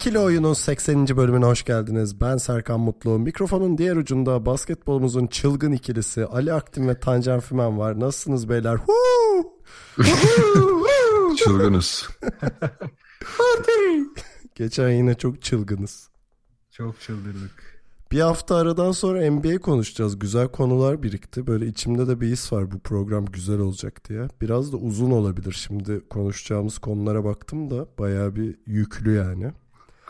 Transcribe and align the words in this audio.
İkili 0.00 0.18
Oyun'un 0.18 0.52
80. 0.52 1.08
bölümüne 1.08 1.44
hoş 1.44 1.64
geldiniz. 1.64 2.20
Ben 2.20 2.36
Serkan 2.36 2.80
Mutlu. 2.80 3.18
Mikrofonun 3.18 3.78
diğer 3.78 3.96
ucunda 3.96 4.46
basketbolumuzun 4.46 5.26
çılgın 5.26 5.72
ikilisi 5.72 6.26
Ali 6.26 6.52
Aktin 6.52 6.88
ve 6.88 7.00
Tancan 7.00 7.40
Fümen 7.40 7.78
var. 7.78 8.00
Nasılsınız 8.00 8.48
beyler? 8.48 8.76
Huu! 8.76 9.52
Çılgınız. 11.36 12.08
Geçen 14.54 14.90
yine 14.90 15.14
çok 15.14 15.42
çılgınız. 15.42 16.08
Çok 16.70 17.00
çıldırdık. 17.00 17.82
Bir 18.12 18.20
hafta 18.20 18.56
aradan 18.56 18.92
sonra 18.92 19.30
NBA 19.30 19.58
konuşacağız. 19.58 20.18
Güzel 20.18 20.48
konular 20.48 21.02
birikti. 21.02 21.46
Böyle 21.46 21.66
içimde 21.66 22.08
de 22.08 22.20
bir 22.20 22.28
his 22.28 22.52
var 22.52 22.70
bu 22.70 22.78
program 22.78 23.26
güzel 23.26 23.58
olacak 23.58 24.08
diye. 24.08 24.28
Biraz 24.40 24.72
da 24.72 24.76
uzun 24.76 25.10
olabilir. 25.10 25.52
Şimdi 25.52 26.08
konuşacağımız 26.08 26.78
konulara 26.78 27.24
baktım 27.24 27.70
da 27.70 27.86
bayağı 27.98 28.36
bir 28.36 28.56
yüklü 28.66 29.14
yani. 29.14 29.52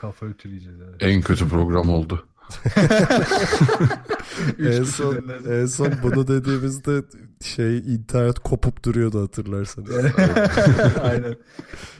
Kafa 0.00 0.26
ütüleyeceğiz. 0.26 0.78
Evet. 0.80 0.94
En 1.00 1.22
kötü 1.22 1.48
program 1.48 1.88
oldu. 1.88 2.26
en 4.58 4.82
son, 4.82 5.24
en 5.50 5.66
son 5.66 5.92
bunu 6.02 6.28
dediğimizde 6.28 7.02
şey 7.42 7.78
internet 7.78 8.38
kopup 8.38 8.84
duruyordu 8.84 9.22
hatırlarsanız. 9.22 9.90
Aynen. 11.02 11.36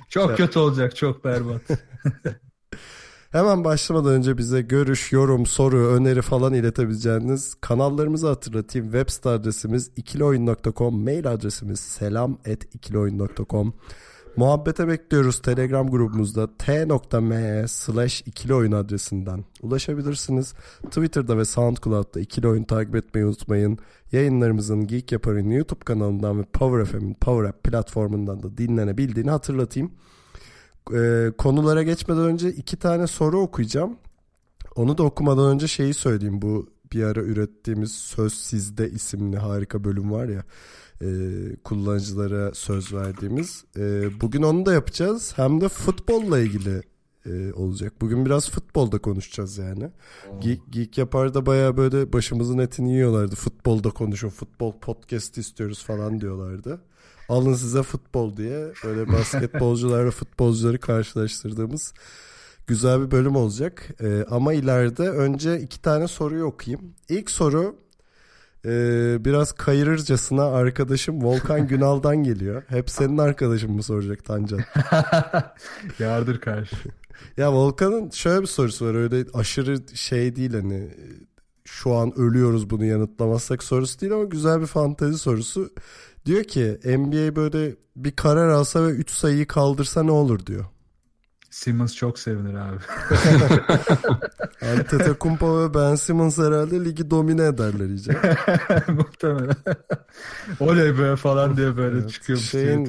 Çok 0.09 0.37
kötü 0.37 0.59
olacak. 0.59 0.97
Çok 0.97 1.25
berbat. 1.25 1.63
Hemen 3.31 3.65
başlamadan 3.65 4.13
önce 4.13 4.39
bize 4.39 4.61
görüş, 4.61 5.13
yorum, 5.13 5.47
soru, 5.47 5.87
öneri 5.87 6.23
falan 6.23 6.55
iletebileceğiniz 6.55 7.55
kanallarımızı 7.61 8.29
hatırlatayım. 8.29 8.87
Web 8.93 9.09
site 9.09 9.29
adresimiz 9.29 9.91
ikilioyun.com, 9.97 11.05
mail 11.05 11.33
adresimiz 11.33 11.81
selam@ikilioyun.com. 11.81 13.75
Muhabbete 14.37 14.89
bekliyoruz 14.89 15.43
Telegram 15.43 15.91
grubumuzda 15.91 16.57
t.me 16.57 17.69
slash 17.69 18.23
ikili 18.27 18.55
oyun 18.55 18.73
adresinden 18.73 19.45
ulaşabilirsiniz. 19.63 20.55
Twitter'da 20.83 21.39
ve 21.39 21.45
SoundCloud'da 21.45 22.21
ikili 22.21 22.49
oyun 22.49 22.65
takip 22.65 22.97
etmeyi 22.97 23.27
unutmayın. 23.27 23.79
Yayınlarımızın 24.13 24.87
Geek 24.87 25.13
Yapar'ın 25.13 25.51
YouTube 25.51 25.85
kanalından 25.85 26.39
ve 26.39 26.45
Power 26.53 26.85
FM'in 26.85 27.15
Power 27.15 27.49
App 27.49 27.65
platformundan 27.65 28.43
da 28.43 28.57
dinlenebildiğini 28.59 29.31
hatırlatayım. 29.31 29.93
Ee, 30.95 31.33
konulara 31.39 31.83
geçmeden 31.83 32.23
önce 32.23 32.49
iki 32.49 32.77
tane 32.77 33.07
soru 33.07 33.41
okuyacağım. 33.41 33.97
Onu 34.77 34.99
da 34.99 35.03
okumadan 35.03 35.55
önce 35.55 35.69
şeyi 35.69 35.95
söyleyeyim. 35.95 36.43
Bu 36.43 36.67
bir 36.93 37.05
ara 37.05 37.21
ürettiğimiz 37.21 37.93
Söz 37.93 38.35
Sizde 38.35 38.91
isimli 38.91 39.37
harika 39.37 39.85
bölüm 39.85 40.13
var 40.13 40.29
ya 40.29 40.43
e, 41.03 41.07
kullanıcılara 41.65 42.55
söz 42.55 42.93
verdiğimiz. 42.93 43.65
E, 43.77 44.11
bugün 44.21 44.43
onu 44.43 44.67
da 44.67 44.73
yapacağız. 44.73 45.33
Hem 45.37 45.61
de 45.61 45.69
futbolla 45.69 46.39
ilgili 46.39 46.83
e, 47.27 47.53
olacak. 47.53 47.93
Bugün 48.01 48.27
biraz 48.27 48.51
futbolda 48.51 48.99
konuşacağız 48.99 49.59
yani. 49.59 49.91
Geek, 50.41 50.61
Geek 50.71 50.99
yapar 50.99 51.35
da 51.35 51.47
baya 51.47 51.77
böyle 51.77 52.13
başımızın 52.13 52.59
etini 52.59 52.93
yiyorlardı. 52.93 53.35
Futbolda 53.35 53.91
konuşun, 53.91 54.29
futbol 54.29 54.73
podcast 54.73 55.39
istiyoruz 55.39 55.85
falan 55.85 56.21
diyorlardı. 56.21 56.81
Alın 57.29 57.55
size 57.55 57.83
futbol 57.83 58.37
diye 58.37 58.73
böyle 58.85 59.13
basketbolcularla 59.13 60.11
futbolcuları 60.11 60.81
karşılaştırdığımız 60.81 61.93
güzel 62.67 63.01
bir 63.01 63.11
bölüm 63.11 63.37
olacak. 63.37 63.89
E, 64.01 64.25
ama 64.31 64.53
ileride 64.53 65.11
önce 65.11 65.61
iki 65.61 65.83
tane 65.83 66.09
soruyu 66.09 66.45
okuyayım. 66.45 66.95
İlk 67.09 67.31
soru 67.31 67.77
ee, 68.67 69.17
biraz 69.25 69.53
kayırırcasına 69.53 70.45
arkadaşım 70.45 71.25
Volkan 71.25 71.67
Günal'dan 71.69 72.17
geliyor. 72.17 72.63
Hep 72.69 72.91
senin 72.91 73.19
arkadaşın 73.19 73.73
mı 73.73 73.83
soracak 73.83 74.25
Tancan? 74.25 74.61
Yardır 75.99 76.41
karşı. 76.41 76.77
Ya 77.37 77.53
Volkan'ın 77.53 78.11
şöyle 78.11 78.43
bir 78.43 78.47
sorusu 78.47 78.87
var. 78.87 78.95
Öyle 78.95 79.25
aşırı 79.35 79.77
şey 79.95 80.37
değil 80.37 80.55
hani 80.55 80.91
şu 81.65 81.95
an 81.95 82.19
ölüyoruz 82.19 82.71
bunu 82.71 82.85
yanıtlamazsak 82.85 83.63
sorusu 83.63 84.01
değil 84.01 84.13
ama 84.13 84.25
güzel 84.25 84.61
bir 84.61 84.67
fantezi 84.67 85.19
sorusu. 85.19 85.71
Diyor 86.27 86.45
ki 86.45 86.79
NBA 86.85 87.37
böyle 87.37 87.77
bir 87.97 88.17
karar 88.17 88.49
alsa 88.49 88.87
ve 88.87 88.91
3 88.91 89.11
sayıyı 89.11 89.47
kaldırsa 89.47 90.03
ne 90.03 90.11
olur 90.11 90.47
diyor. 90.47 90.65
Simmons 91.51 91.97
çok 91.97 92.19
sevinir 92.19 92.55
abi. 92.55 92.77
Antetokounmpo 94.79 95.61
ve 95.61 95.75
Ben 95.75 95.95
Simmons 95.95 96.39
herhalde 96.39 96.85
ligi 96.85 97.11
domine 97.11 97.45
ederler 97.45 97.89
iyice. 97.89 98.13
Muhtemelen. 98.89 99.57
Oley 100.61 100.99
be 100.99 101.17
falan 101.17 101.57
diye 101.57 101.77
böyle 101.77 101.99
evet, 101.99 102.11
çıkıyor. 102.11 102.39
Şeyin, 102.39 102.85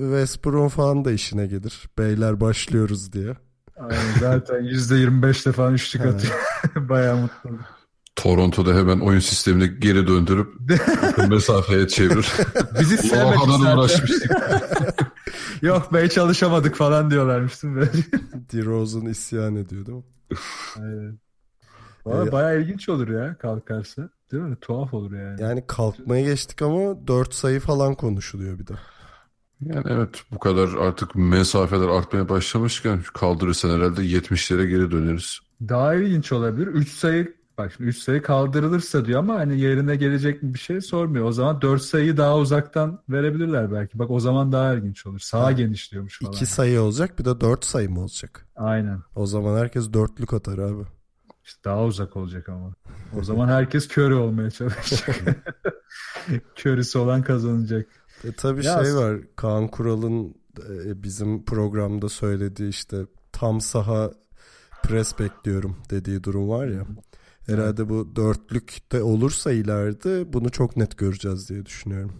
Westbrook'un 0.00 0.68
falan 0.68 1.04
da 1.04 1.10
işine 1.12 1.46
gelir. 1.46 1.88
Beyler 1.98 2.40
başlıyoruz 2.40 3.12
diye. 3.12 3.34
Aynen, 3.76 4.18
zaten 4.20 4.64
%25'te 4.64 5.52
falan 5.52 5.74
üçlük 5.74 6.06
atıyor. 6.06 6.34
Bayağı 6.88 7.16
mutlu. 7.16 7.58
Toronto'da 8.16 8.74
hemen 8.74 9.00
oyun 9.00 9.20
sistemini 9.20 9.80
geri 9.80 10.06
döndürüp 10.06 10.54
mesafeye 11.28 11.88
çevir. 11.88 12.32
Bizi 12.80 12.96
sevmedi 12.98 13.36
kadar 13.36 13.76
uğraşmıştık. 13.76 14.30
Yok 15.62 15.94
be 15.94 16.08
çalışamadık 16.08 16.74
falan 16.74 17.10
diyorlarmış 17.10 17.62
değil 17.62 17.74
mi? 17.74 17.88
DeRozan 18.52 19.06
isyan 19.06 19.56
ediyor 19.56 19.86
değil 19.86 19.98
mi? 19.98 20.04
Aynen. 20.76 21.18
Valla 22.06 22.28
ee, 22.28 22.32
bayağı 22.32 22.60
ilginç 22.60 22.88
olur 22.88 23.08
ya 23.08 23.38
kalkarsa. 23.38 24.08
Değil 24.32 24.42
mi? 24.42 24.56
Tuhaf 24.60 24.94
olur 24.94 25.12
yani. 25.12 25.42
Yani 25.42 25.64
kalkmaya 25.66 26.22
geçtik 26.22 26.62
ama 26.62 27.06
4 27.06 27.34
sayı 27.34 27.60
falan 27.60 27.94
konuşuluyor 27.94 28.58
bir 28.58 28.66
de. 28.66 28.72
Yani 29.60 29.84
evet 29.88 30.22
bu 30.32 30.38
kadar 30.38 30.68
artık 30.68 31.14
mesafeler 31.14 31.88
artmaya 31.88 32.28
başlamışken 32.28 33.00
kaldırırsan 33.14 33.70
herhalde 33.70 34.00
70'lere 34.00 34.66
geri 34.66 34.90
döneriz. 34.90 35.38
Daha 35.68 35.94
ilginç 35.94 36.32
olabilir. 36.32 36.66
3 36.66 36.88
sayı 36.92 37.34
Bak 37.58 37.72
şimdi 37.76 37.90
3 37.90 37.98
sayı 37.98 38.22
kaldırılırsa 38.22 39.04
diyor 39.04 39.18
ama 39.18 39.34
hani 39.34 39.60
yerine 39.60 39.96
gelecek 39.96 40.42
bir 40.42 40.58
şey 40.58 40.80
sormuyor. 40.80 41.24
O 41.24 41.32
zaman 41.32 41.62
4 41.62 41.82
sayıyı 41.82 42.16
daha 42.16 42.36
uzaktan 42.38 43.02
verebilirler 43.08 43.72
belki. 43.72 43.98
Bak 43.98 44.10
o 44.10 44.20
zaman 44.20 44.52
daha 44.52 44.74
ilginç 44.74 45.06
olur. 45.06 45.18
Sağa 45.18 45.52
genişliyormuş 45.52 46.18
falan. 46.20 46.32
2 46.32 46.46
sayı 46.46 46.80
olacak 46.80 47.18
bir 47.18 47.24
de 47.24 47.40
4 47.40 47.64
sayı 47.64 47.90
mı 47.90 48.00
olacak? 48.00 48.46
Aynen. 48.56 49.00
O 49.14 49.26
zaman 49.26 49.58
herkes 49.58 49.92
dörtlük 49.92 50.32
atar 50.32 50.58
abi. 50.58 50.82
İşte 51.44 51.60
daha 51.64 51.84
uzak 51.84 52.16
olacak 52.16 52.48
ama. 52.48 52.74
O 53.18 53.22
zaman 53.22 53.48
herkes 53.48 53.88
körü 53.88 54.14
olmaya 54.14 54.50
çalışacak. 54.50 55.16
Körüsü 56.56 56.98
olan 56.98 57.22
kazanacak. 57.22 57.86
E 58.24 58.32
tabii 58.32 58.66
ya 58.66 58.84
şey 58.84 58.94
var. 58.94 59.16
Kaan 59.36 59.68
Kural'ın 59.68 60.34
e, 60.58 61.02
bizim 61.02 61.44
programda 61.44 62.08
söylediği 62.08 62.68
işte 62.68 62.96
tam 63.32 63.60
saha 63.60 64.10
pres 64.82 65.18
bekliyorum 65.18 65.76
dediği 65.90 66.24
durum 66.24 66.48
var 66.48 66.66
ya. 66.66 66.86
Herhalde 67.46 67.88
bu 67.88 68.16
dörtlük 68.16 68.92
de 68.92 69.02
olursa 69.02 69.52
ileride 69.52 70.32
bunu 70.32 70.50
çok 70.50 70.76
net 70.76 70.98
göreceğiz 70.98 71.48
diye 71.48 71.66
düşünüyorum. 71.66 72.12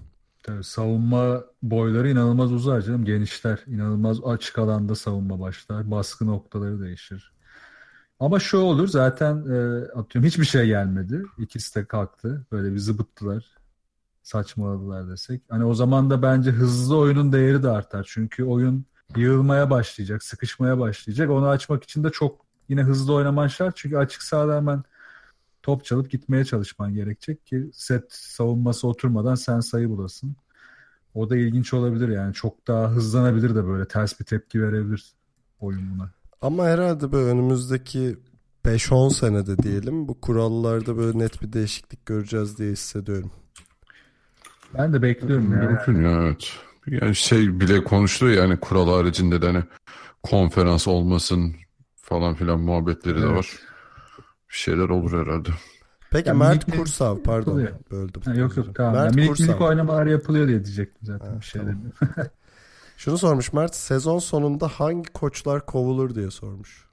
Tabii 0.43 0.65
savunma 0.65 1.45
boyları 1.63 2.11
inanılmaz 2.11 2.53
uzar 2.53 2.81
canım. 2.81 3.05
Genişler. 3.05 3.65
inanılmaz 3.67 4.25
açık 4.25 4.59
alanda 4.59 4.95
savunma 4.95 5.41
başlar. 5.41 5.91
Baskı 5.91 6.27
noktaları 6.27 6.81
değişir. 6.81 7.33
Ama 8.21 8.41
şu 8.41 8.59
olur 8.59 8.89
zaten 8.89 9.37
e, 9.37 9.85
atıyorum 9.85 10.29
hiçbir 10.29 10.45
şey 10.45 10.67
gelmedi. 10.67 11.23
İkisi 11.39 11.75
de 11.75 11.85
kalktı. 11.85 12.47
Böyle 12.53 12.73
bir 12.73 12.79
zıbıttılar. 12.79 13.45
Saçmaladılar 14.23 15.11
desek. 15.11 15.43
Hani 15.49 15.65
o 15.65 15.75
zaman 15.75 16.11
da 16.11 16.23
bence 16.23 16.51
hızlı 16.51 16.97
oyunun 16.97 17.33
değeri 17.33 17.63
de 17.63 17.69
artar. 17.69 18.07
Çünkü 18.09 18.45
oyun 18.45 18.85
yığılmaya 19.17 19.71
başlayacak, 19.71 20.23
sıkışmaya 20.23 20.79
başlayacak. 20.79 21.31
Onu 21.31 21.49
açmak 21.49 21.85
için 21.85 22.05
de 22.05 22.11
çok 22.11 22.47
yine 22.69 22.83
hızlı 22.83 23.15
oynaman 23.15 23.49
şart. 23.49 23.77
Çünkü 23.77 23.97
açık 23.97 24.23
sahada 24.23 24.57
hemen 24.57 24.85
top 25.65 25.85
çalıp 25.85 26.11
gitmeye 26.11 26.45
çalışman 26.45 26.95
gerekecek 26.95 27.47
ki 27.47 27.71
set 27.73 28.13
savunması 28.13 28.89
oturmadan 28.89 29.35
sen 29.35 29.61
sayı 29.61 29.89
bulasın. 29.89 30.37
O 31.15 31.31
da 31.31 31.37
ilginç 31.37 31.75
olabilir 31.75 32.09
yani. 32.09 32.35
Çok 32.35 32.67
daha 32.67 32.91
hızlanabilir 32.91 33.55
de 33.55 33.67
böyle 33.67 33.89
ters 33.89 34.21
bir 34.21 34.25
tepki 34.25 34.63
verebilir 34.63 35.13
oyun 35.61 35.91
buna. 35.95 36.11
Ama 36.43 36.65
herhalde 36.65 37.13
böyle 37.13 37.31
önümüzdeki 37.31 38.17
5-10 38.65 39.11
senede 39.11 39.59
diyelim 39.59 40.09
bu 40.09 40.21
kurallarda 40.21 40.97
böyle 40.97 41.19
net 41.19 41.43
bir 41.43 41.53
değişiklik 41.53 42.07
göreceğiz 42.07 42.59
diye 42.59 42.73
hissediyorum. 42.73 43.31
Ben 44.75 44.93
de 44.93 45.03
bekliyorum 45.03 45.53
ya. 45.53 45.59
Mümkün 45.59 46.05
ya 46.05 46.23
evet. 46.23 46.53
Yani 46.87 47.15
şey 47.15 47.61
bile 47.61 47.85
konuşuluyor 47.85 48.43
yani 48.43 48.57
kural 48.61 48.89
haricinde 48.89 49.43
de 49.43 49.47
hani 49.47 49.63
konferans 50.23 50.89
olmasın 50.89 51.55
falan 51.97 52.35
filan 52.35 52.61
muhabbetleri 52.61 53.23
de 53.23 53.27
Evet. 53.27 53.37
var. 53.37 53.74
Bir 54.55 54.59
şeyler 54.59 54.89
olur 54.89 55.21
herhalde. 55.27 55.49
Peki 56.11 56.29
Ya 56.29 56.35
Mert 56.35 56.69
minik- 56.69 56.77
Kursav 56.79 57.19
pardon 57.23 57.61
yapılıyor. 57.61 57.73
böldüm. 57.91 58.23
Ha, 58.25 58.35
yok 58.35 58.57
yok 58.57 58.75
tamam. 58.75 58.93
Mert 58.95 59.05
Yani 59.05 59.15
minik 59.17 59.29
Kursav. 59.29 59.45
minik 59.47 59.61
oynamalar 59.61 60.07
yapılıyor 60.07 60.49
diye 60.49 60.65
diyecektim 60.65 61.01
zaten. 61.07 61.27
Ha, 61.31 61.41
bir 61.41 61.45
şey 61.45 61.61
tamam. 61.63 61.77
Şunu 62.97 63.19
sormuş 63.19 63.53
Mert 63.53 63.75
sezon 63.75 64.19
sonunda 64.19 64.69
hangi 64.69 65.13
koçlar 65.13 65.67
kovulur 65.67 66.15
diye 66.15 66.31
sormuş. 66.31 66.87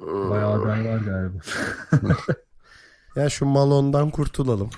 Bayağı 0.00 0.52
aday 0.62 0.84
var 0.84 0.98
galiba. 0.98 1.38
Ya 3.16 3.28
şu 3.30 3.46
Malon'dan 3.46 4.10
kurtulalım. 4.10 4.70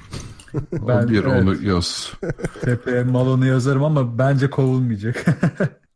Ben- 0.73 1.09
bir 1.09 1.25
evet. 1.25 1.43
onu 1.43 1.63
yaz. 1.63 2.13
Tepeye 2.61 3.03
Malon'u 3.03 3.47
yazarım 3.47 3.85
ama 3.85 4.19
bence 4.19 4.51
kovulmayacak. 4.51 5.25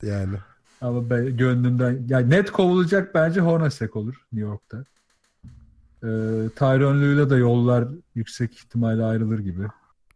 Yani. 0.02 0.36
Ama 0.80 1.10
ben 1.10 1.36
gönlümden 1.36 2.04
yani 2.08 2.30
net 2.30 2.50
kovulacak 2.50 3.14
bence 3.14 3.40
Hornacek 3.40 3.96
olur 3.96 4.14
New 4.32 4.48
York'ta. 4.48 4.84
Ee, 6.02 6.08
Tyronn 6.56 7.00
Lue'yle 7.00 7.30
de 7.30 7.36
yollar 7.36 7.88
yüksek 8.14 8.54
ihtimalle 8.54 9.04
ayrılır 9.04 9.38
gibi. 9.38 9.62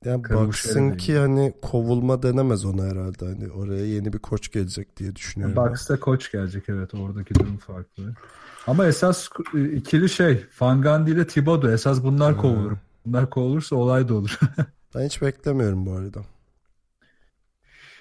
Yani 0.05 0.55
şey 0.55 0.97
ki 0.97 1.19
hani 1.19 1.55
kovulma 1.63 2.23
denemez 2.23 2.65
ona 2.65 2.83
herhalde. 2.83 3.25
Hani 3.25 3.51
oraya 3.51 3.87
yeni 3.87 4.13
bir 4.13 4.19
koç 4.19 4.53
gelecek 4.53 4.97
diye 4.97 5.17
düşünüyorum. 5.17 5.57
Bucks'ta 5.57 6.01
koç 6.01 6.33
gelecek 6.33 6.65
evet 6.69 6.95
oradaki 6.95 7.35
durum 7.35 7.57
farklı. 7.57 8.15
Ama 8.67 8.87
esas 8.87 9.29
e, 9.55 9.65
ikili 9.73 10.09
şey 10.09 10.47
Van 10.61 10.83
Gundy 10.83 11.11
ile 11.11 11.27
Thibodeau 11.27 11.73
esas 11.73 12.03
bunlar 12.03 12.37
kovulur. 12.39 12.73
Bunlar 13.07 13.31
kovulursa 13.31 13.77
olay 13.77 14.09
da 14.09 14.15
olur. 14.15 14.39
Ben 14.95 15.05
hiç 15.07 15.23
beklemiyorum 15.23 15.87
bu 15.87 15.93
arada. 15.93 16.21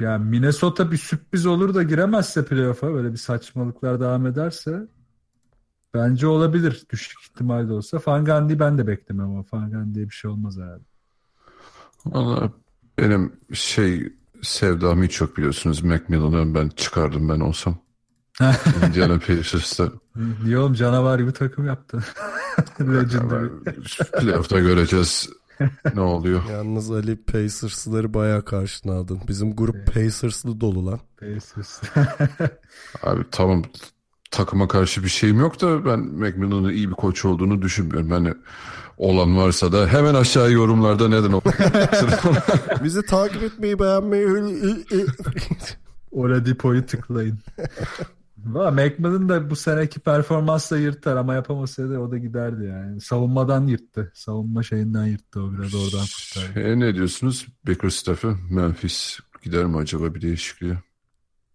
Yani 0.02 0.26
Minnesota 0.26 0.92
bir 0.92 0.98
sürpriz 0.98 1.46
olur 1.46 1.74
da 1.74 1.84
giremezse 1.84 2.46
playoff'a 2.46 2.94
böyle 2.94 3.12
bir 3.12 3.18
saçmalıklar 3.18 4.00
devam 4.00 4.28
ederse 4.28 4.88
bence 5.94 6.28
olabilir. 6.28 6.86
Düşük 6.90 7.22
ihtimal 7.22 7.70
de 7.70 7.74
olsa. 7.74 8.00
Van 8.08 8.26
Gundy'yi 8.26 8.60
ben 8.60 8.78
de 8.78 8.88
beklemiyorum 8.88 9.36
ama 9.36 9.46
Van 9.54 9.72
Gundy'ye 9.72 10.06
bir 10.06 10.14
şey 10.14 10.32
olmaz 10.32 10.58
herhalde. 10.58 10.84
Valla 12.06 12.52
benim 12.98 13.34
şey 13.54 14.14
sevdam 14.42 15.04
hiç 15.04 15.22
yok 15.22 15.38
biliyorsunuz. 15.38 15.84
Macmillan'ı 15.84 16.56
ben 16.56 16.70
çıkardım 16.70 17.30
ben 17.30 17.40
olsam. 17.40 17.78
Indiana 18.88 19.20
Pacers'ta. 19.20 19.92
Niye 20.44 20.58
oğlum 20.58 20.74
canavar 20.74 21.20
gibi 21.20 21.32
takım 21.32 21.66
yaptı. 21.66 22.04
Legendary. 22.80 23.48
Playoff'ta 24.20 24.60
göreceğiz 24.60 25.30
ne 25.96 26.02
oluyor. 26.02 26.42
Yalnız 26.52 26.92
Ali 26.92 27.24
Pacers'ları 27.24 28.14
bayağı 28.14 28.46
karşına 28.46 28.94
aldın. 28.94 29.22
Bizim 29.28 29.56
grup 29.56 29.94
Pacers'lı 29.94 30.62
dolu 30.62 30.86
lan. 30.86 31.00
Pacers. 31.20 31.82
Abi 33.04 33.24
tamam 33.32 33.64
takıma 34.32 34.68
karşı 34.68 35.04
bir 35.04 35.10
şeyim 35.10 35.40
yok 35.40 35.62
da 35.62 35.86
ben 35.86 36.00
Macmillan'ın 36.00 36.70
iyi 36.70 36.90
bir 36.90 36.96
koç 36.96 37.26
olduğunu 37.26 37.62
düşünmüyorum. 37.62 38.12
Hani 38.12 38.34
olan 38.98 39.38
varsa 39.38 39.72
da 39.72 39.88
hemen 39.88 40.14
aşağı 40.14 40.52
yorumlarda 40.52 41.08
neden 41.08 41.32
o 41.32 41.42
Bizi 42.84 43.06
takip 43.06 43.44
etmeyi 43.44 43.80
beğenmeyi 43.80 44.28
Oladipo'yu 46.12 46.86
tıklayın. 46.86 47.40
McMillan 48.46 49.30
da 49.30 49.50
bu 49.50 49.56
seneki 49.56 50.00
performansla 50.00 50.78
yırtar 50.78 51.16
ama 51.18 51.34
yapamasaydı 51.34 52.00
o 52.00 52.12
da 52.12 52.18
giderdi 52.18 52.66
yani. 52.66 53.02
Savunmadan 53.02 53.68
yırttı. 53.68 54.12
Savunma 54.16 54.64
şeyinden 54.64 55.06
yırttı 55.06 55.42
o 55.44 55.54
biraz 55.54 55.76
oradan 55.76 56.06
kurtardı. 56.06 56.60
E, 56.60 56.80
ne 56.80 56.96
diyorsunuz? 56.96 57.48
Bickerstaff'ı 57.68 58.36
Memphis 58.50 59.20
gider 59.44 59.66
mi 59.66 59.78
acaba 59.78 60.16
bir 60.16 60.22
değişikliğe? 60.22 60.78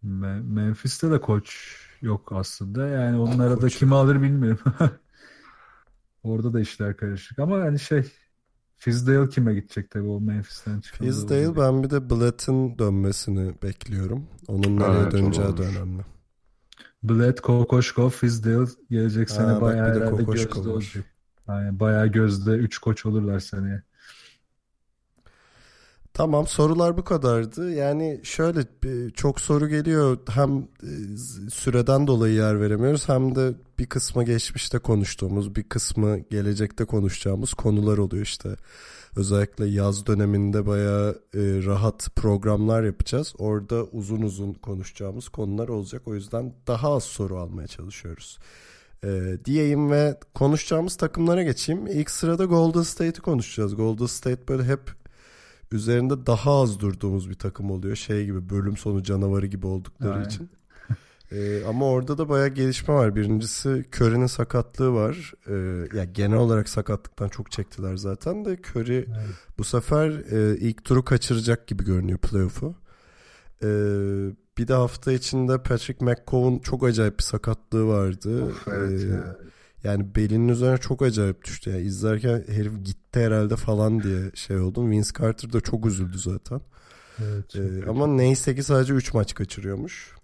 Me- 0.05 0.43
Memphis'te 0.43 1.11
de 1.11 1.21
koç 1.21 1.77
yok 2.03 2.33
aslında. 2.33 2.87
Yani 2.87 3.19
onun 3.19 3.39
arada 3.39 3.61
Koç. 3.61 3.79
kimi 3.79 3.95
alır 3.95 4.23
bilmiyorum. 4.23 4.73
Orada 6.23 6.53
da 6.53 6.61
işler 6.61 6.97
karışık 6.97 7.39
ama 7.39 7.61
hani 7.61 7.79
şey 7.79 8.03
Fizdale 8.77 9.29
kime 9.29 9.55
gidecek 9.55 9.91
tabii 9.91 10.09
o 10.09 10.21
Memphis'ten 10.21 10.81
çıkan. 10.81 11.07
Fizdale 11.07 11.57
ben 11.57 11.83
bir 11.83 11.91
de 11.91 12.11
Blatt'ın 12.11 12.79
dönmesini 12.79 13.55
bekliyorum. 13.63 14.27
Onun 14.49 14.81
nereye 14.81 15.03
Evet, 15.03 15.13
döneceği 15.13 15.57
de 15.57 15.63
önemli. 15.63 16.03
Bled, 17.09 17.39
Kokoşkov, 17.39 18.11
Fizdale 18.11 18.67
gelecek 18.91 19.31
sene 19.31 19.47
Ha, 19.47 19.61
bayağı 19.61 19.87
herhalde 19.95 20.11
Kokoşkov 20.11 20.57
gözde 20.57 20.71
olacak. 20.71 21.05
Yani 21.49 21.81
bayağı 21.81 22.07
gözde 22.07 22.51
3 22.51 22.79
koç 22.79 23.07
olurlar 23.07 23.41
seneye. 23.41 23.83
Tamam 26.15 26.47
sorular 26.47 26.97
bu 26.97 27.05
kadardı. 27.05 27.71
Yani 27.73 28.21
şöyle 28.25 28.61
bir- 28.83 29.11
çok 29.11 29.41
soru 29.41 29.69
geliyor. 29.69 30.19
Hem 30.31 30.59
e, 30.83 31.17
süreden 31.51 32.07
dolayı 32.07 32.35
yer 32.35 32.61
veremiyoruz 32.61 33.09
hem 33.09 33.35
de 33.35 33.55
bir 33.79 33.87
kısmı 33.87 34.25
geçmişte 34.25 34.79
konuştuğumuz, 34.79 35.57
bir 35.57 35.63
kısmı 35.63 36.19
gelecekte 36.19 36.85
konuşacağımız 36.85 37.55
konular 37.55 37.99
oluyor 37.99 38.23
işte. 38.23 38.57
Özellikle 39.17 39.67
yaz 39.67 40.07
döneminde 40.07 40.67
bayağı 40.67 41.11
e, 41.35 41.41
rahat 41.65 42.09
programlar 42.17 42.83
yapacağız. 42.85 43.35
Orada 43.39 43.85
uzun 43.85 44.23
uzun 44.23 44.53
konuşacağımız 44.53 45.29
konular 45.29 45.69
olacak. 45.69 46.03
O 46.07 46.15
yüzden 46.15 46.55
daha 46.67 46.95
az 46.95 47.05
soru 47.05 47.39
almaya 47.39 47.67
çalışıyoruz. 47.67 48.39
E, 49.05 49.39
diyeyim 49.45 49.91
ve 49.91 50.21
konuşacağımız 50.35 50.97
takımlara 50.97 51.43
geçeyim. 51.43 51.87
İlk 51.87 52.11
sırada 52.11 52.45
Golden 52.45 52.83
State'i 52.83 53.21
konuşacağız. 53.23 53.77
Golden 53.77 54.07
State 54.07 54.49
böyle 54.49 54.65
hep 54.65 54.81
üzerinde 55.73 56.27
daha 56.27 56.61
az 56.61 56.81
durduğumuz 56.81 57.31
bir 57.31 57.35
takım 57.35 57.71
oluyor. 57.71 57.97
Şey 57.97 58.25
gibi 58.25 58.51
bölüm 58.51 58.77
sonu 58.77 59.03
canavarı 59.03 59.47
gibi 59.47 59.67
oldukları 59.67 60.15
Aynen. 60.15 60.25
için. 60.25 60.51
Ee, 61.33 61.65
ama 61.65 61.85
orada 61.87 62.19
da 62.19 62.29
bayağı 62.29 62.49
gelişme 62.49 62.95
var. 62.95 63.17
Birincisi 63.17 63.85
Curry'nin 63.95 64.27
sakatlığı 64.27 64.93
var. 64.93 65.33
Ee, 65.49 65.53
ya 65.99 66.05
genel 66.05 66.39
olarak 66.39 66.69
sakatlıktan 66.69 67.29
çok 67.29 67.51
çektiler 67.51 67.97
zaten 67.97 68.45
de 68.45 68.57
Curry 68.71 69.07
bu 69.59 69.65
sefer 69.65 70.09
e, 70.11 70.57
ilk 70.59 70.85
turu 70.85 71.05
kaçıracak 71.05 71.67
gibi 71.67 71.85
görünüyor 71.85 72.19
playoff'u. 72.19 72.75
Ee, 73.63 73.67
bir 74.59 74.69
de 74.69 74.75
hafta 74.75 75.13
içinde 75.13 75.63
Patrick 75.63 76.05
McCown 76.05 76.59
çok 76.59 76.85
acayip 76.85 77.19
bir 77.19 77.23
sakatlığı 77.25 77.87
vardı. 77.87 78.45
Of, 78.45 78.69
evet 78.69 79.03
Ee, 79.05 79.07
ya. 79.09 79.37
yani 79.85 80.15
belinin 80.15 80.49
üzerine 80.49 80.79
çok 80.79 81.03
acayip 81.03 81.45
düştü. 81.45 81.71
Yani 81.71 81.83
izlerken 81.83 82.45
herif 82.49 82.85
gitti 82.85 83.21
herhalde 83.21 83.57
falan 83.57 84.03
diye 84.03 84.31
şey 84.35 84.59
oldum. 84.59 84.91
Vince 84.91 85.09
Carter 85.19 85.53
da 85.53 85.61
çok 85.61 85.87
üzüldü 85.87 86.19
zaten. 86.19 86.61
Evet, 87.25 87.57
Ee, 87.57 87.89
ama 87.91 88.07
neyse 88.07 88.55
ki 88.55 88.63
sadece 88.63 88.93
3 88.95 89.15
maç 89.15 89.35
kaçırıyormuş. 89.35 90.16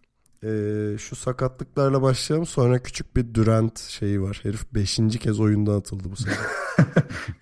Ee, 0.45 0.97
şu 0.99 1.17
sakatlıklarla 1.17 2.03
başlayalım. 2.03 2.47
Sonra 2.47 2.83
küçük 2.83 3.17
bir 3.17 3.35
Durant 3.35 3.79
şeyi 3.79 4.23
var. 4.23 4.41
Herif 4.43 4.75
5. 4.75 4.97
kez 5.21 5.41
oyundan 5.41 5.79
atıldı 5.79 6.11
bu 6.11 6.17
sene. 6.17 6.35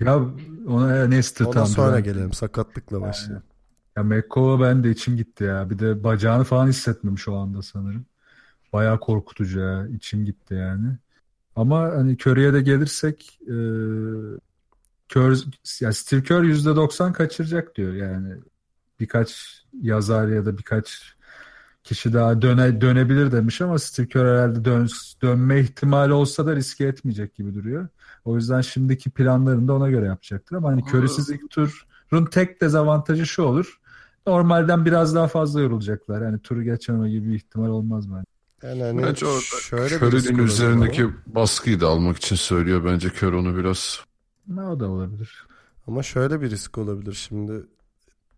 Ya 0.00 0.20
ona 0.66 1.06
Nestor 1.06 1.44
Ondan 1.46 1.58
tam 1.58 1.66
sonra 1.66 1.90
Durant. 1.92 2.04
gelelim. 2.04 2.32
Sakatlıkla 2.32 3.00
başlayalım. 3.00 3.44
Ya 3.96 4.02
McCoy'a 4.02 4.60
ben 4.60 4.84
de 4.84 4.90
içim 4.90 5.16
gitti 5.16 5.44
ya. 5.44 5.70
Bir 5.70 5.78
de 5.78 6.04
bacağını 6.04 6.44
falan 6.44 6.68
hissetmemiş 6.68 7.28
o 7.28 7.36
anda 7.36 7.62
sanırım. 7.62 8.06
Bayağı 8.72 9.00
korkutucu 9.00 9.60
ya. 9.60 9.86
İçim 9.88 10.24
gitti 10.24 10.54
yani. 10.54 10.98
Ama 11.56 11.80
hani 11.80 12.16
Curry'e 12.16 12.52
de 12.52 12.60
gelirsek 12.62 13.40
e, 13.42 13.54
Curry, 15.10 15.36
ya 15.80 15.92
Steve 15.92 16.22
Kerr 16.22 16.44
%90 16.44 17.12
kaçıracak 17.12 17.76
diyor 17.76 17.94
yani. 17.94 18.34
Birkaç 19.00 19.62
yazar 19.82 20.28
ya 20.28 20.46
da 20.46 20.58
birkaç 20.58 21.14
kişi 21.90 22.12
daha 22.12 22.42
döne, 22.42 22.80
dönebilir 22.80 23.32
demiş 23.32 23.60
ama 23.60 23.78
Steve 23.78 24.08
Kerr 24.08 24.26
herhalde 24.26 24.64
dön, 24.64 24.88
dönme 25.22 25.60
ihtimali 25.60 26.12
olsa 26.12 26.46
da 26.46 26.56
riske 26.56 26.84
etmeyecek 26.84 27.34
gibi 27.34 27.54
duruyor. 27.54 27.88
O 28.24 28.36
yüzden 28.36 28.60
şimdiki 28.60 29.10
planlarını 29.10 29.68
da 29.68 29.72
ona 29.72 29.90
göre 29.90 30.06
yapacaktır. 30.06 30.56
Ama 30.56 30.68
hani 30.68 30.82
Curry'siz 30.82 31.30
ilk 31.30 31.50
turun 31.50 32.24
tek 32.30 32.60
dezavantajı 32.60 33.26
şu 33.26 33.42
olur. 33.42 33.80
Normalden 34.26 34.84
biraz 34.84 35.14
daha 35.14 35.28
fazla 35.28 35.60
yorulacaklar. 35.60 36.22
Yani 36.22 36.38
turu 36.38 36.62
geçememe 36.62 37.10
gibi 37.10 37.28
bir 37.28 37.34
ihtimal 37.34 37.68
olmaz 37.68 38.10
bence. 38.10 38.26
Yani 38.62 38.82
hani 38.82 39.02
Bence 39.02 39.26
o 39.26 39.40
şöyle 39.40 39.96
Curry'nin 39.96 40.38
üzerindeki 40.38 41.04
ama- 41.04 41.12
baskıyı 41.26 41.80
da 41.80 41.88
almak 41.88 42.16
için 42.16 42.36
söylüyor. 42.36 42.84
Bence 42.84 43.08
Curry 43.08 43.36
onu 43.36 43.56
biraz 43.56 44.00
Ne 44.48 44.62
o 44.62 44.80
da 44.80 44.88
olabilir. 44.88 45.46
Ama 45.86 46.02
şöyle 46.02 46.40
bir 46.40 46.50
risk 46.50 46.78
olabilir. 46.78 47.12
Şimdi 47.12 47.52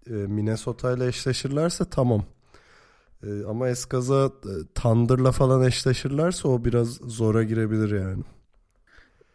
e, 0.06 0.12
Minnesota 0.12 0.92
ile 0.92 1.06
eşleşirlerse 1.06 1.84
tamam. 1.84 2.24
E, 3.22 3.44
ama 3.48 3.68
eskaza 3.68 4.24
e, 4.26 4.52
Thunder'la 4.74 5.32
falan 5.32 5.62
eşleşirlerse 5.62 6.48
o 6.48 6.64
biraz 6.64 6.88
zora 6.88 7.42
girebilir 7.42 8.00
yani. 8.00 8.22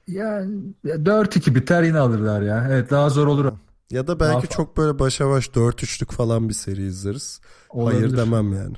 Yani 0.07 0.61
4-2 0.85 1.55
biter 1.55 1.83
yine 1.83 1.99
alırlar 1.99 2.41
ya. 2.41 2.67
Evet 2.71 2.91
daha 2.91 3.09
zor 3.09 3.27
olur. 3.27 3.51
Ya 3.91 4.07
da 4.07 4.19
belki 4.19 4.47
Daha- 4.49 4.57
çok 4.57 4.77
böyle 4.77 4.99
başa 4.99 5.29
baş 5.29 5.47
4-3'lük 5.47 6.11
falan 6.11 6.49
bir 6.49 6.53
seri 6.53 6.85
izleriz. 6.85 7.41
olabilir. 7.69 8.01
Hayır 8.01 8.17
demem 8.17 8.53
yani. 8.53 8.75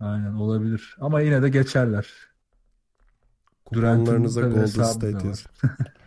Aynen 0.00 0.32
olabilir. 0.32 0.96
Ama 1.00 1.20
yine 1.20 1.42
de 1.42 1.48
geçerler. 1.48 2.06
Kuponlarınıza 3.64 4.40
Golden 4.40 4.66
State 4.84 5.26
yazın. 5.28 5.50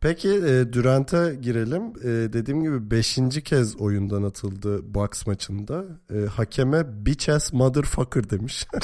Peki 0.00 0.28
e, 0.28 0.72
Durant'e 0.72 1.34
girelim. 1.42 1.82
E, 2.02 2.32
dediğim 2.32 2.62
gibi 2.62 2.90
5. 2.90 3.18
kez 3.44 3.76
oyundan 3.76 4.22
atıldı 4.22 4.94
Bucks 4.94 5.26
maçında. 5.26 5.84
E, 6.14 6.26
hakeme 6.26 7.06
bitch 7.06 7.28
ass 7.28 7.52
motherfucker 7.52 8.30
demiş. 8.30 8.66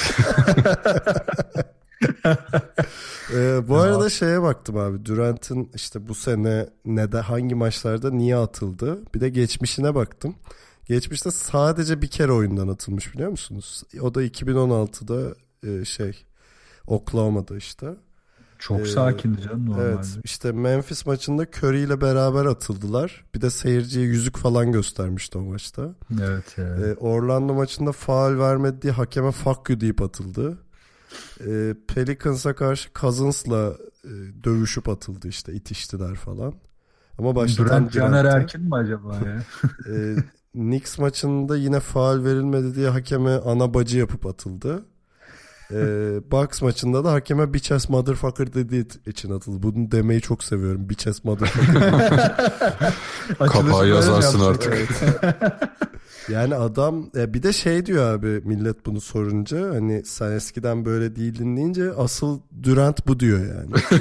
e, 3.34 3.68
bu 3.68 3.76
arada 3.76 4.10
şeye 4.10 4.42
baktım 4.42 4.76
abi. 4.76 5.04
Durant'ın 5.04 5.70
işte 5.74 6.08
bu 6.08 6.14
sene 6.14 6.68
ne 6.84 7.12
de 7.12 7.20
hangi 7.20 7.54
maçlarda 7.54 8.10
niye 8.10 8.36
atıldı? 8.36 8.98
Bir 9.14 9.20
de 9.20 9.28
geçmişine 9.28 9.94
baktım. 9.94 10.34
Geçmişte 10.84 11.30
sadece 11.30 12.02
bir 12.02 12.08
kere 12.08 12.32
oyundan 12.32 12.68
atılmış 12.68 13.14
biliyor 13.14 13.30
musunuz? 13.30 13.82
O 14.00 14.14
da 14.14 14.24
2016'da 14.24 15.34
e, 15.68 15.84
şey 15.84 16.24
Oklahoma'da 16.86 17.56
işte. 17.56 17.86
Çok 18.58 18.80
Ee, 18.80 18.84
sakindi 18.86 19.42
canım 19.42 19.66
normalde. 19.66 19.84
Evet 19.88 20.18
işte 20.24 20.52
Memphis 20.52 21.06
maçında 21.06 21.42
Curry 21.42 21.80
ile 21.82 22.00
beraber 22.00 22.44
atıldılar. 22.44 23.24
Bir 23.34 23.40
de 23.40 23.50
seyirciye 23.50 24.06
yüzük 24.06 24.36
falan 24.36 24.72
göstermişti 24.72 25.38
o 25.38 25.42
maçta. 25.42 25.94
Evet, 26.22 26.54
evet. 26.58 26.78
Ee, 26.84 27.00
Orlando 27.00 27.54
maçında 27.54 27.92
faal 27.92 28.38
vermedi 28.38 28.82
diye 28.82 28.92
hakeme 28.92 29.30
fuck 29.30 29.70
you 29.70 29.80
deyip 29.80 30.02
atıldı. 30.02 30.58
Ee, 31.46 31.74
Pelicans'a 31.94 32.54
karşı 32.54 32.88
Cousins'la 33.00 33.76
e, 34.04 34.10
dövüşüp 34.44 34.88
atıldı 34.88 35.28
işte 35.28 35.52
itiştiler 35.52 36.14
falan. 36.14 36.54
Ama 37.18 37.34
Durant 37.34 37.92
Caner. 37.92 38.24
Erkin 38.24 38.62
mi 38.62 38.74
acaba 38.74 39.14
ya? 39.14 39.42
Ee, 39.88 40.16
Knicks 40.52 40.98
maçında 40.98 41.56
yine 41.56 41.80
faal 41.80 42.24
verilmedi 42.24 42.74
diye 42.74 42.88
hakeme 42.88 43.30
ana 43.30 43.74
bacı 43.74 43.98
yapıp 43.98 44.26
atıldı. 44.26 44.84
Ee, 45.72 46.20
Bucks 46.30 46.62
maçında 46.62 47.04
da 47.04 47.12
hakeme 47.12 47.54
bitch 47.54 47.72
ass 47.72 47.88
motherfucker 47.88 48.54
dediği 48.54 48.86
için 49.06 49.30
atıldı. 49.30 49.62
Bunu 49.62 49.90
demeyi 49.90 50.20
çok 50.20 50.44
seviyorum. 50.44 50.88
Bitch 50.88 51.08
ass 51.08 51.24
motherfucker. 51.24 52.34
Kapağı 53.38 53.88
yazarsın 53.88 54.40
artık. 54.40 54.88
yani 56.28 56.54
adam 56.54 57.10
e, 57.16 57.34
bir 57.34 57.42
de 57.42 57.52
şey 57.52 57.86
diyor 57.86 58.14
abi 58.14 58.40
millet 58.44 58.86
bunu 58.86 59.00
sorunca 59.00 59.74
hani 59.74 60.04
sen 60.04 60.32
eskiden 60.32 60.84
böyle 60.84 61.16
değildin 61.16 61.56
deyince 61.56 61.92
asıl 61.92 62.40
Durant 62.62 63.06
bu 63.06 63.20
diyor 63.20 63.38
yani. 63.38 64.00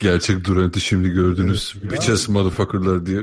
Gerçek 0.00 0.44
Durant'i 0.44 0.80
şimdi 0.80 1.08
gördünüz. 1.08 1.74
Evet. 1.82 1.92
Bitches 1.92 2.28
motherfuckerlar 2.28 3.06
diye. 3.06 3.20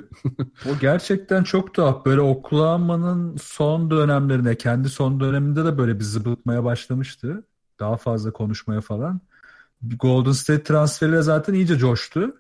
O 0.65 0.79
gerçekten 0.81 1.43
çok 1.43 1.73
tuhaf. 1.73 2.05
Böyle 2.05 2.21
Oklahoma'nın 2.21 3.37
son 3.37 3.91
dönemlerine, 3.91 4.55
kendi 4.55 4.89
son 4.89 5.19
döneminde 5.19 5.65
de 5.65 5.77
böyle 5.77 5.99
bir 5.99 6.03
zıbıtmaya 6.03 6.63
başlamıştı. 6.63 7.43
Daha 7.81 7.97
fazla 7.97 8.31
konuşmaya 8.31 8.81
falan. 8.81 9.21
Golden 9.81 10.31
State 10.31 10.63
transferiyle 10.63 11.21
zaten 11.21 11.53
iyice 11.53 11.77
coştu. 11.77 12.35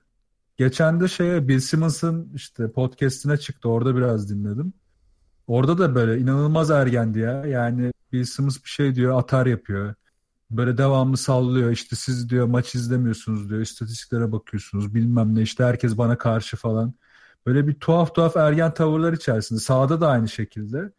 Geçen 0.57 0.99
de 0.99 1.07
şeye 1.07 1.47
Bill 1.47 1.59
Simmons'ın 1.59 2.31
işte 2.35 2.71
podcast'ine 2.71 3.37
çıktı. 3.37 3.69
Orada 3.69 3.95
biraz 3.95 4.29
dinledim. 4.29 4.73
Orada 5.47 5.77
da 5.77 5.95
böyle 5.95 6.19
inanılmaz 6.21 6.71
ergendi 6.71 7.19
ya. 7.19 7.45
Yani 7.45 7.91
Bill 8.13 8.23
Simmons 8.23 8.63
bir 8.63 8.69
şey 8.69 8.95
diyor, 8.95 9.19
atar 9.19 9.45
yapıyor. 9.45 9.93
Böyle 10.51 10.77
devamlı 10.77 11.17
sallıyor. 11.17 11.71
İşte 11.71 11.95
siz 11.95 12.29
diyor 12.29 12.45
maç 12.45 12.75
izlemiyorsunuz 12.75 13.49
diyor. 13.49 13.61
istatistiklere 13.61 14.31
bakıyorsunuz. 14.31 14.95
Bilmem 14.95 15.35
ne 15.35 15.41
işte 15.41 15.63
herkes 15.63 15.97
bana 15.97 16.17
karşı 16.17 16.57
falan. 16.57 16.93
Böyle 17.45 17.67
bir 17.67 17.73
tuhaf 17.73 18.15
tuhaf 18.15 18.37
ergen 18.37 18.73
tavırlar 18.73 19.13
içerisinde. 19.13 19.59
Sahada 19.59 20.01
da 20.01 20.07
aynı 20.09 20.29
şekilde. 20.29 20.91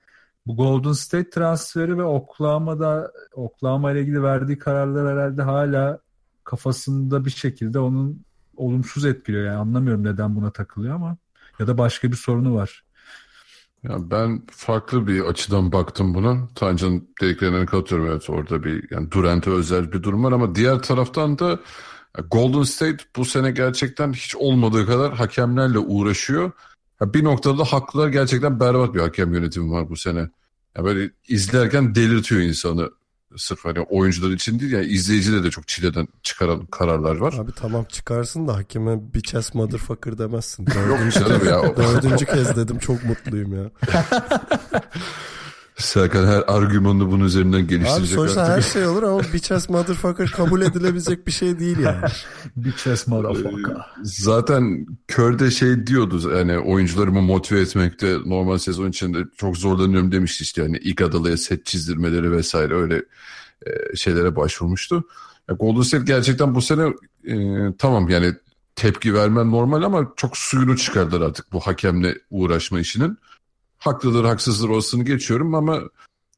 Bu 0.47 0.57
Golden 0.57 0.93
State 0.93 1.31
transferi 1.31 1.99
ve 1.99 2.05
Oklahoma'da 2.05 3.13
Oklahoma 3.35 3.93
ile 3.93 4.01
ilgili 4.01 4.23
verdiği 4.23 4.59
kararlar 4.59 5.13
herhalde 5.15 5.43
hala 5.43 5.99
kafasında 6.45 7.25
bir 7.25 7.31
şekilde 7.31 7.79
onun 7.79 8.25
olumsuz 8.57 9.05
etkiliyor. 9.05 9.45
Yani 9.45 9.57
anlamıyorum 9.57 10.05
neden 10.05 10.37
buna 10.37 10.51
takılıyor 10.51 10.95
ama 10.95 11.17
ya 11.59 11.67
da 11.67 11.79
başka 11.79 12.11
bir 12.11 12.17
sorunu 12.17 12.55
var. 12.55 12.85
Ya 13.83 14.11
ben 14.11 14.43
farklı 14.51 15.07
bir 15.07 15.21
açıdan 15.21 15.73
baktım 15.73 16.15
buna. 16.15 16.49
Tancan'ın 16.55 17.09
dediklerine 17.21 17.67
katılıyorum. 17.67 18.13
Evet 18.13 18.31
orada 18.31 18.65
bir 18.65 18.91
yani 18.91 19.11
Durant'e 19.11 19.51
özel 19.51 19.93
bir 19.93 20.03
durum 20.03 20.25
var 20.25 20.33
ama 20.33 20.55
diğer 20.55 20.79
taraftan 20.79 21.39
da 21.39 21.61
Golden 22.31 22.63
State 22.63 23.05
bu 23.17 23.25
sene 23.25 23.51
gerçekten 23.51 24.13
hiç 24.13 24.37
olmadığı 24.37 24.87
kadar 24.87 25.15
hakemlerle 25.15 25.79
uğraşıyor. 25.79 26.53
Ya 27.03 27.15
bir 27.15 27.25
noktada 27.25 27.65
haklılar 27.65 28.09
gerçekten 28.09 28.61
berbat 28.61 28.95
bir 28.95 29.01
hakem 29.01 29.35
yönetimi 29.35 29.73
var 29.73 29.89
bu 29.89 29.97
sene. 29.97 30.29
Ya 30.77 30.85
böyle 30.85 31.11
izlerken 31.29 31.95
delirtiyor 31.95 32.41
insanı. 32.41 32.91
Sırf 33.37 33.65
hani 33.65 33.81
oyuncular 33.81 34.31
için 34.31 34.61
değil 34.61 34.73
yani 34.73 34.87
izleyicide 34.87 35.45
de 35.45 35.51
çok 35.51 35.69
çileden 35.69 36.09
çıkaran 36.23 36.67
kararlar 36.67 37.17
var. 37.17 37.35
Abi 37.39 37.53
tamam 37.53 37.85
çıkarsın 37.85 38.49
da 38.49 38.57
hakeme 38.57 39.15
bitch 39.15 39.35
ass 39.35 39.55
motherfucker 39.55 40.19
demezsin. 40.19 40.67
Dördüncü, 40.75 41.21
canım 41.21 41.47
ya. 41.47 41.77
dördüncü 41.77 42.27
kez 42.27 42.57
dedim 42.57 42.79
çok 42.79 43.05
mutluyum 43.05 43.55
ya. 43.57 43.71
Serkan 45.77 46.27
her 46.27 46.43
argümanını 46.47 47.11
bunun 47.11 47.25
üzerinden 47.25 47.59
Abi 47.59 47.67
geliştirecek 47.67 48.15
sonuçta 48.15 48.43
artık. 48.43 48.57
her 48.57 48.71
şey 48.71 48.87
olur 48.87 49.03
ama 49.03 49.21
bitch 49.33 49.53
ass 49.53 49.69
motherfucker 49.69 50.31
kabul 50.31 50.63
edilebilecek 50.63 51.27
bir 51.27 51.33
şey 51.33 51.59
değil 51.59 51.79
yani. 51.79 52.05
Bir 52.57 52.73
chess 52.73 53.07
motherfucker. 53.07 53.77
Zaten 54.03 54.87
Kör'de 55.09 55.51
şey 55.51 55.87
diyordu 55.87 56.37
yani 56.37 56.59
oyuncularımı 56.59 57.23
motive 57.23 57.61
etmekte 57.61 58.17
normal 58.27 58.59
sezon 58.59 58.89
içinde 58.89 59.19
çok 59.37 59.57
zorlanıyorum 59.57 60.13
demişti 60.13 60.43
işte 60.43 60.63
yani 60.63 60.79
ilk 60.79 61.01
adalıya 61.01 61.37
set 61.37 61.67
çizdirmeleri 61.67 62.33
vesaire 62.33 62.75
öyle 62.75 63.03
e, 63.67 63.97
şeylere 63.97 64.37
başvurmuştu. 64.37 65.05
Ya 65.49 65.55
Golden 65.55 65.83
State 65.83 66.05
gerçekten 66.05 66.55
bu 66.55 66.63
sene 66.63 66.93
e, 67.27 67.37
tamam 67.79 68.09
yani 68.09 68.35
tepki 68.77 69.15
vermen 69.15 69.51
normal 69.51 69.83
ama 69.83 70.13
çok 70.17 70.37
suyunu 70.37 70.77
çıkardılar 70.77 71.21
artık 71.21 71.53
bu 71.53 71.61
hakemle 71.61 72.19
uğraşma 72.31 72.81
işinin. 72.81 73.19
Haklıdır 73.83 74.25
haksızdır 74.25 74.69
orasını 74.69 75.05
geçiyorum 75.05 75.55
ama 75.55 75.81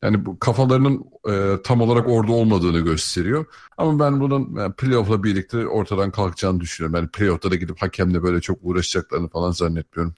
yani 0.03 0.27
bu 0.27 0.39
kafalarının 0.39 1.05
e, 1.31 1.63
tam 1.63 1.81
olarak 1.81 2.09
orada 2.09 2.33
olmadığını 2.33 2.81
gösteriyor. 2.81 3.47
Ama 3.79 3.99
ben 3.99 4.21
bunun 4.21 4.57
yani 4.57 4.73
playoff'la 4.73 5.23
birlikte 5.23 5.67
ortadan 5.67 6.11
kalkacağını 6.11 6.61
düşünüyorum. 6.61 6.97
Yani 6.97 7.09
playoff'ta 7.09 7.51
da 7.51 7.55
gidip 7.55 7.83
hakemle 7.83 8.23
böyle 8.23 8.41
çok 8.41 8.59
uğraşacaklarını 8.63 9.29
falan 9.29 9.51
zannetmiyorum. 9.51 10.15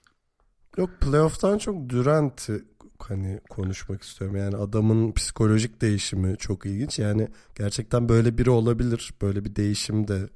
Yok 0.77 0.89
playoff'tan 1.01 1.57
çok 1.57 1.89
Durant 1.89 2.49
hani 2.99 3.39
konuşmak 3.49 4.03
istiyorum. 4.03 4.37
Yani 4.37 4.55
adamın 4.55 5.11
psikolojik 5.11 5.81
değişimi 5.81 6.37
çok 6.37 6.65
ilginç. 6.65 6.99
Yani 6.99 7.27
gerçekten 7.55 8.09
böyle 8.09 8.37
biri 8.37 8.49
olabilir. 8.49 9.13
Böyle 9.21 9.45
bir 9.45 9.55
değişim 9.55 10.07
de 10.07 10.29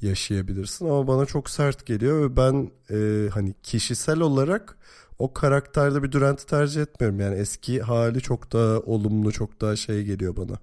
yaşayabilirsin 0.00 0.86
ama 0.86 1.06
bana 1.06 1.26
çok 1.26 1.50
sert 1.50 1.86
geliyor 1.86 2.30
ve 2.30 2.36
ben 2.36 2.70
e, 2.90 3.28
hani 3.30 3.54
kişisel 3.62 4.20
olarak 4.20 4.78
o 5.18 5.32
karakterde 5.32 6.02
bir 6.02 6.12
Durant'ı 6.12 6.46
tercih 6.46 6.82
etmiyorum. 6.82 7.20
Yani 7.20 7.34
eski 7.34 7.82
hali 7.82 8.20
çok 8.20 8.52
daha 8.52 8.78
olumlu, 8.78 9.32
çok 9.32 9.60
daha 9.60 9.76
şey 9.76 10.04
geliyor 10.04 10.36
bana. 10.36 10.58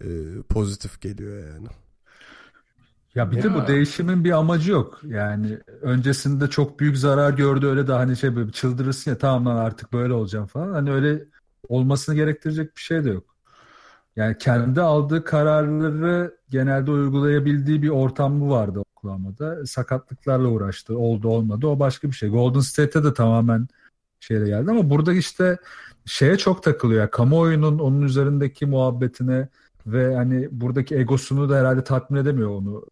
E, 0.00 0.08
pozitif 0.48 1.00
geliyor 1.00 1.48
yani. 1.48 1.68
Ya 3.14 3.30
bir 3.30 3.42
de 3.42 3.54
bu 3.54 3.66
değişimin 3.66 4.24
bir 4.24 4.30
amacı 4.30 4.72
yok. 4.72 5.00
Yani 5.04 5.58
öncesinde 5.80 6.50
çok 6.50 6.80
büyük 6.80 6.98
zarar 6.98 7.32
gördü 7.32 7.66
öyle 7.66 7.86
de 7.86 7.92
hani 7.92 8.16
şey 8.16 8.36
böyle 8.36 8.52
çıldırırsın 8.52 9.10
ya 9.10 9.18
tamam 9.18 9.46
lan 9.46 9.56
artık 9.56 9.92
böyle 9.92 10.12
olacağım 10.12 10.46
falan. 10.46 10.72
Hani 10.72 10.92
öyle 10.92 11.24
olmasını 11.68 12.14
gerektirecek 12.14 12.76
bir 12.76 12.82
şey 12.82 13.04
de 13.04 13.10
yok. 13.10 13.24
Yani 14.16 14.38
kendi 14.38 14.80
aldığı 14.80 15.24
kararları 15.24 16.36
genelde 16.50 16.90
uygulayabildiği 16.90 17.82
bir 17.82 17.88
ortam 17.88 18.50
vardı 18.50 18.82
Oklahoma'da. 18.96 19.66
Sakatlıklarla 19.66 20.48
uğraştı. 20.48 20.98
Oldu 20.98 21.28
olmadı 21.28 21.66
o 21.66 21.78
başka 21.80 22.08
bir 22.08 22.12
şey. 22.12 22.28
Golden 22.28 22.60
State'e 22.60 23.04
de 23.04 23.14
tamamen 23.14 23.68
şeyle 24.20 24.46
geldi 24.48 24.70
ama 24.70 24.90
burada 24.90 25.12
işte 25.12 25.58
şeye 26.04 26.38
çok 26.38 26.62
takılıyor. 26.62 27.00
Yani 27.00 27.10
kamuoyunun 27.10 27.78
onun 27.78 28.02
üzerindeki 28.02 28.66
muhabbetine 28.66 29.48
ve 29.86 30.14
hani 30.16 30.48
buradaki 30.50 30.96
egosunu 30.96 31.48
da 31.50 31.56
herhalde 31.56 31.84
tatmin 31.84 32.20
edemiyor 32.20 32.50
onu. 32.50 32.84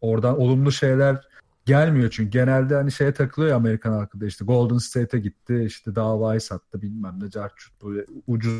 Oradan 0.00 0.40
olumlu 0.40 0.72
şeyler 0.72 1.28
gelmiyor 1.66 2.10
çünkü 2.10 2.30
genelde 2.30 2.74
hani 2.74 2.92
şeye 2.92 3.12
takılıyor 3.12 3.50
ya 3.50 3.56
Amerikan 3.56 3.92
halkı 3.92 4.20
da 4.20 4.26
işte 4.26 4.44
Golden 4.44 4.78
State'e 4.78 5.20
gitti 5.20 5.64
işte 5.66 5.94
davayı 5.94 6.40
sattı 6.40 6.82
bilmem 6.82 7.18
ne 7.22 7.30
carçut 7.30 7.84
böyle 7.84 8.06
ucuz 8.26 8.54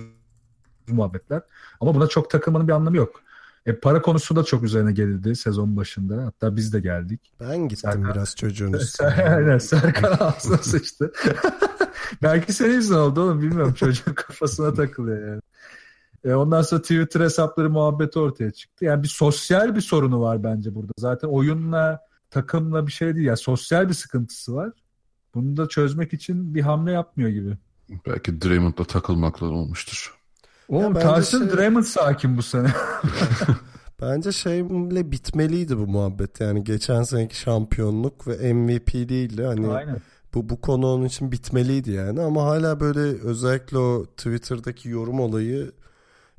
muhabbetler. 0.88 1.42
Ama 1.80 1.94
buna 1.94 2.06
çok 2.06 2.30
takılmanın 2.30 2.68
bir 2.68 2.72
anlamı 2.72 2.96
yok. 2.96 3.20
E, 3.66 3.76
para 3.76 4.02
konusu 4.02 4.36
da 4.36 4.44
çok 4.44 4.62
üzerine 4.62 4.92
gelildi 4.92 5.36
sezon 5.36 5.76
başında. 5.76 6.24
Hatta 6.24 6.56
biz 6.56 6.72
de 6.72 6.80
geldik. 6.80 7.20
Ben 7.40 7.68
gittim 7.68 7.90
Serkan- 7.90 8.14
biraz 8.14 8.36
çocuğun 8.36 8.72
üstüne. 8.72 9.08
Aynen 9.08 9.58
Serkan 9.58 10.16
ağzına 10.20 10.58
sıçtı. 10.58 11.12
Belki 12.22 12.52
senin 12.52 12.74
yüzünden 12.74 12.98
oldu 12.98 13.20
oğlum 13.22 13.42
bilmiyorum 13.42 13.74
çocuğun 13.74 14.14
kafasına 14.14 14.74
takılıyor 14.74 15.28
yani. 15.28 15.40
E, 16.24 16.34
ondan 16.34 16.62
sonra 16.62 16.82
Twitter 16.82 17.20
hesapları 17.20 17.70
muhabbeti 17.70 18.18
ortaya 18.18 18.50
çıktı. 18.50 18.84
Yani 18.84 19.02
bir 19.02 19.08
sosyal 19.08 19.76
bir 19.76 19.80
sorunu 19.80 20.20
var 20.20 20.44
bence 20.44 20.74
burada. 20.74 20.92
Zaten 20.98 21.28
oyunla 21.28 22.00
takımla 22.30 22.86
bir 22.86 22.92
şey 22.92 23.14
değil. 23.14 23.26
Yani 23.26 23.36
sosyal 23.36 23.88
bir 23.88 23.94
sıkıntısı 23.94 24.54
var. 24.54 24.72
Bunu 25.34 25.56
da 25.56 25.68
çözmek 25.68 26.12
için 26.12 26.54
bir 26.54 26.60
hamle 26.62 26.92
yapmıyor 26.92 27.30
gibi. 27.30 27.56
Belki 28.06 28.42
Draymond'la 28.42 28.84
takılmakla 28.84 29.46
olmuştur. 29.46 30.14
Oğlum 30.68 30.94
Tyson 30.94 31.38
şey- 31.38 31.56
Draymond 31.56 31.84
sakin 31.84 32.36
bu 32.36 32.42
sene. 32.42 32.68
Bence 34.00 34.32
şeyle 34.32 35.12
bitmeliydi 35.12 35.78
bu 35.78 35.86
muhabbet. 35.86 36.40
Yani 36.40 36.64
geçen 36.64 37.02
seneki 37.02 37.36
şampiyonluk 37.36 38.28
ve 38.28 38.52
MVP 38.52 38.92
değildi. 38.94 39.44
Hani 39.44 39.68
Aynen. 39.68 39.96
Bu 40.36 40.48
bu 40.48 40.60
konu 40.60 40.86
onun 40.86 41.04
için 41.04 41.32
bitmeliydi 41.32 41.90
yani 41.90 42.20
ama 42.20 42.42
hala 42.44 42.80
böyle 42.80 43.00
özellikle 43.22 43.78
o 43.78 44.06
Twitter'daki 44.06 44.88
yorum 44.88 45.20
olayı 45.20 45.72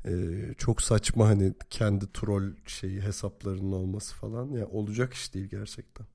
e, 0.04 0.12
çok 0.58 0.82
saçma 0.82 1.28
hani 1.28 1.54
kendi 1.70 2.12
troll 2.12 2.52
şeyi 2.66 3.00
hesaplarının 3.00 3.72
olması 3.72 4.14
falan 4.14 4.50
ya 4.50 4.58
yani 4.58 4.68
olacak 4.72 5.14
iş 5.14 5.34
değil 5.34 5.48
gerçekten. 5.48 6.06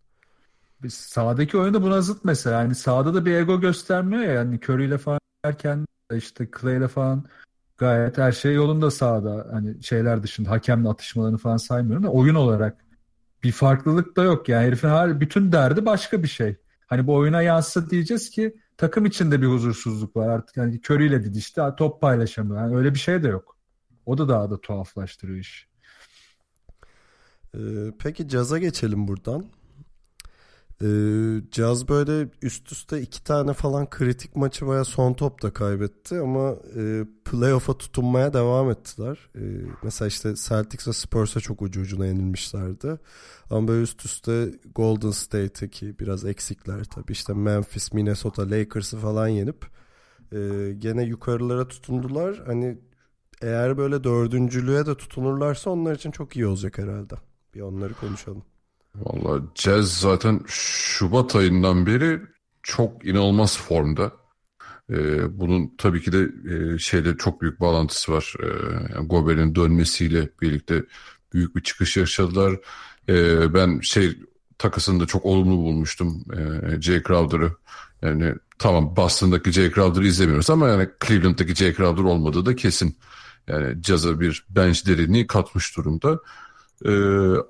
Biz 0.83 0.93
sağdaki 0.93 1.57
oyunda 1.57 1.81
buna 1.81 2.01
zıt 2.01 2.25
mesela. 2.25 2.61
Yani 2.61 2.75
sağda 2.75 3.13
da 3.13 3.25
bir 3.25 3.33
ego 3.33 3.61
göstermiyor 3.61 4.23
ya. 4.23 4.33
Yani 4.33 4.59
Curry 4.63 4.85
ile 4.85 4.97
falan 4.97 5.19
derken 5.45 5.85
işte 6.13 6.47
Clay 6.61 6.77
ile 6.77 6.87
falan 6.87 7.25
gayet 7.77 8.17
her 8.17 8.31
şey 8.31 8.53
yolunda 8.53 8.91
sağda. 8.91 9.47
Hani 9.51 9.83
şeyler 9.83 10.23
dışında 10.23 10.49
hakemle 10.49 10.89
atışmalarını 10.89 11.37
falan 11.37 11.57
saymıyorum 11.57 12.03
da 12.03 12.09
oyun 12.09 12.35
olarak 12.35 12.77
bir 13.43 13.51
farklılık 13.51 14.17
da 14.17 14.23
yok. 14.23 14.49
Yani 14.49 14.67
herifin 14.67 14.89
her 14.89 15.19
bütün 15.21 15.51
derdi 15.51 15.85
başka 15.85 16.23
bir 16.23 16.27
şey. 16.27 16.62
Hani 16.87 17.07
bu 17.07 17.15
oyuna 17.15 17.41
yansısa 17.41 17.89
diyeceğiz 17.89 18.29
ki 18.29 18.55
takım 18.77 19.05
içinde 19.05 19.41
bir 19.41 19.47
huzursuzluk 19.47 20.15
var 20.15 20.29
artık. 20.29 20.57
Yani 20.57 20.79
Curry 20.79 21.07
ile 21.07 21.23
didişti 21.23 21.61
top 21.77 22.01
paylaşamıyor. 22.01 22.61
Yani 22.61 22.75
öyle 22.75 22.93
bir 22.93 22.99
şey 22.99 23.23
de 23.23 23.27
yok. 23.27 23.57
O 24.05 24.17
da 24.17 24.29
daha 24.29 24.51
da 24.51 24.61
tuhaflaştırıyor 24.61 25.39
iş. 25.39 25.67
Ee, 27.55 27.59
peki 27.99 28.27
caza 28.27 28.57
geçelim 28.57 29.07
buradan. 29.07 29.45
Ee, 30.81 31.41
Caz 31.51 31.89
böyle 31.89 32.29
üst 32.41 32.71
üste 32.71 33.01
iki 33.01 33.23
tane 33.23 33.53
falan 33.53 33.89
kritik 33.89 34.35
maçı 34.35 34.67
veya 34.67 34.83
son 34.85 35.13
topta 35.13 35.53
kaybetti 35.53 36.19
ama 36.19 36.55
e, 36.75 37.05
playoff'a 37.25 37.77
tutunmaya 37.77 38.33
devam 38.33 38.71
ettiler. 38.71 39.29
E, 39.35 39.41
mesela 39.83 40.07
işte 40.07 40.35
Celtics 40.35 40.87
ve 40.87 40.93
Spurs'a 40.93 41.39
çok 41.39 41.61
ucu 41.61 41.81
ucuna 41.81 42.05
yenilmişlerdi. 42.05 42.99
Ama 43.49 43.67
böyle 43.67 43.83
üst 43.83 44.05
üste 44.05 44.51
Golden 44.75 45.11
State'teki 45.11 45.99
biraz 45.99 46.25
eksikler 46.25 46.83
tabii 46.83 47.11
işte 47.11 47.33
Memphis, 47.33 47.93
Minnesota, 47.93 48.49
Lakers'ı 48.51 48.97
falan 48.97 49.27
yenip 49.27 49.65
e, 50.31 50.71
gene 50.77 51.03
yukarılara 51.03 51.67
tutundular. 51.67 52.43
Hani 52.45 52.77
eğer 53.41 53.77
böyle 53.77 54.03
dördüncülüğe 54.03 54.85
de 54.85 54.97
tutunurlarsa 54.97 55.69
onlar 55.69 55.95
için 55.95 56.11
çok 56.11 56.35
iyi 56.35 56.47
olacak 56.47 56.77
herhalde. 56.77 57.15
Bir 57.55 57.61
onları 57.61 57.93
konuşalım. 57.93 58.43
Valla 58.95 59.41
Jazz 59.55 59.93
zaten 59.93 60.41
Şubat 60.47 61.35
ayından 61.35 61.85
beri 61.85 62.21
çok 62.63 63.05
inanılmaz 63.05 63.57
formda. 63.57 64.11
Ee, 64.89 65.39
bunun 65.39 65.75
tabii 65.77 66.01
ki 66.01 66.11
de 66.11 66.29
e, 66.53 66.77
şeyde 66.77 67.17
çok 67.17 67.41
büyük 67.41 67.59
bağlantısı 67.59 68.11
var. 68.11 68.33
Ee, 68.43 68.45
yani 68.95 69.07
Gober'in 69.07 69.55
dönmesiyle 69.55 70.29
birlikte 70.41 70.83
büyük 71.33 71.55
bir 71.55 71.61
çıkış 71.61 71.97
yaşadılar. 71.97 72.59
Ee, 73.09 73.53
ben 73.53 73.79
şey 73.79 74.17
takısını 74.57 74.99
da 74.99 75.05
çok 75.05 75.25
olumlu 75.25 75.57
bulmuştum. 75.57 76.25
Ee, 76.33 76.81
Jay 76.81 77.03
Crowder'ı. 77.03 77.51
Yani 78.01 78.35
tamam 78.59 78.95
Boston'daki 78.95 79.51
Jay 79.51 79.71
Crowder'ı 79.71 80.07
izlemiyoruz 80.07 80.49
ama 80.49 80.67
yani 80.67 80.89
Cleveland'daki 81.07 81.55
Jay 81.55 81.75
Crowder 81.75 82.03
olmadığı 82.03 82.45
da 82.45 82.55
kesin. 82.55 82.97
Yani 83.47 83.83
Jazz'a 83.83 84.19
bir 84.19 84.45
bench 84.49 84.87
derinliği 84.87 85.27
katmış 85.27 85.77
durumda. 85.77 86.19
Ee, 86.85 86.89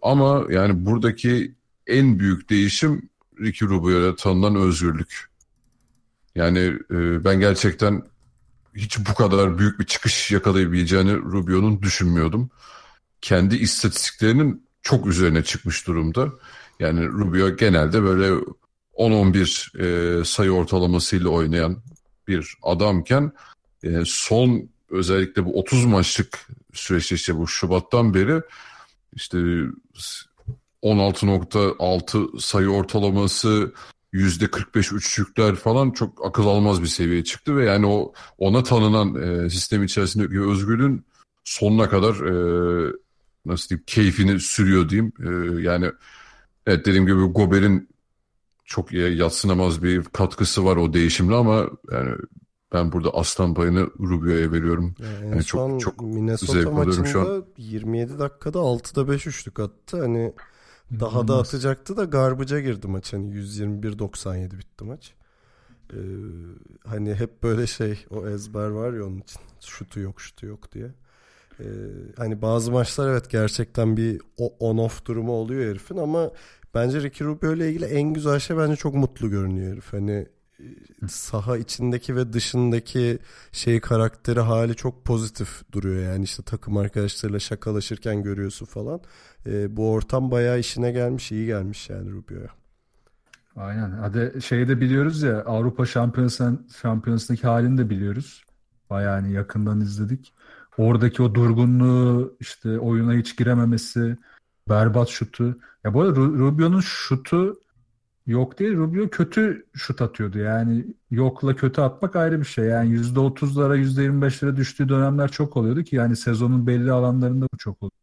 ama 0.02 0.46
yani 0.50 0.86
buradaki 0.86 1.56
en 1.88 2.20
büyük 2.20 2.50
değişim 2.50 3.10
Ricky 3.40 3.72
Rubio'ya 3.72 4.16
tanınan 4.16 4.56
özgürlük. 4.56 5.30
Yani 6.36 6.60
e, 6.92 7.24
ben 7.24 7.40
gerçekten 7.40 8.04
hiç 8.76 9.00
bu 9.00 9.14
kadar 9.14 9.58
büyük 9.58 9.80
bir 9.80 9.86
çıkış 9.86 10.32
yakalayabileceğini 10.32 11.16
Rubio'nun 11.16 11.82
düşünmüyordum. 11.82 12.50
Kendi 13.22 13.56
istatistiklerinin 13.56 14.68
çok 14.82 15.08
üzerine 15.08 15.44
çıkmış 15.44 15.88
durumda. 15.88 16.30
Yani 16.80 17.08
Rubio 17.08 17.58
genelde 17.58 18.04
böyle 18.04 18.44
10-11 18.94 20.22
e, 20.22 20.26
sayı 20.26 20.52
ortalamasıyla 20.52 21.30
oynayan 21.30 21.78
bir 22.28 22.58
adamken 22.64 23.32
e, 23.84 23.90
son 24.06 24.70
özellikle 24.90 25.46
bu 25.46 25.60
30 25.60 25.86
maçlık 25.86 26.48
süreçte 26.74 27.16
işte 27.16 27.38
bu 27.38 27.48
Şubat'tan 27.48 28.14
beri 28.14 28.42
işte 29.16 29.38
16.6 30.84 32.40
sayı 32.40 32.70
ortalaması 32.70 33.74
yüzde 34.12 34.48
45 34.48 34.94
üçlükler 34.94 35.56
falan 35.56 35.92
çok 35.92 36.26
akıl 36.26 36.48
almaz 36.48 36.82
bir 36.82 36.88
seviyeye 36.88 37.24
çıktı 37.24 37.58
ve 37.58 37.66
yani 37.66 37.86
o 37.86 38.14
ona 38.38 38.64
tanınan 38.64 39.16
e, 39.16 39.50
sistem 39.50 39.84
içerisindeki 39.84 40.42
özgürlüğün 40.42 41.06
sonuna 41.44 41.90
kadar 41.90 42.16
e, 42.16 42.94
nasıl 43.46 43.70
diyeyim 43.70 43.84
keyfini 43.88 44.40
sürüyor 44.40 44.90
diyeyim. 44.90 45.14
E, 45.20 45.62
yani 45.62 45.92
evet 46.68 46.86
dediğim 46.86 47.06
gibi 47.06 47.22
Gober'in 47.22 47.90
çok 48.66 48.94
yatsınamaz 48.94 49.84
bir 49.84 50.04
katkısı 50.04 50.66
var 50.66 50.78
o 50.78 50.94
değişimle 50.94 51.36
ama 51.36 51.70
yani 51.92 52.16
ben 52.74 52.92
burada 52.92 53.10
aslan 53.14 53.54
payını 53.54 53.90
Rubio'ya 54.00 54.52
veriyorum. 54.52 54.96
Yani, 55.00 55.30
yani 55.30 55.44
çok 55.44 55.82
çok 55.82 56.02
Minnesota 56.02 56.54
zevk 56.54 56.68
alıyorum 56.68 57.06
şu 57.06 57.22
an. 57.22 57.46
27 57.58 58.20
dakikada 58.20 58.60
6'da 58.60 59.10
5 59.10 59.28
üçlük 59.28 59.60
attı. 59.60 60.02
Hani 60.02 60.34
daha 61.00 61.28
da 61.28 61.38
atacaktı 61.38 61.98
da 61.98 62.04
garbaca 62.04 62.60
girdi 62.60 62.88
maç. 62.88 63.14
Hani 63.14 63.36
121-97 63.36 64.58
bitti 64.60 64.84
maç. 64.84 65.14
Ee, 65.94 65.98
hani 66.86 67.16
hep 67.16 67.44
böyle 67.44 67.68
şey 67.68 68.06
o 68.10 68.28
ezber 68.28 68.68
var 68.68 68.94
ya 68.94 69.06
onun 69.06 69.20
için. 69.20 69.42
Şutu 69.60 70.00
yok 70.00 70.22
şutu 70.22 70.46
yok 70.46 70.72
diye. 70.72 70.92
Ee, 71.60 71.66
hani 72.18 72.42
bazı 72.42 72.72
maçlar 72.72 73.10
evet 73.10 73.30
gerçekten 73.30 73.98
bir 73.98 74.22
on 74.60 74.78
off 74.78 75.06
durumu 75.06 75.32
oluyor 75.32 75.70
herifin 75.70 75.98
ama 75.98 76.32
bence 76.76 77.02
Ricky 77.02 77.30
Rubio 77.30 77.54
ile 77.54 77.70
ilgili 77.70 77.86
en 77.86 78.14
güzel 78.14 78.40
şey 78.40 78.58
bence 78.58 78.76
çok 78.76 78.94
mutlu 78.94 79.30
görünüyor 79.30 79.72
herif. 79.72 79.94
Hani 79.94 80.28
saha 81.08 81.58
içindeki 81.58 82.16
ve 82.16 82.34
dışındaki 82.34 83.20
şey 83.52 83.80
karakteri 83.80 84.40
hali 84.40 84.76
çok 84.76 85.06
pozitif 85.06 85.72
duruyor 85.72 86.12
yani 86.12 86.24
işte 86.24 86.44
takım 86.44 86.78
arkadaşlarıyla 86.78 87.40
şakalaşırken 87.40 88.24
görüyorsun 88.24 88.66
falan. 88.66 89.02
E, 89.46 89.78
bu 89.78 89.92
ortam 89.92 90.32
bayağı 90.32 90.60
işine 90.60 90.92
gelmiş, 90.92 91.32
iyi 91.32 91.46
gelmiş 91.46 91.90
yani 91.90 92.12
Rubio'ya. 92.12 92.50
Aynen. 93.56 93.92
Hadi 93.92 94.42
şeyi 94.42 94.68
de 94.68 94.82
biliyoruz 94.82 95.22
ya 95.22 95.44
Avrupa 95.44 95.86
Şampiyonası'nın 95.86 96.68
şampiyonasındaki 96.82 97.48
halini 97.48 97.78
de 97.78 97.90
biliyoruz. 97.90 98.44
Bayağı 98.90 99.16
yani 99.16 99.34
yakından 99.34 99.82
izledik. 99.82 100.34
Oradaki 100.78 101.24
o 101.24 101.36
durgunluğu 101.36 102.36
işte 102.40 102.80
oyuna 102.80 103.14
hiç 103.14 103.38
girememesi, 103.38 104.18
berbat 104.70 105.10
şutu. 105.10 105.58
Ya 105.84 105.94
bu 105.94 106.02
arada 106.02 106.20
Rubio'nun 106.20 106.80
şutu 106.80 107.60
Yok 108.28 108.60
değil 108.60 108.76
Rubio 108.78 109.10
kötü 109.10 109.66
şut 109.74 110.02
atıyordu. 110.02 110.40
Yani 110.40 110.86
yokla 111.12 111.56
kötü 111.56 111.82
atmak 111.82 112.16
ayrı 112.16 112.40
bir 112.40 112.46
şey. 112.46 112.66
Yani 112.66 112.96
%30'lara 112.96 113.78
%25'lere 113.78 114.56
düştüğü 114.56 114.90
dönemler 114.90 115.32
çok 115.32 115.58
oluyordu 115.58 115.84
ki 115.84 115.96
yani 115.96 116.16
sezonun 116.16 116.68
belli 116.68 116.92
alanlarında 116.92 117.48
bu 117.54 117.58
çok 117.58 117.84
oldu. 117.84 117.94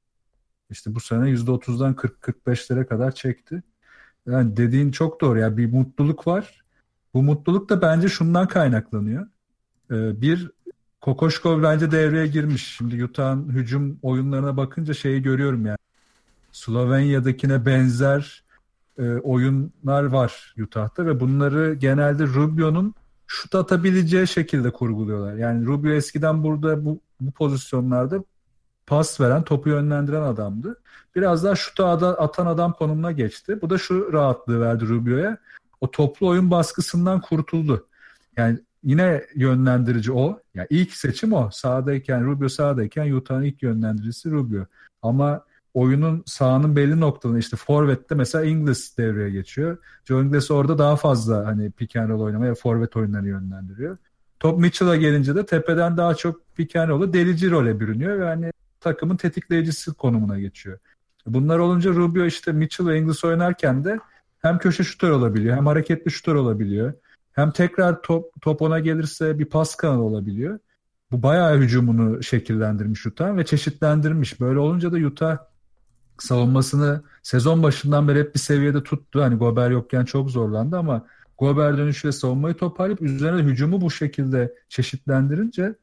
İşte 0.70 0.94
bu 0.94 1.00
sene 1.00 1.30
%30'dan 1.30 1.94
40-45'lere 1.94 2.86
kadar 2.86 3.14
çekti. 3.14 3.62
Yani 4.26 4.56
dediğin 4.56 4.90
çok 4.90 5.20
doğru. 5.20 5.38
Yani 5.38 5.56
bir 5.56 5.72
mutluluk 5.72 6.26
var. 6.26 6.64
Bu 7.14 7.22
mutluluk 7.22 7.68
da 7.70 7.82
bence 7.82 8.08
şundan 8.08 8.48
kaynaklanıyor. 8.48 9.26
Ee, 9.90 10.20
bir 10.22 10.50
Kokoşkov 11.00 11.62
bence 11.62 11.90
devreye 11.90 12.26
girmiş. 12.26 12.76
Şimdi 12.76 13.04
Utah'ın 13.04 13.48
hücum 13.48 13.98
oyunlarına 14.02 14.56
bakınca 14.56 14.94
şeyi 14.94 15.22
görüyorum 15.22 15.66
yani. 15.66 15.78
Slovenya'dakine 16.52 17.66
benzer 17.66 18.44
e, 19.00 19.18
oyunlar 19.18 20.04
var 20.04 20.54
Utah'ta 20.62 21.06
ve 21.06 21.20
bunları 21.20 21.74
genelde 21.74 22.26
Rubio'nun 22.26 22.94
şut 23.26 23.54
atabileceği 23.54 24.26
şekilde 24.26 24.70
kurguluyorlar. 24.70 25.34
Yani 25.34 25.66
Rubio 25.66 25.90
eskiden 25.90 26.42
burada 26.42 26.84
bu, 26.84 27.00
bu 27.20 27.30
pozisyonlarda 27.30 28.24
pas 28.86 29.20
veren, 29.20 29.42
topu 29.42 29.68
yönlendiren 29.68 30.22
adamdı. 30.22 30.80
Biraz 31.16 31.44
daha 31.44 31.54
şuta 31.54 31.86
atan 32.18 32.46
adam 32.46 32.72
konumuna 32.72 33.12
geçti. 33.12 33.58
Bu 33.62 33.70
da 33.70 33.78
şu 33.78 34.12
rahatlığı 34.12 34.60
verdi 34.60 34.88
Rubio'ya. 34.88 35.38
O 35.80 35.90
toplu 35.90 36.28
oyun 36.28 36.50
baskısından 36.50 37.20
kurtuldu. 37.20 37.86
Yani 38.36 38.58
yine 38.84 39.24
yönlendirici 39.34 40.12
o. 40.12 40.40
Yani 40.54 40.66
ilk 40.70 40.92
seçim 40.92 41.32
o. 41.32 41.50
Sağdayken 41.52 42.26
Rubio 42.26 42.48
sağdayken 42.48 43.12
Utah'ın 43.12 43.42
ilk 43.42 43.62
yönlendiricisi 43.62 44.30
Rubio. 44.30 44.64
Ama 45.02 45.44
oyunun 45.74 46.22
sahanın 46.26 46.76
belli 46.76 47.00
noktalarında 47.00 47.38
işte 47.38 47.56
Forvet'te 47.56 48.14
mesela 48.14 48.44
Ingles 48.44 48.98
devreye 48.98 49.30
geçiyor. 49.30 49.78
Joe 50.04 50.22
Ingles 50.22 50.50
orada 50.50 50.78
daha 50.78 50.96
fazla 50.96 51.46
hani 51.46 51.70
pick 51.70 51.96
and 51.96 52.10
roll 52.10 52.20
oynamaya 52.20 52.54
Forvet 52.54 52.96
oyunlarını 52.96 53.28
yönlendiriyor. 53.28 53.96
Top 54.40 54.58
Mitchell'a 54.60 54.96
gelince 54.96 55.34
de 55.34 55.46
tepeden 55.46 55.96
daha 55.96 56.14
çok 56.14 56.56
pick 56.56 56.76
and 56.76 56.88
roll'a 56.88 57.12
delici 57.12 57.50
role 57.50 57.80
bürünüyor 57.80 58.18
ve 58.18 58.24
hani 58.24 58.52
takımın 58.80 59.16
tetikleyicisi 59.16 59.94
konumuna 59.94 60.38
geçiyor. 60.38 60.78
Bunlar 61.26 61.58
olunca 61.58 61.90
Rubio 61.90 62.24
işte 62.24 62.52
Mitchell 62.52 62.86
ve 62.86 62.98
Ingles 62.98 63.24
oynarken 63.24 63.84
de 63.84 63.98
hem 64.38 64.58
köşe 64.58 64.84
şutör 64.84 65.10
olabiliyor 65.10 65.56
hem 65.56 65.66
hareketli 65.66 66.10
şutör 66.10 66.34
olabiliyor. 66.34 66.92
Hem 67.32 67.50
tekrar 67.50 68.02
top, 68.02 68.32
top 68.40 68.62
ona 68.62 68.78
gelirse 68.78 69.38
bir 69.38 69.44
pas 69.44 69.74
kanalı 69.74 70.02
olabiliyor. 70.02 70.58
Bu 71.12 71.22
bayağı 71.22 71.58
hücumunu 71.58 72.22
şekillendirmiş 72.22 73.06
Utah 73.06 73.36
ve 73.36 73.44
çeşitlendirmiş. 73.44 74.40
Böyle 74.40 74.58
olunca 74.58 74.92
da 74.92 74.96
Utah 74.96 75.38
savunmasını 76.22 77.02
sezon 77.22 77.62
başından 77.62 78.08
beri 78.08 78.18
hep 78.18 78.34
bir 78.34 78.40
seviyede 78.40 78.82
tuttu. 78.82 79.22
Hani 79.22 79.34
Gober 79.34 79.70
yokken 79.70 80.04
çok 80.04 80.30
zorlandı 80.30 80.78
ama 80.78 81.06
Gober 81.38 81.78
dönüşüyle 81.78 82.12
savunmayı 82.12 82.54
toparlayıp 82.54 83.02
üzerine 83.02 83.42
hücumu 83.42 83.80
bu 83.80 83.90
şekilde 83.90 84.54
çeşitlendirince 84.68 85.74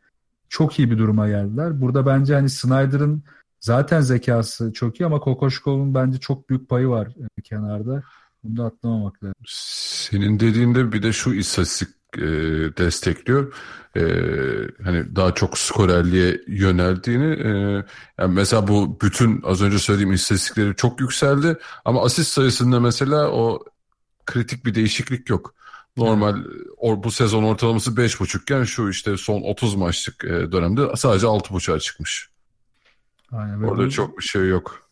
çok 0.50 0.80
iyi 0.80 0.91
bir 0.91 0.97
duruma 0.97 1.28
geldiler. 1.28 1.82
Burada 1.82 2.06
bence 2.06 2.34
hani 2.34 2.50
Snyder'ın 2.50 3.23
zaten 3.60 4.02
zekası 4.02 4.73
çok 4.73 5.00
iyi 5.00 5.06
ama 5.06 5.19
Kokoşkov'un 5.19 5.93
bence 5.93 6.19
çok 6.19 6.50
büyük 6.50 6.69
payı 6.69 6.88
var 6.88 7.08
kenarda. 7.43 8.04
Bunu 8.43 8.58
da 8.58 8.65
atlamamak 8.65 9.23
lazım. 9.23 9.36
Senin 9.47 10.39
dediğinde 10.39 10.91
bir 10.91 11.04
de 11.04 11.13
şu 11.13 11.34
istatistik 11.34 11.89
e, 12.15 12.22
destekliyor. 12.78 13.54
E, 13.96 14.02
hani 14.84 15.15
daha 15.15 15.34
çok 15.34 15.58
skorerliğe 15.58 16.41
yöneldiğini. 16.48 17.34
E, 17.34 17.50
yani 18.17 18.34
mesela 18.34 18.67
bu 18.67 19.00
bütün 19.02 19.41
az 19.43 19.62
önce 19.62 19.80
söylediğim 19.80 20.13
istatistikleri 20.13 20.76
çok 20.76 21.02
yükseldi 21.02 21.58
ama 21.86 22.04
asist 22.04 22.34
sayısında 22.34 22.80
mesela 22.80 23.32
o 23.32 23.63
kritik 24.26 24.65
bir 24.65 24.76
değişiklik 24.76 25.30
yok. 25.30 25.54
Normal 25.98 26.43
or, 26.78 27.04
bu 27.04 27.12
sezon 27.12 27.43
ortalaması 27.43 27.91
5.5 27.91 28.41
iken 28.41 28.63
şu 28.63 28.89
işte 28.89 29.17
son 29.17 29.41
30 29.41 29.76
maçlık 29.76 30.24
e, 30.24 30.52
dönemde 30.52 30.82
sadece 30.96 31.28
6.5'a 31.28 31.80
çıkmış. 31.80 32.30
Aynen. 33.32 33.63
Orada 33.63 33.86
bu, 33.86 33.89
çok 33.89 34.17
bir 34.17 34.24
şey 34.24 34.48
yok. 34.48 34.89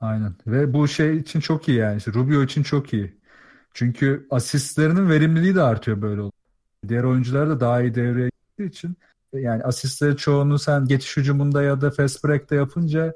Aynen. 0.00 0.34
Ve 0.46 0.72
bu 0.72 0.88
şey 0.88 1.16
için 1.16 1.40
çok 1.40 1.68
iyi 1.68 1.78
yani. 1.78 1.96
İşte 1.96 2.12
Rubio 2.12 2.42
için 2.42 2.62
çok 2.62 2.92
iyi. 2.92 3.16
Çünkü 3.74 4.26
asistlerinin 4.30 5.10
verimliliği 5.10 5.54
de 5.54 5.62
artıyor 5.62 6.02
böyle 6.02 6.20
oldu. 6.20 6.32
Diğer 6.88 7.04
oyuncular 7.04 7.48
da 7.48 7.60
daha 7.60 7.82
iyi 7.82 7.94
devreye 7.94 8.30
girdiği 8.58 8.70
için 8.70 8.96
yani 9.32 9.62
asistleri 9.62 10.16
çoğunu 10.16 10.58
sen 10.58 10.84
geçiş 10.84 11.16
hücumunda 11.16 11.62
ya 11.62 11.80
da 11.80 11.90
fast 11.90 12.24
break'te 12.24 12.56
yapınca 12.56 13.14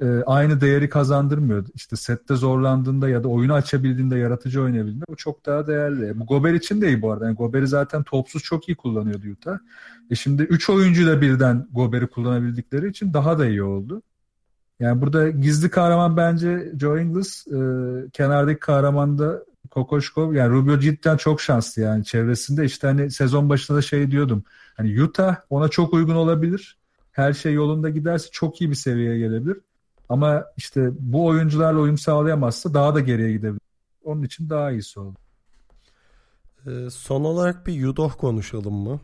e, 0.00 0.22
aynı 0.26 0.60
değeri 0.60 0.88
kazandırmıyor. 0.88 1.66
İşte 1.74 1.96
sette 1.96 2.36
zorlandığında 2.36 3.08
ya 3.08 3.24
da 3.24 3.28
oyunu 3.28 3.52
açabildiğinde, 3.52 4.18
yaratıcı 4.18 4.62
oynayabildiğinde 4.62 5.04
bu 5.08 5.16
çok 5.16 5.46
daha 5.46 5.66
değerli. 5.66 6.20
Bu 6.20 6.26
Gober 6.26 6.54
için 6.54 6.80
de 6.80 6.88
iyi 6.88 7.02
bu 7.02 7.12
arada. 7.12 7.26
Yani 7.26 7.36
Gober'i 7.36 7.66
zaten 7.66 8.02
topsuz 8.02 8.42
çok 8.42 8.68
iyi 8.68 8.76
kullanıyordu 8.76 9.26
Utah. 9.28 9.58
E 10.10 10.14
şimdi 10.14 10.42
3 10.42 10.70
oyuncuyla 10.70 11.20
birden 11.20 11.68
Gober'i 11.72 12.06
kullanabildikleri 12.06 12.88
için 12.88 13.14
daha 13.14 13.38
da 13.38 13.46
iyi 13.46 13.62
oldu. 13.62 14.02
Yani 14.80 15.00
burada 15.00 15.30
gizli 15.30 15.70
kahraman 15.70 16.16
bence 16.16 16.72
Joe 16.80 16.98
Ingles, 16.98 17.46
e, 17.46 17.60
kenardaki 18.12 18.60
kahraman 18.60 19.18
da 19.18 19.44
Kokoşkov. 19.70 20.34
Yani 20.34 20.50
Rubio 20.50 20.78
cidden 20.78 21.16
çok 21.16 21.40
şanslı 21.40 21.82
yani 21.82 22.04
çevresinde. 22.04 22.64
işte 22.64 22.86
hani 22.86 23.10
sezon 23.10 23.48
başında 23.48 23.78
da 23.78 23.82
şey 23.82 24.10
diyordum. 24.10 24.44
Hani 24.76 25.02
Utah 25.02 25.36
ona 25.50 25.68
çok 25.68 25.94
uygun 25.94 26.14
olabilir. 26.14 26.78
Her 27.12 27.32
şey 27.32 27.54
yolunda 27.54 27.90
giderse 27.90 28.28
çok 28.32 28.60
iyi 28.60 28.70
bir 28.70 28.74
seviyeye 28.74 29.18
gelebilir. 29.18 29.56
Ama 30.08 30.44
işte 30.56 30.90
bu 30.98 31.26
oyuncularla 31.26 31.80
uyum 31.80 31.98
sağlayamazsa 31.98 32.74
daha 32.74 32.94
da 32.94 33.00
geriye 33.00 33.32
gidebilir. 33.32 33.60
Onun 34.04 34.22
için 34.22 34.50
daha 34.50 34.70
iyisi 34.70 35.00
oldu. 35.00 35.18
Ee, 36.66 36.90
son 36.90 37.24
olarak 37.24 37.66
bir 37.66 37.72
Yudoh 37.72 38.12
konuşalım 38.18 38.74
mı? 38.74 39.00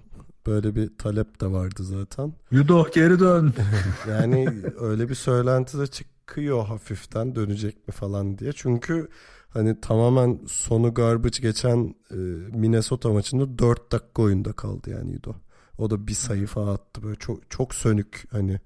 Böyle 0.46 0.74
bir 0.74 0.98
talep 0.98 1.40
de 1.40 1.46
vardı 1.52 1.84
zaten. 1.84 2.32
Yudoh 2.50 2.92
geri 2.92 3.20
dön. 3.20 3.54
yani 4.08 4.62
öyle 4.80 5.08
bir 5.08 5.14
söylenti 5.14 5.78
de 5.78 5.86
çıkıyor 5.86 6.66
hafiften 6.66 7.34
dönecek 7.34 7.88
mi 7.88 7.92
falan 7.92 8.38
diye. 8.38 8.52
Çünkü 8.52 9.08
hani 9.48 9.80
tamamen 9.80 10.40
sonu 10.46 10.94
garbage 10.94 11.38
geçen 11.42 11.94
e, 12.10 12.16
Minnesota 12.56 13.12
maçında 13.12 13.58
4 13.58 13.92
dakika 13.92 14.22
oyunda 14.22 14.52
kaldı 14.52 14.90
yani 14.90 15.12
Yudoh. 15.12 15.34
O 15.78 15.90
da 15.90 16.06
bir 16.06 16.14
sayfa 16.14 16.72
attı 16.72 17.02
böyle 17.02 17.16
çok 17.16 17.50
çok 17.50 17.74
sönük 17.74 18.24
hani 18.30 18.60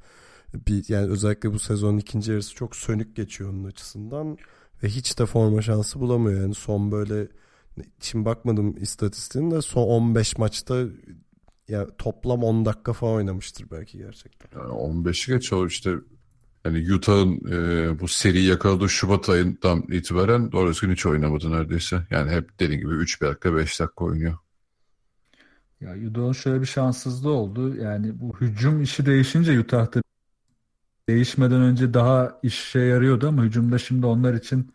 bir 0.55 0.85
yani 0.89 1.11
özellikle 1.11 1.53
bu 1.53 1.59
sezonun 1.59 1.99
ikinci 1.99 2.31
yarısı 2.31 2.55
çok 2.55 2.77
sönük 2.77 3.17
geçiyor 3.17 3.51
onun 3.51 3.65
açısından 3.65 4.39
ve 4.83 4.89
hiç 4.89 5.19
de 5.19 5.27
forma 5.27 5.63
şansı 5.63 6.01
bulamıyor 6.01 6.41
yani 6.41 6.55
son 6.55 6.93
böyle 6.93 7.29
şimdi 8.01 8.25
bakmadım 8.25 8.77
istatistiğine 8.83 9.55
de 9.55 9.63
son 9.63 9.83
15 9.83 10.39
maçta 10.39 10.85
ya 11.69 11.97
toplam 11.97 12.45
10 12.45 12.65
dakika 12.65 12.93
falan 12.93 13.15
oynamıştır 13.15 13.71
belki 13.71 13.99
gerçekten. 13.99 14.61
Yani 14.61 14.73
15'i 14.73 15.35
geç 15.35 15.53
o 15.53 15.67
işte 15.67 15.95
yani 16.65 16.95
Utah'ın 16.95 17.41
e, 17.51 18.01
bu 18.01 18.09
seriyi 18.09 18.49
yakaladığı 18.49 18.89
Şubat 18.89 19.29
ayından 19.29 19.83
itibaren 19.83 20.53
doğru 20.53 20.71
düzgün 20.71 20.93
hiç 20.93 21.07
oynamadı 21.07 21.53
neredeyse. 21.53 22.07
Yani 22.11 22.31
hep 22.31 22.61
dediğim 22.61 22.81
gibi 22.81 22.95
3 22.95 23.23
dakika 23.23 23.57
5 23.57 23.81
dakika 23.81 24.05
oynuyor. 24.05 24.39
Ya 25.81 25.97
Utah'ın 26.11 26.33
şöyle 26.33 26.61
bir 26.61 26.67
şanssızlığı 26.67 27.33
oldu. 27.33 27.77
Yani 27.77 28.21
bu 28.21 28.37
hücum 28.41 28.83
işi 28.83 29.07
değişince 29.07 29.61
Utah'ta 29.61 30.03
değişmeden 31.09 31.61
önce 31.61 31.95
daha 31.95 32.39
işe 32.43 32.81
yarıyordu 32.81 33.29
ama 33.29 33.43
hücumda 33.43 33.79
şimdi 33.79 34.07
onlar 34.07 34.35
için 34.35 34.73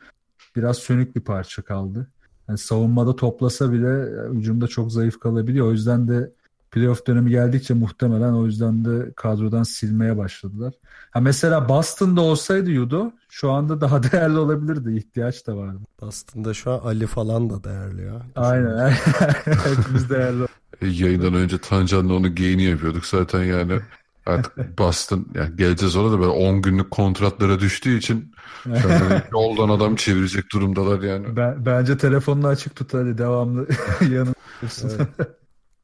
biraz 0.56 0.78
sönük 0.78 1.15
bir 1.15 1.21
parça 1.21 1.62
kaldı. 1.62 2.12
Yani 2.47 2.58
savunmada 2.58 3.15
toplasa 3.15 3.71
bile 3.71 4.06
hücumda 4.34 4.67
çok 4.67 4.91
zayıf 4.91 5.19
kalabiliyor. 5.19 5.67
O 5.67 5.71
yüzden 5.71 6.08
de 6.08 6.32
playoff 6.71 7.08
dönemi 7.08 7.30
geldikçe 7.30 7.73
muhtemelen 7.73 8.34
o 8.34 8.45
yüzden 8.45 8.86
de 8.86 9.13
kadrodan 9.15 9.63
silmeye 9.63 10.17
başladılar. 10.17 10.73
Ha 11.12 11.19
mesela 11.19 11.69
Boston'da 11.69 12.21
olsaydı 12.21 12.71
Yudo 12.71 13.12
şu 13.30 13.51
anda 13.51 13.82
daha 13.82 14.03
değerli 14.12 14.38
olabilirdi. 14.38 14.97
İhtiyaç 14.97 15.47
da 15.47 15.58
vardı. 15.58 15.80
Boston'da 16.01 16.53
şu 16.53 16.71
an 16.71 16.80
Ali 16.80 17.08
falan 17.08 17.49
da 17.49 17.63
değerli 17.63 18.06
ya. 18.06 18.21
Aynen. 18.36 18.89
Hepimiz 19.45 20.10
değerli. 20.10 20.43
E, 20.82 20.88
yayından 20.88 21.34
önce 21.34 21.58
Tancan'la 21.58 22.13
onu 22.13 22.36
geyini 22.36 22.63
yapıyorduk 22.63 23.06
zaten 23.06 23.43
yani. 23.43 23.80
Artık 24.25 24.58
Boston 24.80 25.27
yani 25.36 25.56
geleceğiz 25.56 25.95
ona 25.95 26.12
da 26.12 26.19
böyle 26.19 26.30
10 26.30 26.62
günlük 26.62 26.91
kontratlara 26.91 27.60
düştüğü 27.60 27.97
için 27.97 28.32
yoldan 29.32 29.69
adam 29.69 29.95
çevirecek 29.95 30.51
durumdalar 30.51 31.01
yani. 31.01 31.36
Ben, 31.36 31.65
bence 31.65 31.97
telefonunu 31.97 32.47
açık 32.47 32.75
tut 32.75 32.93
hadi 32.93 33.17
devamlı 33.17 33.67
yanında. 34.01 34.34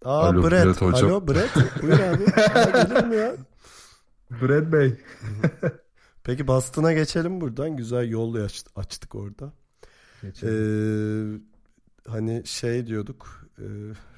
Aa 0.06 0.28
Alo, 0.28 0.44
Brett. 0.44 0.66
Brett 0.66 0.82
hocam. 0.82 1.10
Alo 1.10 1.28
Brett. 1.28 1.82
Buyur 1.82 2.00
abi. 2.00 2.26
gelir 2.90 3.04
mi 3.06 3.16
ya? 3.16 3.36
Brett 4.42 4.74
Bey. 4.74 4.98
Peki 6.24 6.48
Boston'a 6.48 6.94
geçelim 6.94 7.42
buradan. 7.42 7.78
Güzel 7.78 8.10
yol 8.10 8.36
açtık 8.76 9.16
orada. 9.16 9.54
Geçelim. 10.22 10.54
Ee, 10.54 12.12
hani 12.12 12.42
şey 12.46 12.88
diyorduk. 12.88 13.48
E, 13.58 13.66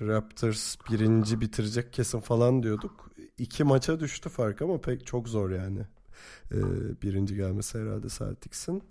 Raptors 0.02 0.76
birinci 0.91 1.41
bitirecek 1.41 1.93
kesin 1.93 2.19
falan 2.19 2.63
diyorduk. 2.63 3.10
İki 3.38 3.63
maça 3.63 4.00
düştü 4.00 4.30
fark 4.30 4.62
ama 4.62 4.82
pek 4.82 5.06
çok 5.06 5.30
zor 5.30 5.50
yani. 5.50 5.80
Ee, 6.52 6.58
birinci 7.02 7.36
gelmesi 7.36 7.80
herhalde 7.80 8.08
Celtics'in. 8.10 8.84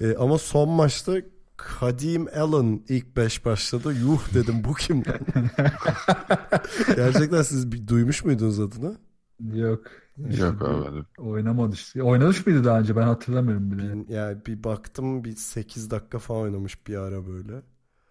Ee, 0.00 0.14
ama 0.16 0.38
son 0.38 0.68
maçta 0.68 1.16
Kadim 1.56 2.28
Allen 2.36 2.82
ilk 2.88 3.16
beş 3.16 3.44
başladı. 3.44 3.94
Yuh 3.94 4.34
dedim 4.34 4.64
bu 4.64 4.74
kim 4.74 4.96
lan? 5.06 5.20
Gerçekten 6.96 7.42
siz 7.42 7.72
bir, 7.72 7.88
duymuş 7.88 8.24
muydunuz 8.24 8.60
adını? 8.60 8.96
Yok. 9.40 9.82
Yok 10.18 10.62
abi. 10.62 11.04
Oynamadı 11.18 11.74
işte. 11.74 12.02
Oynamış 12.02 12.46
mıydı 12.46 12.64
daha 12.64 12.80
önce 12.80 12.96
ben 12.96 13.02
hatırlamıyorum 13.02 13.70
bile. 13.70 14.08
Bir, 14.08 14.14
yani 14.14 14.38
bir 14.46 14.64
baktım 14.64 15.24
bir 15.24 15.36
8 15.36 15.90
dakika 15.90 16.18
falan 16.18 16.40
oynamış 16.40 16.86
bir 16.86 16.96
ara 16.96 17.26
böyle. 17.26 17.62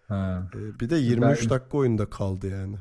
Ha. 0.08 0.50
Ee, 0.54 0.80
bir 0.80 0.90
de 0.90 0.96
23 0.96 1.42
ben... 1.42 1.50
dakika 1.50 1.78
oyunda 1.78 2.10
kaldı 2.10 2.46
yani. 2.46 2.76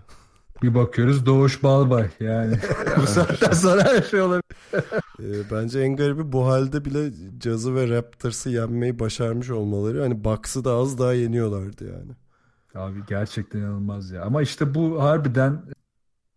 Bir 0.64 0.76
bakıyoruz 0.76 1.26
Doğuş 1.26 1.64
Balbay 1.64 2.10
yani. 2.20 2.60
bu 2.98 3.08
saatten 3.08 3.52
sonra 3.52 3.84
her 3.84 4.02
şey 4.02 4.22
olabilir. 4.22 4.44
e, 5.20 5.52
bence 5.52 5.80
en 5.80 5.96
garibi 5.96 6.32
bu 6.32 6.48
halde 6.48 6.86
bile 6.86 7.12
Cazı 7.40 7.76
ve 7.76 7.90
Raptors'ı 7.90 8.50
yenmeyi 8.50 9.00
başarmış 9.00 9.50
olmaları. 9.50 10.02
Hani 10.02 10.24
Bucks'ı 10.24 10.66
da 10.66 10.72
az 10.74 10.98
daha 11.00 11.14
yeniyorlardı 11.14 11.86
yani. 11.86 12.12
Abi 12.76 13.00
gerçekten 13.08 13.60
inanılmaz 13.60 14.12
ya. 14.12 14.24
Ama 14.24 14.42
işte 14.42 14.76
bu 14.76 15.04
harbiden 15.04 15.62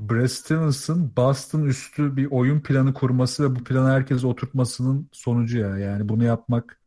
Brad 0.00 0.26
Stevens'ın 0.26 1.16
Boston 1.16 1.64
üstü 1.64 2.16
bir 2.16 2.26
oyun 2.31 2.61
planı 2.61 2.94
kurması 2.94 3.44
ve 3.44 3.57
bu 3.57 3.64
planı 3.64 3.90
herkes 3.90 4.24
oturtmasının 4.24 5.09
sonucu 5.12 5.59
ya. 5.59 5.78
Yani 5.78 6.09
bunu 6.09 6.24
yapmak. 6.24 6.81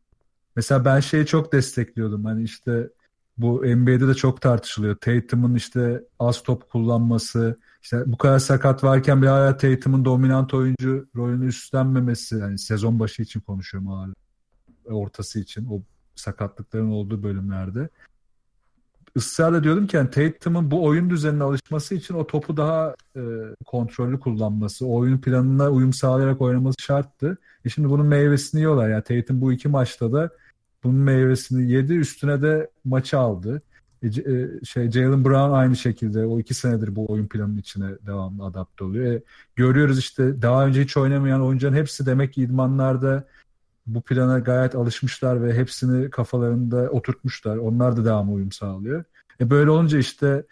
Mesela 0.56 0.86
ben 0.86 1.00
şeyi 1.00 1.26
çok 1.26 1.54
destekliyordum. 1.54 2.26
Hani 2.26 2.44
işte 2.44 2.90
bu 3.38 3.64
NBA'de 3.66 4.08
de 4.08 4.14
çok 4.14 4.42
tartışılıyor. 4.42 4.96
Tatum'un 4.96 5.56
işte 5.56 6.04
az 6.20 6.44
top 6.44 6.70
kullanması, 6.70 7.58
işte 7.82 8.04
bu 8.06 8.18
kadar 8.18 8.40
sakat 8.40 8.84
varken 8.84 9.22
bir 9.22 9.28
hala 9.28 9.58
Tatum'un 9.58 10.06
dominant 10.06 10.54
oyuncu 10.54 11.08
rolünü 11.16 11.46
üstlenmemesi, 11.46 12.36
yani 12.36 12.60
sezon 12.60 13.00
başı 13.00 13.22
için 13.22 13.40
konuşuyorum 13.40 13.90
hala. 13.90 14.14
Ortası 14.86 15.40
için 15.40 15.68
o 15.72 15.82
sakatlıkların 16.16 16.92
olduğu 16.92 17.24
bölümlerde. 17.24 17.90
Israrla 19.16 19.64
diyordum 19.64 19.88
ki 19.88 19.96
yani 19.96 20.10
Tatum'un 20.10 20.72
bu 20.72 20.86
oyun 20.86 21.10
düzenine 21.10 21.44
alışması 21.44 21.96
için 21.96 22.14
o 22.14 22.28
topu 22.28 22.58
daha 22.58 22.96
e, 23.16 23.22
kontrollü 23.66 24.20
kullanması, 24.20 24.86
o 24.88 24.96
oyun 24.96 25.18
planına 25.18 25.70
uyum 25.70 25.94
sağlayarak 25.94 26.42
oynaması 26.42 26.82
şarttı. 26.82 27.38
E 27.66 27.70
şimdi 27.70 27.90
bunun 27.90 28.06
meyvesini 28.06 28.60
yiyorlar. 28.60 28.90
Yani 28.90 29.04
Tatum 29.04 29.42
bu 29.42 29.54
iki 29.54 29.68
maçta 29.68 30.14
da 30.14 30.30
bunun 30.84 30.96
meyvesini 30.96 31.72
yedi. 31.72 31.94
Üstüne 31.94 32.42
de 32.42 32.70
maçı 32.86 33.20
aldı. 33.20 33.62
E, 34.04 34.08
e, 34.08 34.66
şey 34.66 34.92
Jalen 34.92 35.26
Brown 35.26 35.52
aynı 35.52 35.76
şekilde 35.76 36.26
o 36.26 36.40
iki 36.40 36.54
senedir 36.54 36.96
bu 36.96 37.12
oyun 37.12 37.28
planının 37.28 37.58
içine 37.58 37.90
devamlı 38.06 38.46
adapte 38.46 38.84
oluyor. 38.84 39.14
E, 39.14 39.24
görüyoruz 39.56 40.00
işte 40.00 40.42
daha 40.42 40.66
önce 40.66 40.84
hiç 40.84 40.98
oynamayan 40.98 41.42
oyuncuların 41.42 41.76
hepsi 41.76 42.06
demek 42.06 42.34
ki 42.34 42.42
idmanlarda 42.42 43.28
bu 43.88 44.02
plana 44.02 44.40
gayet 44.40 44.76
alışmışlar 44.76 45.44
ve 45.44 45.54
hepsini 45.54 46.10
kafalarında 46.10 46.90
oturtmuşlar. 46.90 47.58
Onlar 47.58 47.98
da 47.98 48.06
devamlı 48.06 48.32
uyum 48.32 48.52
sağlıyor. 48.52 49.04
E 49.42 49.50
böyle 49.50 49.70
olunca 49.70 49.98
işte 49.98 50.44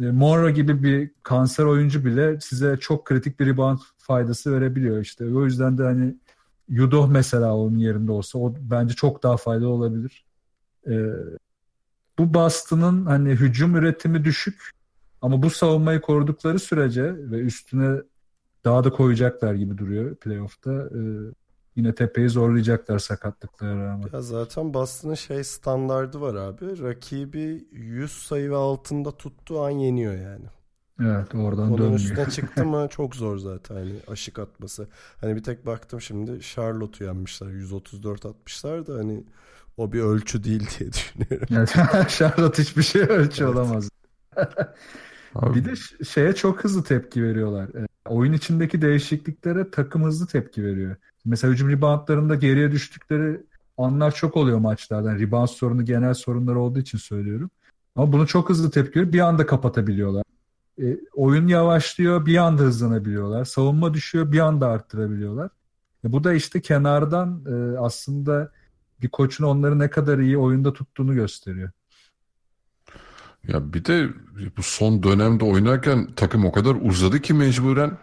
e, 0.00 0.10
Monroe 0.10 0.52
gibi 0.52 0.82
bir 0.82 1.10
kanser 1.22 1.64
oyuncu 1.64 2.04
bile 2.04 2.40
size 2.40 2.76
çok 2.76 3.04
kritik 3.04 3.40
bir 3.40 3.46
rebound 3.46 3.78
faydası 3.98 4.52
verebiliyor 4.52 5.00
işte. 5.00 5.24
O 5.24 5.44
yüzden 5.44 5.78
de 5.78 5.82
hani 5.82 6.14
Yudoh 6.68 7.08
mesela 7.08 7.56
onun 7.56 7.78
yerinde 7.78 8.12
olsa 8.12 8.38
o 8.38 8.54
bence 8.60 8.94
çok 8.94 9.22
daha 9.22 9.36
faydalı 9.36 9.68
olabilir. 9.68 10.24
Ee, 10.86 11.10
bu 12.18 12.34
Boston'ın 12.34 13.06
hani 13.06 13.30
hücum 13.30 13.76
üretimi 13.76 14.24
düşük 14.24 14.70
ama 15.22 15.42
bu 15.42 15.50
savunmayı 15.50 16.00
korudukları 16.00 16.58
sürece 16.58 17.04
ve 17.04 17.38
üstüne 17.38 18.02
daha 18.64 18.84
da 18.84 18.90
koyacaklar 18.90 19.54
gibi 19.54 19.78
duruyor 19.78 20.16
playoff'ta. 20.16 20.72
Ee, 20.72 21.00
yine 21.76 21.94
tepeyi 21.94 22.28
zorlayacaklar 22.28 22.98
sakatlıklara 22.98 23.86
rağmen. 23.86 24.08
Ya 24.12 24.22
zaten 24.22 24.74
Boston'ın 24.74 25.14
şey 25.14 25.44
standardı 25.44 26.20
var 26.20 26.34
abi. 26.34 26.82
Rakibi 26.82 27.66
100 27.72 28.12
sayı 28.12 28.50
ve 28.50 28.56
altında 28.56 29.10
tuttuğu 29.16 29.62
an 29.62 29.70
yeniyor 29.70 30.14
yani. 30.14 30.44
Evet 31.00 31.34
oradan 31.34 31.68
Onun 31.68 31.78
dönmüyor. 31.78 32.00
üstüne 32.00 32.30
çıktı 32.30 32.64
mı 32.66 32.86
çok 32.90 33.16
zor 33.16 33.38
zaten 33.38 33.74
hani 33.74 33.92
aşık 34.08 34.38
atması. 34.38 34.88
Hani 35.20 35.36
bir 35.36 35.42
tek 35.42 35.66
baktım 35.66 36.00
şimdi 36.00 36.40
Charlotte'u 36.40 37.06
yenmişler 37.06 37.48
134 37.50 38.26
atmışlar 38.26 38.86
da 38.86 38.94
hani 38.94 39.24
o 39.76 39.92
bir 39.92 40.00
ölçü 40.00 40.44
değil 40.44 40.70
diye 40.78 40.92
düşünüyorum. 40.92 41.48
Evet, 41.50 41.74
Charlotte 42.08 42.62
hiçbir 42.62 42.82
şey 42.82 43.02
ölçü 43.02 43.44
Evet. 43.44 43.54
olamaz. 43.56 43.90
Abi, 45.34 45.54
Bir 45.54 45.64
de 45.64 45.74
şeye 46.04 46.32
çok 46.34 46.64
hızlı 46.64 46.84
tepki 46.84 47.22
veriyorlar. 47.22 47.68
E, 47.68 47.86
oyun 48.08 48.32
içindeki 48.32 48.82
değişikliklere 48.82 49.70
takım 49.70 50.04
hızlı 50.04 50.26
tepki 50.26 50.64
veriyor. 50.64 50.96
Mesela 51.24 51.52
hücum 51.52 51.70
reboundlarında 51.70 52.34
geriye 52.34 52.70
düştükleri 52.72 53.40
anlar 53.78 54.14
çok 54.14 54.36
oluyor 54.36 54.58
maçlardan. 54.58 55.18
Rebound 55.18 55.48
sorunu 55.48 55.84
genel 55.84 56.14
sorunları 56.14 56.58
olduğu 56.60 56.78
için 56.78 56.98
söylüyorum. 56.98 57.50
Ama 57.96 58.12
bunu 58.12 58.26
çok 58.26 58.48
hızlı 58.48 58.70
tepki 58.70 58.98
veriyor. 59.00 59.12
Bir 59.12 59.20
anda 59.20 59.46
kapatabiliyorlar. 59.46 60.24
E, 60.82 60.98
oyun 61.14 61.46
yavaşlıyor, 61.46 62.26
bir 62.26 62.36
anda 62.36 62.62
hızlanabiliyorlar. 62.62 63.44
Savunma 63.44 63.94
düşüyor, 63.94 64.32
bir 64.32 64.38
anda 64.38 64.68
arttırabiliyorlar. 64.68 65.50
E, 66.04 66.12
bu 66.12 66.24
da 66.24 66.34
işte 66.34 66.60
kenardan 66.60 67.44
e, 67.46 67.78
aslında 67.78 68.52
bir 69.02 69.08
koçun 69.08 69.44
onları 69.44 69.78
ne 69.78 69.90
kadar 69.90 70.18
iyi 70.18 70.38
oyunda 70.38 70.72
tuttuğunu 70.72 71.14
gösteriyor. 71.14 71.70
Ya 73.48 73.72
bir 73.72 73.84
de 73.84 74.08
bu 74.56 74.62
son 74.62 75.02
dönemde 75.02 75.44
oynarken 75.44 76.08
takım 76.16 76.44
o 76.44 76.52
kadar 76.52 76.76
uzadı 76.80 77.20
ki 77.20 77.34
mecburen. 77.34 77.98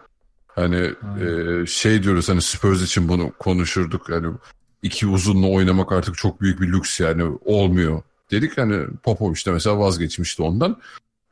Hani 0.46 0.94
Aynen. 1.02 1.62
e, 1.62 1.66
şey 1.66 2.02
diyoruz 2.02 2.28
hani 2.28 2.42
Spurs 2.42 2.82
için 2.82 3.08
bunu 3.08 3.32
konuşurduk. 3.38 4.08
Yani 4.08 4.34
iki 4.82 5.06
uzunla 5.06 5.46
oynamak 5.46 5.92
artık 5.92 6.16
çok 6.16 6.40
büyük 6.40 6.60
bir 6.60 6.72
lüks 6.72 7.00
yani 7.00 7.38
olmuyor. 7.44 8.02
Dedik 8.30 8.58
hani 8.58 8.86
Popovic 9.02 9.46
de 9.46 9.50
mesela 9.50 9.78
vazgeçmişti 9.78 10.42
ondan. 10.42 10.80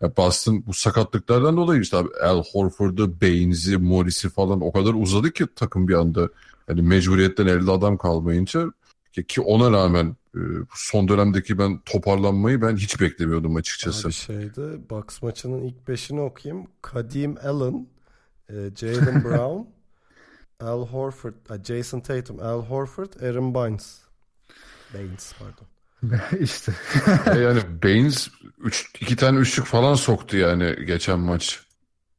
Ya 0.02 0.16
Boston 0.16 0.64
bu 0.66 0.74
sakatlıklardan 0.74 1.56
dolayı 1.56 1.80
işte 1.80 1.96
abi 1.96 2.08
Al 2.22 2.44
Horford'u, 2.52 3.20
Baines'i, 3.20 3.76
Morris'i 3.76 4.28
falan 4.28 4.60
o 4.60 4.72
kadar 4.72 4.94
uzadı 4.94 5.32
ki 5.32 5.46
takım 5.56 5.88
bir 5.88 5.94
anda. 5.94 6.28
Yani 6.68 6.82
mecburiyetten 6.82 7.46
elde 7.46 7.70
adam 7.70 7.98
kalmayınca 7.98 8.72
ki, 9.28 9.40
ona 9.40 9.70
rağmen 9.70 10.16
e, 10.34 10.40
son 10.74 11.08
dönemdeki 11.08 11.58
ben 11.58 11.80
toparlanmayı 11.84 12.62
ben 12.62 12.76
hiç 12.76 13.00
beklemiyordum 13.00 13.56
açıkçası. 13.56 14.08
Abi 14.08 14.14
şeyde 14.14 14.90
Bucks 14.90 15.22
maçının 15.22 15.62
ilk 15.62 15.88
beşini 15.88 16.20
okuyayım. 16.20 16.66
Kadim 16.82 17.36
Allen, 17.44 17.86
e, 18.48 18.54
Jalen 18.76 19.24
Brown, 19.24 19.68
Al 20.60 20.86
Horford, 20.86 21.34
Jason 21.64 22.00
Tatum, 22.00 22.40
Al 22.40 22.62
Horford, 22.62 23.20
Aaron 23.22 23.54
Baines. 23.54 24.00
Baines 24.94 25.32
pardon. 25.38 25.69
işte 26.40 26.72
yani 27.26 27.60
Baines 27.82 28.28
üç, 28.58 28.90
iki 29.00 29.16
tane 29.16 29.38
üçlük 29.38 29.66
falan 29.66 29.94
soktu 29.94 30.36
yani 30.36 30.76
geçen 30.86 31.18
maç. 31.18 31.60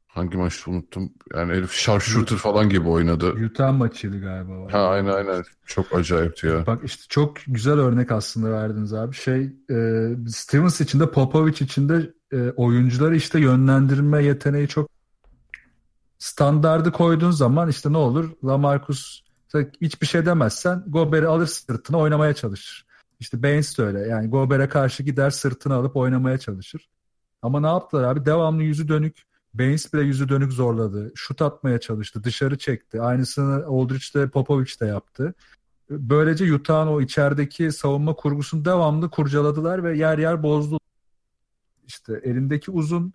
Hangi 0.07 0.37
maçtı 0.37 0.71
unuttum. 0.71 1.13
Yani 1.35 1.53
herif 1.53 1.71
sharpshooter 1.71 2.37
falan 2.37 2.69
gibi 2.69 2.89
oynadı. 2.89 3.33
Utah 3.45 3.77
maçıydı 3.77 4.21
galiba. 4.21 4.73
Ha 4.73 4.87
aynen 4.87 5.11
aynen. 5.11 5.43
Çok 5.65 5.95
acayipti 5.95 6.47
ya. 6.47 6.65
Bak 6.67 6.79
işte 6.83 7.03
çok 7.09 7.37
güzel 7.47 7.73
örnek 7.73 8.11
aslında 8.11 8.51
verdiniz 8.51 8.93
abi. 8.93 9.15
Şey 9.15 9.41
e, 9.69 10.07
Stevens 10.27 10.81
için 10.81 10.99
de 10.99 11.11
Popovic 11.11 11.53
için 11.65 11.89
de 11.89 12.13
e, 12.33 12.49
oyuncuları 12.49 13.15
işte 13.15 13.39
yönlendirme 13.39 14.23
yeteneği 14.23 14.67
çok 14.67 14.89
standardı 16.19 16.91
koyduğun 16.91 17.31
zaman 17.31 17.69
işte 17.69 17.93
ne 17.93 17.97
olur? 17.97 18.29
Lamarcus 18.43 19.21
hiçbir 19.81 20.07
şey 20.07 20.25
demezsen 20.25 20.83
Gober'i 20.87 21.27
alır 21.27 21.47
sırtına 21.47 21.97
oynamaya 21.97 22.33
çalışır. 22.33 22.85
İşte 23.21 23.43
Baines 23.43 23.77
de 23.77 23.83
öyle. 23.83 23.99
Yani 23.99 24.29
Gober'e 24.29 24.69
karşı 24.69 25.03
gider 25.03 25.29
sırtını 25.29 25.73
alıp 25.73 25.95
oynamaya 25.95 26.37
çalışır. 26.37 26.89
Ama 27.41 27.59
ne 27.59 27.67
yaptılar 27.67 28.03
abi? 28.03 28.25
Devamlı 28.25 28.63
yüzü 28.63 28.87
dönük. 28.87 29.23
Baines 29.53 29.93
bile 29.93 30.01
yüzü 30.01 30.29
dönük 30.29 30.51
zorladı. 30.51 31.11
Şut 31.15 31.41
atmaya 31.41 31.79
çalıştı. 31.79 32.23
Dışarı 32.23 32.57
çekti. 32.57 33.01
Aynısını 33.01 33.65
Aldridge 33.65 34.79
de 34.81 34.85
yaptı. 34.85 35.33
Böylece 35.89 36.53
Utah'ın 36.53 36.87
o 36.87 37.01
içerideki 37.01 37.71
savunma 37.71 38.15
kurgusunu 38.15 38.65
devamlı 38.65 39.09
kurcaladılar 39.09 39.83
ve 39.83 39.97
yer 39.97 40.17
yer 40.17 40.43
bozdu. 40.43 40.79
İşte 41.87 42.21
elindeki 42.23 42.71
uzun 42.71 43.13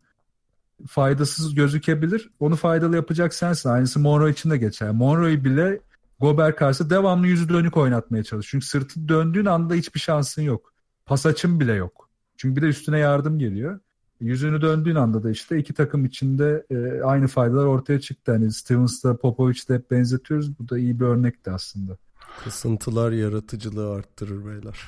faydasız 0.87 1.55
gözükebilir. 1.55 2.31
Onu 2.41 2.57
faydalı 2.57 2.97
yapacak 2.97 3.35
sensin. 3.35 3.69
Aynısı 3.69 4.01
Monroe 4.01 4.31
için 4.31 4.51
de 4.51 4.57
geçer. 4.57 4.91
Monroe'yu 4.91 5.45
bile 5.45 5.81
Gober 6.21 6.57
karşı 6.57 6.91
devamlı 6.91 7.27
yüzü 7.27 7.49
dönük 7.49 7.77
oynatmaya 7.77 8.25
çalış. 8.25 8.49
Çünkü 8.49 8.67
sırtı 8.67 9.09
döndüğün 9.09 9.47
anda 9.47 9.75
hiçbir 9.75 10.01
şansın 10.01 10.43
yok. 10.43 10.73
Pas 11.07 11.27
açın 11.27 11.61
bile 11.61 11.73
yok. 11.73 12.11
Çünkü 12.37 12.57
bir 12.57 12.63
de 12.63 12.67
üstüne 12.67 12.99
yardım 12.99 13.39
geliyor. 13.39 13.81
Yüzünü 14.21 14.61
döndüğün 14.61 14.95
anda 14.95 15.23
da 15.23 15.31
işte 15.31 15.59
iki 15.59 15.75
takım 15.75 16.05
içinde 16.05 16.67
e, 16.71 17.03
aynı 17.03 17.27
faydalar 17.27 17.65
ortaya 17.65 18.01
çıktı. 18.01 18.33
Hani 18.33 18.53
Stevens'la 18.53 19.17
Popovic'le 19.17 19.69
hep 19.69 19.91
benzetiyoruz. 19.91 20.59
Bu 20.59 20.69
da 20.69 20.79
iyi 20.79 21.01
bir 21.01 21.05
örnekti 21.05 21.51
aslında. 21.51 21.97
Kısıntılar 22.45 23.13
yaratıcılığı 23.13 23.95
arttırır 23.95 24.47
beyler. 24.47 24.79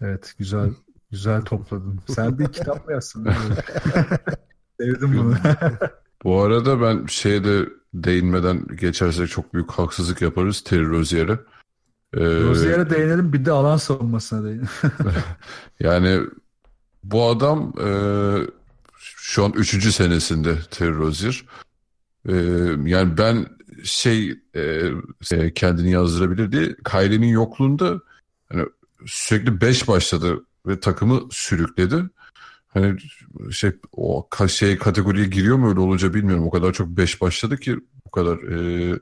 Evet 0.00 0.34
güzel 0.38 0.70
güzel 1.10 1.42
topladın. 1.44 2.00
Sen 2.08 2.38
bir 2.38 2.46
kitap 2.46 2.86
mı 2.86 2.92
yazsın? 2.92 3.28
Sevdim 4.80 5.18
bunu. 5.18 5.34
Bu 6.24 6.40
arada 6.40 6.80
ben 6.80 7.06
şeyde 7.06 7.68
değinmeden 7.94 8.66
geçersek 8.76 9.28
çok 9.28 9.54
büyük 9.54 9.70
haksızlık 9.70 10.22
yaparız 10.22 10.60
Terry 10.60 10.88
Rozier'e. 10.88 11.32
Ee, 12.14 12.20
Rozier'e 12.20 12.90
değinelim 12.90 13.32
bir 13.32 13.44
de 13.44 13.52
alan 13.52 13.76
savunmasına 13.76 14.44
değinelim. 14.44 14.68
Yani 15.80 16.20
bu 17.04 17.28
adam 17.28 17.72
e, 17.80 17.88
şu 18.98 19.44
an 19.44 19.52
üçüncü 19.52 19.92
senesinde 19.92 20.56
Terry 20.70 20.94
Rozier. 20.94 21.44
E, 22.28 22.34
yani 22.90 23.18
ben 23.18 23.46
şey 23.84 24.38
e, 24.54 24.90
e, 25.32 25.54
kendini 25.54 25.90
yazdırabilir 25.90 26.52
diye 26.52 26.76
Kyrie'nin 26.84 27.26
yokluğunda 27.26 28.00
hani 28.52 28.66
sürekli 29.06 29.60
5 29.60 29.88
başladı 29.88 30.44
ve 30.66 30.80
takımı 30.80 31.20
sürükledi. 31.30 32.04
Hani 32.74 32.98
şey 33.50 33.72
o 33.92 34.28
şey 34.48 34.78
kategoriye 34.78 35.26
giriyor 35.26 35.56
mu 35.56 35.68
öyle 35.68 35.80
olunca 35.80 36.14
bilmiyorum. 36.14 36.46
O 36.46 36.50
kadar 36.50 36.72
çok 36.72 36.88
5 36.88 37.20
başladı 37.20 37.56
ki 37.56 37.76
bu 38.06 38.10
kadar 38.10 38.38
e, 38.38 38.98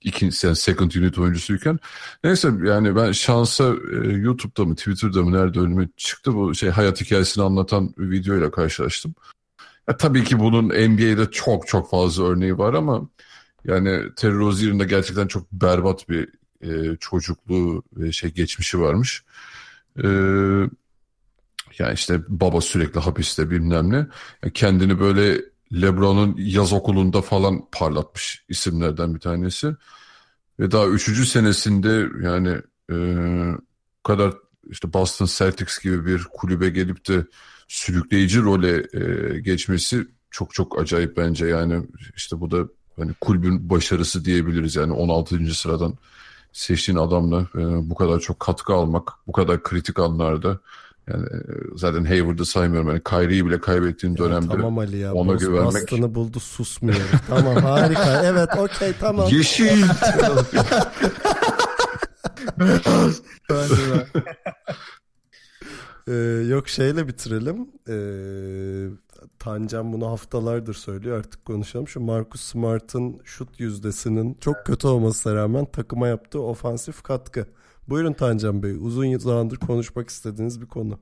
ikinci 0.00 0.46
yani 0.46 0.56
second 0.56 0.92
unit 0.92 1.18
oyuncusuyken. 1.18 1.78
Neyse 2.24 2.52
yani 2.64 2.96
ben 2.96 3.12
şansa 3.12 3.74
e, 4.04 4.08
YouTube'da 4.12 4.64
mı 4.64 4.76
Twitter'da 4.76 5.22
mı 5.22 5.32
nerede 5.32 5.60
önüme 5.60 5.88
çıktı 5.96 6.34
bu 6.34 6.54
şey 6.54 6.70
hayat 6.70 7.00
hikayesini 7.00 7.44
anlatan 7.44 7.94
videoyla 7.98 8.50
karşılaştım. 8.50 9.14
Ya, 9.88 9.96
tabii 9.96 10.24
ki 10.24 10.38
bunun 10.38 10.64
NBA'de 10.64 11.30
çok 11.30 11.66
çok 11.66 11.90
fazla 11.90 12.24
örneği 12.24 12.58
var 12.58 12.74
ama 12.74 13.08
yani 13.64 14.14
Terry 14.16 14.38
Rozier'in 14.38 14.80
de 14.80 14.84
gerçekten 14.84 15.26
çok 15.26 15.52
berbat 15.52 16.08
bir 16.08 16.28
e, 16.62 16.96
çocukluğu 17.00 17.82
ve 17.96 18.12
şey 18.12 18.30
geçmişi 18.30 18.80
varmış. 18.80 19.24
E, 19.98 20.08
yani 21.78 21.94
işte 21.94 22.20
baba 22.28 22.60
sürekli 22.60 23.00
hapiste 23.00 23.50
bilmem 23.50 23.92
ne. 23.92 24.06
Kendini 24.54 25.00
böyle 25.00 25.40
LeBron'un 25.72 26.34
yaz 26.38 26.72
okulunda 26.72 27.22
falan 27.22 27.70
parlatmış 27.72 28.44
isimlerden 28.48 29.14
bir 29.14 29.20
tanesi. 29.20 29.74
Ve 30.60 30.70
daha 30.70 30.86
üçüncü 30.86 31.26
senesinde 31.26 32.08
yani 32.22 32.56
e, 32.92 32.96
kadar 34.02 34.34
işte 34.70 34.92
Boston 34.92 35.26
Celtics 35.26 35.78
gibi 35.78 36.06
bir 36.06 36.24
kulübe 36.32 36.68
gelip 36.70 37.08
de 37.08 37.26
sürükleyici 37.68 38.42
role 38.42 38.86
e, 38.92 39.38
geçmesi 39.40 40.06
çok 40.30 40.54
çok 40.54 40.80
acayip 40.80 41.16
bence 41.16 41.46
yani 41.46 41.86
işte 42.16 42.40
bu 42.40 42.50
da 42.50 42.68
hani 42.96 43.12
kulübün 43.20 43.70
başarısı 43.70 44.24
diyebiliriz 44.24 44.76
yani 44.76 44.92
16. 44.92 45.54
sıradan 45.54 45.94
seçtiğin 46.52 46.98
adamla 46.98 47.40
e, 47.54 47.90
bu 47.90 47.94
kadar 47.94 48.20
çok 48.20 48.40
katkı 48.40 48.72
almak 48.72 49.12
bu 49.26 49.32
kadar 49.32 49.62
kritik 49.62 49.98
anlarda 49.98 50.60
yani 51.08 51.24
e, 51.26 51.38
zaten 51.76 52.04
Hayward'ı 52.04 52.46
saymıyorum 52.46 52.88
yani 52.88 53.02
Kyrie'yi 53.02 53.46
bile 53.46 53.60
kaybettiğin 53.60 54.16
dönemde 54.16 54.48
Tamam 54.48 54.78
Ali 54.78 54.96
ya. 54.98 55.14
ona 55.14 55.34
güvenmek 55.34 55.72
Boston'ı 55.82 56.14
buldu 56.14 56.40
susmuyoruz. 56.40 57.02
tamam 57.28 57.56
harika. 57.56 58.22
Evet 58.24 58.48
okey 58.58 58.92
tamam. 59.00 59.28
yeşil 59.30 59.82
Ee, 66.08 66.12
yok 66.48 66.68
şeyle 66.68 67.08
bitirelim. 67.08 67.68
Ee, 67.88 68.96
Tancan 69.38 69.92
bunu 69.92 70.06
haftalardır 70.10 70.74
söylüyor 70.74 71.18
artık 71.18 71.44
konuşalım. 71.44 71.88
Şu 71.88 72.00
Marcus 72.00 72.40
Smart'ın 72.40 73.20
şut 73.24 73.60
yüzdesinin 73.60 74.34
çok 74.40 74.56
kötü 74.66 74.86
olmasına 74.86 75.34
rağmen 75.34 75.64
takıma 75.64 76.08
yaptığı 76.08 76.40
ofansif 76.40 77.02
katkı. 77.02 77.46
Buyurun 77.88 78.12
Tancan 78.12 78.62
Bey. 78.62 78.76
Uzun 78.80 79.18
zamandır 79.18 79.56
konuşmak 79.56 80.08
istediğiniz 80.08 80.60
bir 80.60 80.66
konu. 80.66 80.98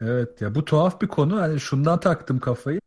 Evet 0.00 0.40
ya 0.40 0.54
bu 0.54 0.64
tuhaf 0.64 1.00
bir 1.02 1.08
konu. 1.08 1.40
Hani 1.40 1.60
şundan 1.60 2.00
taktım 2.00 2.38
kafayı. 2.38 2.80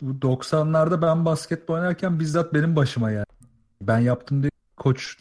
Bu 0.00 0.22
90'larda 0.22 1.02
ben 1.02 1.24
basketbol 1.24 1.74
oynarken 1.74 2.20
bizzat 2.20 2.54
benim 2.54 2.76
başıma 2.76 3.10
yani. 3.10 3.26
Ben 3.82 3.98
yaptım 3.98 4.42
diye 4.42 4.50
koç 4.76 5.16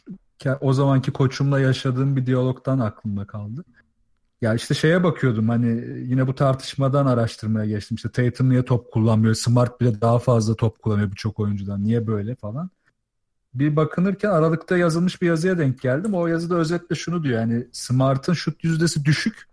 o 0.61 0.73
zamanki 0.73 1.11
koçumla 1.11 1.59
yaşadığım 1.59 2.15
bir 2.15 2.25
diyalogtan 2.25 2.79
aklımda 2.79 3.27
kaldı. 3.27 3.63
Ya 4.41 4.53
işte 4.53 4.73
şeye 4.73 5.03
bakıyordum 5.03 5.49
hani 5.49 5.67
yine 5.99 6.27
bu 6.27 6.35
tartışmadan 6.35 7.05
araştırmaya 7.05 7.65
geçtim. 7.65 7.95
İşte 7.95 8.09
Tatum 8.11 8.49
niye 8.49 8.65
top 8.65 8.91
kullanmıyor? 8.91 9.33
Smart 9.33 9.81
bile 9.81 10.01
daha 10.01 10.19
fazla 10.19 10.55
top 10.55 10.81
kullanıyor 10.81 11.11
birçok 11.11 11.39
oyuncudan. 11.39 11.83
Niye 11.83 12.07
böyle 12.07 12.35
falan. 12.35 12.69
Bir 13.53 13.75
bakınırken 13.75 14.29
aralıkta 14.29 14.77
yazılmış 14.77 15.21
bir 15.21 15.27
yazıya 15.27 15.57
denk 15.57 15.81
geldim. 15.81 16.13
O 16.13 16.27
yazıda 16.27 16.55
özetle 16.55 16.95
şunu 16.95 17.23
diyor. 17.23 17.39
Yani 17.39 17.67
Smart'ın 17.71 18.33
şut 18.33 18.63
yüzdesi 18.63 19.05
düşük 19.05 19.47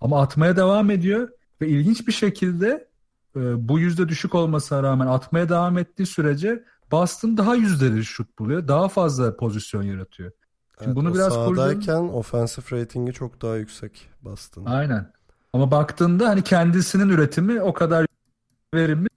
ama 0.00 0.22
atmaya 0.22 0.56
devam 0.56 0.90
ediyor. 0.90 1.28
Ve 1.60 1.68
ilginç 1.68 2.06
bir 2.06 2.12
şekilde 2.12 2.88
e, 3.36 3.68
bu 3.68 3.78
yüzde 3.78 4.08
düşük 4.08 4.34
olmasına 4.34 4.82
rağmen 4.82 5.06
atmaya 5.06 5.48
devam 5.48 5.78
ettiği 5.78 6.06
sürece 6.06 6.64
Boston 6.90 7.36
daha 7.36 7.54
yüzdeli 7.54 8.04
şut 8.04 8.38
buluyor. 8.38 8.68
Daha 8.68 8.88
fazla 8.88 9.36
pozisyon 9.36 9.82
yaratıyor. 9.82 10.32
Şimdi 10.78 10.86
evet, 10.86 10.96
bunu 10.96 11.14
biraz 11.14 11.32
sahadayken 11.32 12.00
kurdum. 12.00 12.14
offensive 12.14 12.80
ratingi 12.80 13.12
çok 13.12 13.42
daha 13.42 13.56
yüksek 13.56 14.08
Boston. 14.22 14.64
Aynen. 14.64 15.12
Ama 15.52 15.70
baktığında 15.70 16.28
hani 16.28 16.42
kendisinin 16.42 17.08
üretimi 17.08 17.60
o 17.60 17.72
kadar 17.72 18.06
verimli. 18.74 19.08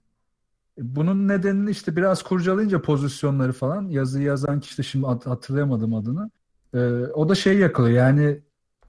Bunun 0.78 1.28
nedenini 1.28 1.70
işte 1.70 1.96
biraz 1.96 2.22
kurcalayınca 2.22 2.82
pozisyonları 2.82 3.52
falan 3.52 3.88
yazıyı 3.88 4.24
yazan 4.24 4.60
kişi 4.60 4.78
de 4.78 4.82
şimdi 4.82 5.06
hatırlayamadım 5.06 5.94
adını. 5.94 6.30
Ee, 6.74 6.78
o 7.14 7.28
da 7.28 7.34
şey 7.34 7.58
yakalıyor 7.58 7.96
yani 7.96 8.40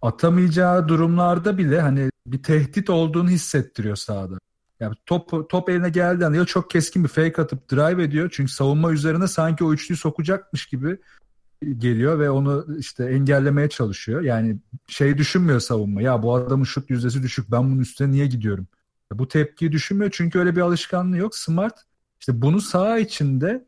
atamayacağı 0.01 0.87
durumlarda 0.87 1.57
bile 1.57 1.81
hani 1.81 2.09
bir 2.27 2.43
tehdit 2.43 2.89
olduğunu 2.89 3.29
hissettiriyor 3.29 3.95
sahada. 3.95 4.39
Yani 4.79 4.95
top 5.05 5.49
top 5.49 5.69
eline 5.69 5.89
geldiğinde 5.89 6.37
ya 6.37 6.45
çok 6.45 6.69
keskin 6.69 7.03
bir 7.03 7.09
fake 7.09 7.41
atıp 7.41 7.71
drive 7.71 8.03
ediyor. 8.03 8.29
Çünkü 8.33 8.51
savunma 8.51 8.91
üzerine 8.91 9.27
sanki 9.27 9.63
o 9.63 9.73
üçlüyü 9.73 9.97
sokacakmış 9.97 10.65
gibi 10.65 10.97
geliyor 11.77 12.19
ve 12.19 12.29
onu 12.29 12.65
işte 12.79 13.05
engellemeye 13.05 13.69
çalışıyor. 13.69 14.21
Yani 14.21 14.57
şey 14.87 15.17
düşünmüyor 15.17 15.59
savunma. 15.59 16.01
Ya 16.01 16.23
bu 16.23 16.35
adamın 16.35 16.63
şut 16.63 16.89
yüzdesi 16.89 17.23
düşük. 17.23 17.51
Ben 17.51 17.63
bunun 17.71 17.81
üstüne 17.81 18.11
niye 18.11 18.27
gidiyorum? 18.27 18.67
Bu 19.19 19.27
tepkiyi 19.27 19.71
düşünmüyor 19.71 20.11
çünkü 20.13 20.39
öyle 20.39 20.55
bir 20.55 20.61
alışkanlığı 20.61 21.17
yok. 21.17 21.35
Smart 21.35 21.73
işte 22.19 22.41
bunu 22.41 22.61
saha 22.61 22.99
içinde 22.99 23.65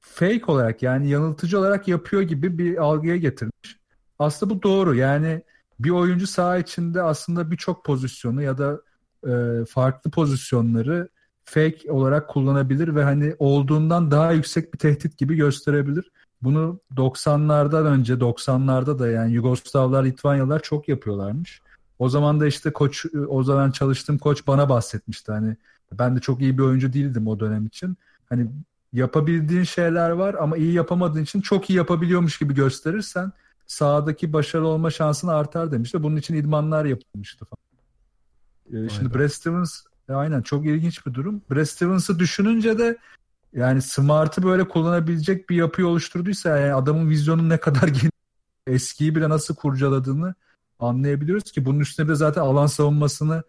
fake 0.00 0.44
olarak 0.46 0.82
yani 0.82 1.10
yanıltıcı 1.10 1.58
olarak 1.58 1.88
yapıyor 1.88 2.22
gibi 2.22 2.58
bir 2.58 2.76
algıya 2.76 3.16
getirmiş. 3.16 3.76
Aslında 4.18 4.54
bu 4.54 4.62
doğru. 4.62 4.94
Yani 4.94 5.42
bir 5.78 5.90
oyuncu 5.90 6.26
saha 6.26 6.58
içinde 6.58 7.02
aslında 7.02 7.50
birçok 7.50 7.84
pozisyonu 7.84 8.42
ya 8.42 8.58
da 8.58 8.80
e, 9.26 9.64
farklı 9.64 10.10
pozisyonları 10.10 11.08
fake 11.44 11.92
olarak 11.92 12.28
kullanabilir 12.28 12.94
ve 12.94 13.04
hani 13.04 13.34
olduğundan 13.38 14.10
daha 14.10 14.32
yüksek 14.32 14.74
bir 14.74 14.78
tehdit 14.78 15.18
gibi 15.18 15.36
gösterebilir. 15.36 16.10
Bunu 16.42 16.80
90'lardan 16.96 17.86
önce 17.86 18.14
90'larda 18.14 18.98
da 18.98 19.08
yani 19.08 19.32
Yugoslavlar, 19.32 20.04
Litvanyalılar 20.04 20.62
çok 20.62 20.88
yapıyorlarmış. 20.88 21.60
O 22.02 22.08
zaman 22.08 22.40
da 22.40 22.46
işte 22.46 22.72
koç 22.72 23.06
o 23.28 23.42
zaman 23.42 23.70
çalıştığım 23.70 24.18
koç 24.18 24.46
bana 24.46 24.68
bahsetmişti 24.68 25.32
hani 25.32 25.56
ben 25.92 26.16
de 26.16 26.20
çok 26.20 26.40
iyi 26.40 26.58
bir 26.58 26.62
oyuncu 26.62 26.92
değildim 26.92 27.28
o 27.28 27.40
dönem 27.40 27.66
için. 27.66 27.96
Hani 28.28 28.46
yapabildiğin 28.92 29.62
şeyler 29.62 30.10
var 30.10 30.34
ama 30.34 30.56
iyi 30.56 30.72
yapamadığın 30.72 31.22
için 31.22 31.40
çok 31.40 31.70
iyi 31.70 31.76
yapabiliyormuş 31.76 32.38
gibi 32.38 32.54
gösterirsen 32.54 33.32
sahadaki 33.66 34.32
başarılı 34.32 34.68
olma 34.68 34.90
şansın 34.90 35.28
artar 35.28 35.72
demişti. 35.72 36.02
Bunun 36.02 36.16
için 36.16 36.34
idmanlar 36.34 36.84
yapılmıştı 36.84 37.44
falan. 37.44 38.84
Ee, 38.84 38.88
şimdi 38.88 39.14
Brad 39.14 39.28
Stevens 39.28 39.80
e, 40.08 40.12
aynen 40.12 40.42
çok 40.42 40.66
ilginç 40.66 41.06
bir 41.06 41.14
durum. 41.14 41.42
Brad 41.50 41.64
Stevens'ı 41.64 42.18
düşününce 42.18 42.78
de 42.78 42.98
yani 43.52 43.82
Smart'ı 43.82 44.42
böyle 44.42 44.68
kullanabilecek 44.68 45.50
bir 45.50 45.56
yapıyı 45.56 45.86
oluşturduysa 45.86 46.58
yani 46.58 46.74
adamın 46.74 47.10
vizyonun 47.10 47.48
ne 47.48 47.56
kadar 47.56 47.88
geniş, 47.88 48.10
eskiyi 48.66 49.14
bile 49.14 49.28
nasıl 49.28 49.54
kurcaladığını 49.54 50.34
anlayabiliyoruz 50.82 51.52
ki 51.52 51.64
bunun 51.64 51.80
üstüne 51.80 52.08
de 52.08 52.14
zaten 52.14 52.40
alan 52.40 52.66
savunmasını 52.66 53.42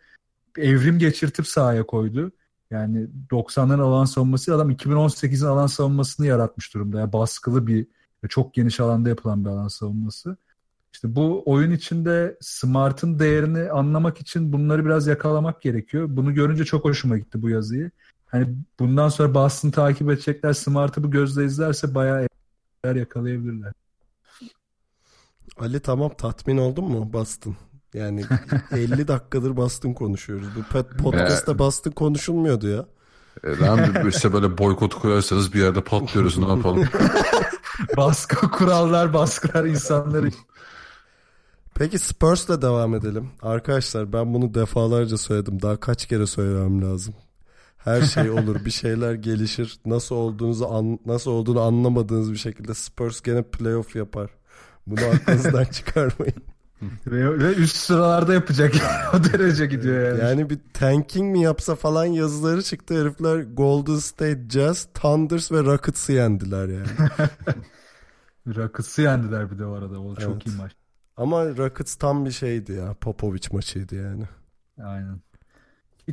evrim 0.57 0.99
geçirtip 0.99 1.47
sahaya 1.47 1.83
koydu. 1.83 2.31
Yani 2.71 3.07
90'ların 3.31 3.81
alan 3.81 4.05
savunması 4.05 4.55
adam 4.55 4.71
2018'in 4.71 5.47
alan 5.47 5.67
savunmasını 5.67 6.25
yaratmış 6.25 6.73
durumda. 6.73 6.99
Yani 6.99 7.13
baskılı 7.13 7.67
bir 7.67 7.87
çok 8.29 8.53
geniş 8.53 8.79
alanda 8.79 9.09
yapılan 9.09 9.45
bir 9.45 9.49
alan 9.49 9.67
savunması. 9.67 10.37
İşte 10.93 11.15
bu 11.15 11.43
oyun 11.45 11.71
içinde 11.71 12.37
Smart'ın 12.41 13.19
değerini 13.19 13.71
anlamak 13.71 14.21
için 14.21 14.53
bunları 14.53 14.85
biraz 14.85 15.07
yakalamak 15.07 15.61
gerekiyor. 15.61 16.07
Bunu 16.09 16.33
görünce 16.33 16.65
çok 16.65 16.85
hoşuma 16.85 17.17
gitti 17.17 17.41
bu 17.41 17.49
yazıyı. 17.49 17.91
Hani 18.25 18.47
bundan 18.79 19.09
sonra 19.09 19.33
Boston 19.33 19.71
takip 19.71 20.09
edecekler. 20.09 20.53
Smart'ı 20.53 21.03
bu 21.03 21.11
gözle 21.11 21.45
izlerse 21.45 21.95
bayağı 21.95 22.27
yakalayabilirler. 22.85 23.73
Ali 25.59 25.79
tamam 25.79 26.11
tatmin 26.17 26.57
oldun 26.57 26.85
mu 26.85 27.13
Boston? 27.13 27.55
Yani 27.93 28.25
50 28.71 29.07
dakikadır 29.07 29.57
Boston 29.57 29.93
konuşuyoruz. 29.93 30.47
Bu 30.55 30.83
podcast'ta 31.03 31.59
Boston 31.59 31.91
konuşulmuyordu 31.91 32.67
ya. 32.67 32.85
Ben 33.43 34.09
işte 34.09 34.33
böyle 34.33 34.57
boykot 34.57 34.95
koyarsanız 34.95 35.53
bir 35.53 35.59
yerde 35.59 35.83
patlıyoruz 35.83 36.37
ne 36.37 36.47
yapalım. 36.47 36.83
Baskı 37.97 38.51
kurallar 38.51 39.13
baskılar 39.13 39.65
insanları. 39.65 40.29
Peki 41.75 41.99
Spurs'la 41.99 42.61
devam 42.61 42.95
edelim. 42.95 43.29
Arkadaşlar 43.41 44.13
ben 44.13 44.33
bunu 44.33 44.53
defalarca 44.53 45.17
söyledim. 45.17 45.61
Daha 45.61 45.77
kaç 45.77 46.05
kere 46.05 46.27
söylemem 46.27 46.81
lazım. 46.81 47.13
Her 47.77 48.01
şey 48.01 48.29
olur, 48.29 48.65
bir 48.65 48.71
şeyler 48.71 49.13
gelişir. 49.13 49.79
Nasıl 49.85 50.15
olduğunuzu 50.15 50.65
an, 50.65 50.99
nasıl 51.05 51.31
olduğunu 51.31 51.61
anlamadığınız 51.61 52.31
bir 52.31 52.37
şekilde 52.37 52.73
Spurs 52.73 53.21
gene 53.21 53.43
playoff 53.43 53.95
yapar. 53.95 54.29
Bunu 54.87 55.05
aklınızdan 55.05 55.63
çıkarmayın. 55.71 56.43
ve, 57.07 57.39
ve 57.39 57.55
üst 57.55 57.75
sıralarda 57.75 58.33
yapacak 58.33 58.73
o 59.13 59.23
derece 59.23 59.65
gidiyor 59.65 60.07
yani. 60.07 60.19
Yani 60.19 60.49
bir 60.49 60.59
tanking 60.73 61.31
mi 61.31 61.41
yapsa 61.41 61.75
falan 61.75 62.05
yazıları 62.05 62.63
çıktı 62.63 63.01
herifler 63.01 63.39
Golden 63.39 63.95
State 63.95 64.49
Jazz, 64.49 64.87
Thunders 64.93 65.51
ve 65.51 65.63
Rockets'ı 65.63 66.13
yendiler 66.13 66.67
yani. 66.67 66.87
Rockets'ı 68.55 69.01
yendiler 69.01 69.51
bir 69.51 69.59
de 69.59 69.65
o 69.65 69.73
arada. 69.73 70.01
O 70.01 70.13
evet. 70.13 70.21
çok 70.21 70.47
iyi 70.47 70.57
maç. 70.57 70.71
Ama 71.17 71.57
Rockets 71.57 71.95
tam 71.95 72.25
bir 72.25 72.31
şeydi 72.31 72.71
ya. 72.71 72.93
Popovic 73.01 73.41
maçıydı 73.51 73.95
yani. 73.95 74.23
Aynen. 74.83 75.19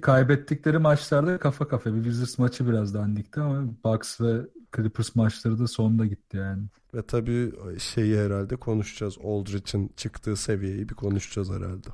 Kaybettikleri 0.02 0.78
maçlarda 0.78 1.38
kafa 1.38 1.68
kafa. 1.68 1.94
Bir 1.94 2.04
Wizards 2.04 2.38
maçı 2.38 2.68
biraz 2.68 2.94
dandikti 2.94 3.40
ama 3.40 3.64
Bucks 3.84 4.20
ve 4.20 4.40
Clippers 4.76 5.14
maçları 5.14 5.58
da 5.58 5.68
sonunda 5.68 6.06
gitti 6.06 6.36
yani. 6.36 6.62
Ve 6.94 7.02
tabii 7.02 7.52
şeyi 7.78 8.18
herhalde 8.18 8.56
konuşacağız. 8.56 9.18
Aldridge'in 9.24 9.92
çıktığı 9.96 10.36
seviyeyi 10.36 10.88
bir 10.88 10.94
konuşacağız 10.94 11.50
herhalde. 11.50 11.88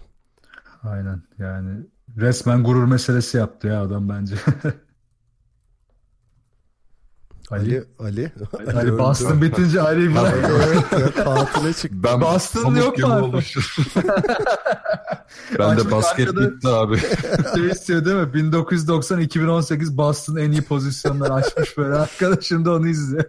Aynen 0.82 1.22
yani 1.38 1.86
resmen 2.16 2.64
gurur 2.64 2.84
meselesi 2.84 3.36
yaptı 3.36 3.66
ya 3.66 3.82
adam 3.82 4.08
bence. 4.08 4.36
Ali 7.50 7.84
Ali 7.98 8.32
Ali, 8.58 8.72
Ali 8.72 8.98
Boston 8.98 9.42
bitince 9.42 9.80
Ali 9.80 10.14
bırak. 10.14 10.34
evet 10.92 11.16
tatile 11.16 11.72
çıktı. 11.72 11.96
Ben 12.02 12.20
Boston 12.20 12.74
yok 12.74 12.98
mu 12.98 13.06
abi? 13.06 13.36
ben 15.58 15.78
de 15.78 15.90
basket 15.90 16.36
bitti 16.36 16.68
abi. 16.68 16.98
Şey 17.54 17.66
istiyor 17.66 18.04
değil 18.04 18.16
mi? 18.16 18.52
1990-2018 18.52 19.96
Boston 19.96 20.36
en 20.36 20.52
iyi 20.52 20.62
pozisyonlar 20.62 21.30
açmış 21.30 21.78
böyle. 21.78 21.94
Arkadaşım 21.94 22.64
da 22.64 22.74
onu 22.74 22.88
izliyor. 22.88 23.24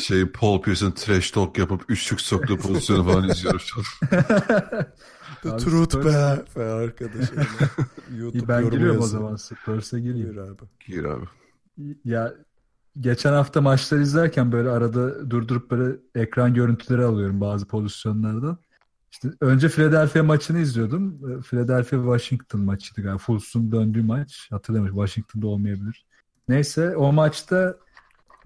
şey 0.00 0.26
Paul 0.26 0.62
Pierce'ın 0.62 0.90
trash 0.90 1.30
talk 1.30 1.58
yapıp 1.58 1.82
üçlük 1.88 2.20
soktuğu 2.20 2.56
pozisyonu 2.56 3.04
falan 3.04 3.28
izliyoruz. 3.28 3.72
The 5.42 5.56
truth 5.56 5.96
be. 5.96 6.44
Be 6.56 6.64
arkadaşım. 6.64 7.36
YouTube 8.18 8.48
ben 8.48 8.70
giriyorum 8.70 9.02
o 9.02 9.06
zaman. 9.06 9.36
Spurs'a 9.36 9.98
gireyim. 9.98 10.32
Gir 10.32 10.36
abi. 10.36 10.62
Gir 10.86 11.04
abi. 11.04 11.26
Ya 12.04 12.34
geçen 13.00 13.32
hafta 13.32 13.60
maçları 13.60 14.02
izlerken 14.02 14.52
böyle 14.52 14.70
arada 14.70 15.30
durdurup 15.30 15.70
böyle 15.70 15.96
ekran 16.14 16.54
görüntüleri 16.54 17.04
alıyorum 17.04 17.40
bazı 17.40 17.66
pozisyonlardan. 17.66 18.58
İşte 19.12 19.28
önce 19.40 19.68
Philadelphia 19.68 20.22
maçını 20.22 20.58
izliyordum. 20.58 21.20
Philadelphia 21.42 21.96
Washington 21.96 22.60
maçıydı 22.60 23.02
galiba. 23.02 23.18
Fultz'un 23.18 23.72
döndüğü 23.72 24.02
maç. 24.02 24.48
Hatırlamıyorum. 24.50 24.98
Washington'da 24.98 25.46
olmayabilir. 25.46 26.06
Neyse 26.48 26.96
o 26.96 27.12
maçta 27.12 27.76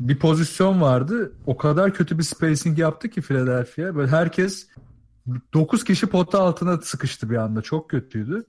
bir 0.01 0.19
pozisyon 0.19 0.81
vardı. 0.81 1.33
O 1.47 1.57
kadar 1.57 1.95
kötü 1.95 2.19
bir 2.19 2.23
spacing 2.23 2.79
yaptı 2.79 3.09
ki 3.09 3.23
Philadelphia. 3.23 3.95
Böyle 3.95 4.11
herkes 4.11 4.69
9 5.55 5.85
kişi 5.85 6.07
pota 6.07 6.41
altına 6.41 6.81
sıkıştı 6.81 7.31
bir 7.31 7.37
anda. 7.37 7.63
Çok 7.63 7.91
kötüydü. 7.91 8.45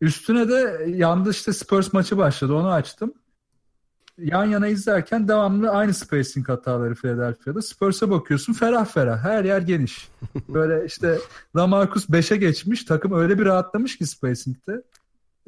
Üstüne 0.00 0.48
de 0.48 0.86
yanda 0.88 1.30
işte 1.30 1.52
Spurs 1.52 1.92
maçı 1.92 2.16
başladı. 2.16 2.54
Onu 2.54 2.68
açtım. 2.68 3.14
Yan 4.18 4.44
yana 4.44 4.68
izlerken 4.68 5.28
devamlı 5.28 5.70
aynı 5.70 5.94
spacing 5.94 6.48
hataları 6.48 6.94
Philadelphia'da. 6.94 7.62
Spurs'a 7.62 8.10
bakıyorsun 8.10 8.52
ferah 8.52 8.86
ferah. 8.86 9.24
Her 9.24 9.44
yer 9.44 9.60
geniş. 9.60 10.08
Böyle 10.48 10.86
işte 10.86 11.18
Lamarcus 11.56 12.08
5'e 12.08 12.36
geçmiş. 12.36 12.84
Takım 12.84 13.12
öyle 13.12 13.38
bir 13.38 13.44
rahatlamış 13.44 13.98
ki 13.98 14.06
spacing'de. 14.06 14.82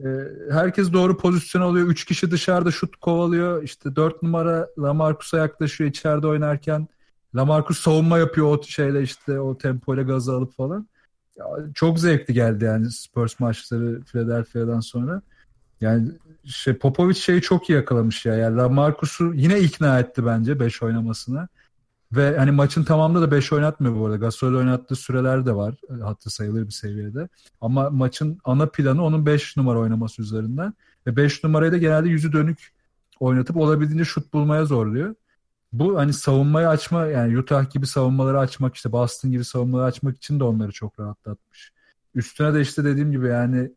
Ee, 0.05 0.09
herkes 0.51 0.93
doğru 0.93 1.17
pozisyon 1.17 1.63
alıyor. 1.63 1.87
3 1.87 2.05
kişi 2.05 2.31
dışarıda 2.31 2.71
şut 2.71 2.97
kovalıyor. 2.97 3.63
İşte 3.63 3.97
4 3.97 4.23
numara 4.23 4.69
Lamarcus'a 4.79 5.39
yaklaşıyor 5.39 5.91
içeride 5.91 6.27
oynarken. 6.27 6.89
Lamarcus 7.35 7.79
savunma 7.79 8.19
yapıyor 8.19 8.47
o 8.47 8.63
şeyle 8.63 9.03
işte 9.03 9.41
o 9.41 9.59
tempoyla 9.59 10.03
gazı 10.03 10.33
alıp 10.33 10.55
falan. 10.55 10.89
Ya, 11.37 11.45
çok 11.75 11.99
zevkli 11.99 12.35
geldi 12.35 12.65
yani 12.65 12.91
Spurs 12.91 13.41
maçları 13.41 14.01
Philadelphia'dan 14.01 14.81
sonra. 14.81 15.23
Yani 15.81 16.13
şey 16.45 16.75
Popovic 16.75 17.15
şeyi 17.15 17.43
çok 17.43 17.71
iyi 17.71 17.73
yakalamış 17.73 18.27
ya. 18.27 18.35
Yani 18.35 18.57
Lamarcus'u 18.57 19.35
yine 19.35 19.61
ikna 19.61 19.99
etti 19.99 20.27
bence 20.27 20.61
5 20.61 20.83
oynamasına. 20.83 21.49
Ve 22.13 22.39
hani 22.39 22.51
maçın 22.51 22.85
tamamında 22.85 23.21
da 23.21 23.31
5 23.31 23.53
oynatmıyor 23.53 23.97
bu 23.97 24.07
arada. 24.07 24.17
Gasol 24.17 24.55
oynattığı 24.55 24.97
süreler 24.97 25.47
de 25.47 25.57
var. 25.57 25.75
Hatta 26.03 26.31
sayılır 26.31 26.67
bir 26.67 26.73
seviyede. 26.73 27.29
Ama 27.61 27.91
maçın 27.91 28.39
ana 28.45 28.67
planı 28.67 29.05
onun 29.05 29.27
5 29.27 29.57
numara 29.57 29.79
oynaması 29.79 30.23
üzerinden. 30.23 30.75
Ve 31.07 31.17
5 31.17 31.45
numarayı 31.45 31.73
da 31.73 31.77
genelde 31.77 32.09
yüzü 32.09 32.33
dönük 32.33 32.73
oynatıp 33.21 33.57
olabildiğince 33.57 34.05
şut 34.05 34.33
bulmaya 34.33 34.65
zorluyor. 34.65 35.15
Bu 35.73 35.99
hani 35.99 36.13
savunmayı 36.13 36.69
açma 36.69 37.07
yani 37.07 37.39
Utah 37.39 37.71
gibi 37.71 37.87
savunmaları 37.87 38.39
açmak 38.39 38.75
işte 38.75 38.93
Boston 38.93 39.31
gibi 39.31 39.45
savunmaları 39.45 39.87
açmak 39.87 40.17
için 40.17 40.41
de 40.41 40.45
onları 40.45 40.73
çok 40.73 41.01
rahatlatmış. 41.01 41.73
Üstüne 42.15 42.55
de 42.55 42.61
işte 42.61 42.85
dediğim 42.85 43.13
gibi 43.13 43.27
yani 43.27 43.71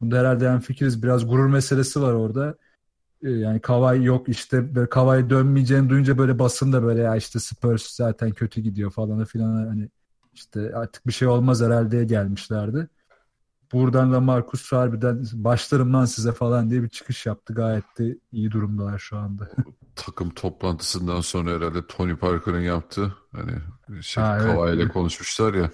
bunda 0.00 0.18
herhalde 0.18 0.44
yani 0.44 0.60
fikiriz 0.60 1.02
biraz 1.02 1.28
gurur 1.28 1.46
meselesi 1.48 2.02
var 2.02 2.12
orada. 2.12 2.54
Ee, 3.22 3.30
yani 3.30 3.60
Kavay 3.60 4.04
yok 4.04 4.28
işte 4.28 4.74
böyle 4.74 4.88
Kavay 4.88 5.30
dönmeyeceğini 5.30 5.90
duyunca 5.90 6.18
böyle 6.18 6.38
basında 6.38 6.82
böyle 6.82 7.00
ya 7.00 7.16
işte 7.16 7.38
Spurs 7.38 7.86
zaten 7.90 8.30
kötü 8.30 8.60
gidiyor 8.60 8.90
falan 8.90 9.24
filan 9.24 9.66
hani 9.66 9.88
işte 10.32 10.74
artık 10.74 11.06
bir 11.06 11.12
şey 11.12 11.28
olmaz 11.28 11.62
herhalde 11.62 12.04
gelmişlerdi. 12.04 12.88
Buradan 13.72 14.12
da 14.12 14.20
Marcus 14.20 14.72
harbiden 14.72 15.24
başlarım 15.32 15.94
lan 15.94 16.04
size 16.04 16.32
falan 16.32 16.70
diye 16.70 16.82
bir 16.82 16.88
çıkış 16.88 17.26
yaptı. 17.26 17.54
Gayet 17.54 17.84
de 17.98 18.18
iyi 18.32 18.50
durumdalar 18.50 18.98
şu 18.98 19.18
anda. 19.18 19.50
Takım 19.96 20.30
toplantısından 20.30 21.20
sonra 21.20 21.50
herhalde 21.50 21.86
Tony 21.86 22.16
Parker'ın 22.16 22.60
yaptığı 22.60 23.14
hani 23.32 23.52
şey 24.02 24.24
Ha, 24.24 24.38
evet. 24.42 24.54
Kawhi 24.54 24.76
ile 24.76 24.88
konuşmuşlar 24.88 25.54
ya. 25.54 25.70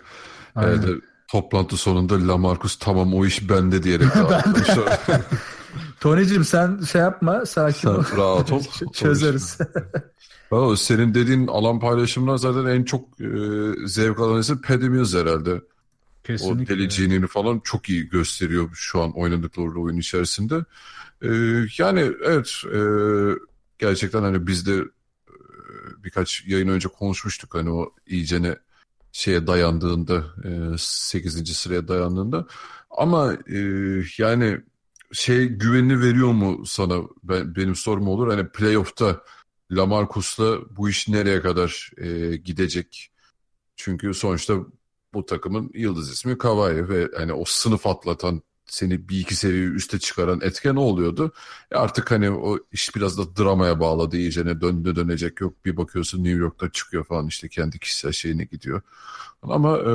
Aynen. 0.55 0.71
Herhalde 0.71 1.01
toplantı 1.35 1.77
sonunda 1.77 2.29
Lamarcus 2.29 2.77
tamam 2.79 3.15
o 3.15 3.27
iş 3.27 3.49
bende 3.49 3.83
diyerek 3.83 4.15
dağıtmışlar. 4.15 5.01
Tony'cim 6.01 6.45
sen 6.45 6.81
şey 6.81 7.01
yapma 7.01 7.47
sakin 7.47 7.89
ol. 7.89 8.05
rahat 8.17 8.53
ol. 8.53 8.63
Çözeriz. 8.93 9.59
Valla 10.51 10.77
senin 10.77 11.15
dediğin 11.15 11.47
alan 11.47 11.81
paylaşımından 11.81 12.37
zaten 12.37 12.65
en 12.67 12.85
çok 12.85 13.21
e, 13.21 13.27
zevk 13.87 14.21
alan 14.21 14.41
isim 14.41 14.61
Mills 14.69 15.15
herhalde. 15.15 15.53
O 15.55 15.61
Kesinlikle. 16.25 16.75
deliciğini 16.75 17.27
falan 17.27 17.61
çok 17.65 17.89
iyi 17.89 18.09
gösteriyor 18.09 18.71
şu 18.75 19.03
an 19.03 19.13
oynadıkları 19.19 19.81
oyun 19.81 19.97
içerisinde. 19.97 20.65
Ee, 21.23 21.29
yani 21.79 22.11
evet 22.25 22.53
e, 22.75 22.81
gerçekten 23.79 24.23
hani 24.23 24.47
biz 24.47 24.67
de 24.67 24.75
e, 24.75 24.85
birkaç 26.05 26.47
yayın 26.47 26.69
önce 26.69 26.89
konuşmuştuk 26.89 27.55
hani 27.55 27.71
o 27.71 27.91
iyicene 28.07 28.57
şeye 29.15 29.47
dayandığında 29.47 30.25
e, 30.45 30.79
8. 30.79 31.57
sıraya 31.57 31.89
dayandığında 31.89 32.47
ama 32.91 33.35
e, 33.49 33.59
yani 34.19 34.61
şey 35.13 35.47
güvenini 35.47 36.01
veriyor 36.01 36.33
mu 36.33 36.67
sana 36.67 37.03
ben, 37.23 37.57
benim 37.57 37.75
sorum 37.75 38.09
olur 38.09 38.29
hani 38.29 38.49
playoff'ta 38.49 39.23
Lamarcus'la 39.71 40.77
bu 40.77 40.89
iş 40.89 41.09
nereye 41.09 41.41
kadar 41.41 41.91
e, 41.97 42.37
gidecek? 42.37 43.11
Çünkü 43.77 44.15
sonuçta 44.15 44.55
bu 45.15 45.27
takımın 45.27 45.71
yıldız 45.75 46.13
ismi 46.13 46.39
Kawhi 46.39 46.89
ve 46.89 47.09
hani 47.17 47.33
o 47.33 47.45
sınıf 47.47 47.87
atlatan 47.87 48.43
seni 48.67 49.09
bir 49.09 49.21
iki 49.21 49.35
seviye 49.37 49.65
üste 49.65 49.99
çıkaran 49.99 50.41
etken 50.41 50.77
o 50.77 50.81
oluyordu. 50.81 51.33
E 51.73 51.77
artık 51.77 52.11
hani 52.11 52.31
o 52.31 52.59
iş 52.73 52.97
biraz 52.97 53.19
da 53.19 53.37
dramaya 53.37 53.81
bağladı 53.81 54.17
iyicene 54.17 54.61
döndü 54.61 54.97
dönecek 54.97 55.41
yok 55.41 55.65
bir 55.65 55.77
bakıyorsun 55.77 56.25
New 56.25 56.39
York'ta 56.39 56.71
çıkıyor 56.71 57.05
falan 57.05 57.27
işte 57.27 57.49
kendi 57.49 57.79
kişisel 57.79 58.13
şeyine 58.13 58.45
gidiyor. 58.45 58.83
Ama 59.43 59.79
e, 59.79 59.93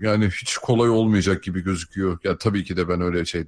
yani 0.00 0.26
hiç 0.30 0.56
kolay 0.56 0.90
olmayacak 0.90 1.42
gibi 1.42 1.60
gözüküyor. 1.60 2.18
Ya 2.24 2.38
tabii 2.38 2.64
ki 2.64 2.76
de 2.76 2.88
ben 2.88 3.00
öyle 3.00 3.24
şey 3.24 3.44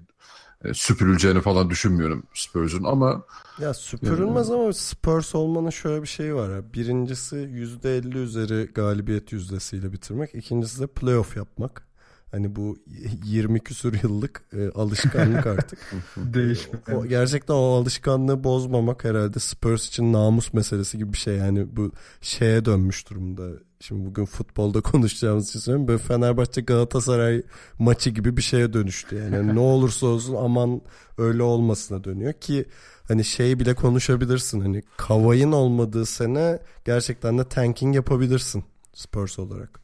e, 0.64 0.74
süpürüleceğini 0.74 1.40
falan 1.40 1.70
düşünmüyorum 1.70 2.22
Spurs'un 2.34 2.84
ama 2.84 3.22
Ya 3.58 3.74
süpürülmez 3.74 4.50
ama 4.50 4.72
Spurs 4.72 5.34
olmanın 5.34 5.70
şöyle 5.70 6.02
bir 6.02 6.08
şeyi 6.08 6.34
var. 6.34 6.56
ya. 6.56 6.72
Birincisi 6.74 7.36
%50 7.36 8.18
üzeri 8.18 8.70
galibiyet 8.74 9.32
yüzdesiyle 9.32 9.92
bitirmek. 9.92 10.34
İkincisi 10.34 10.80
de 10.80 10.86
playoff 10.86 11.36
yapmak. 11.36 11.91
Hani 12.32 12.56
bu 12.56 12.76
20 13.24 13.60
küsur 13.60 13.94
yıllık 14.02 14.42
e, 14.52 14.70
alışkanlık 14.70 15.46
artık. 15.46 15.78
Değişmek. 16.16 16.88
O, 16.88 17.06
gerçekten 17.06 17.54
o 17.54 17.72
alışkanlığı 17.74 18.44
bozmamak 18.44 19.04
herhalde 19.04 19.38
Spurs 19.38 19.88
için 19.88 20.12
namus 20.12 20.52
meselesi 20.52 20.98
gibi 20.98 21.12
bir 21.12 21.18
şey. 21.18 21.36
Yani 21.36 21.76
bu 21.76 21.92
şeye 22.20 22.64
dönmüş 22.64 23.10
durumda. 23.10 23.48
Şimdi 23.80 24.06
bugün 24.06 24.24
futbolda 24.24 24.80
konuşacağımız 24.82 25.48
için 25.48 25.60
söyleyeyim. 25.60 25.88
Böyle 25.88 25.98
Fenerbahçe 25.98 26.60
Galatasaray 26.60 27.42
maçı 27.78 28.10
gibi 28.10 28.36
bir 28.36 28.42
şeye 28.42 28.72
dönüştü. 28.72 29.16
Yani 29.16 29.36
Hani 29.36 29.54
ne 29.54 29.60
olursa 29.60 30.06
olsun 30.06 30.34
aman 30.34 30.80
öyle 31.18 31.42
olmasına 31.42 32.04
dönüyor 32.04 32.32
ki 32.32 32.64
hani 33.08 33.24
şey 33.24 33.58
bile 33.58 33.74
konuşabilirsin. 33.74 34.60
Hani 34.60 34.82
Kavay'ın 34.96 35.52
olmadığı 35.52 36.06
sene 36.06 36.58
gerçekten 36.84 37.38
de 37.38 37.48
tanking 37.48 37.94
yapabilirsin 37.94 38.64
Spurs 38.92 39.38
olarak. 39.38 39.81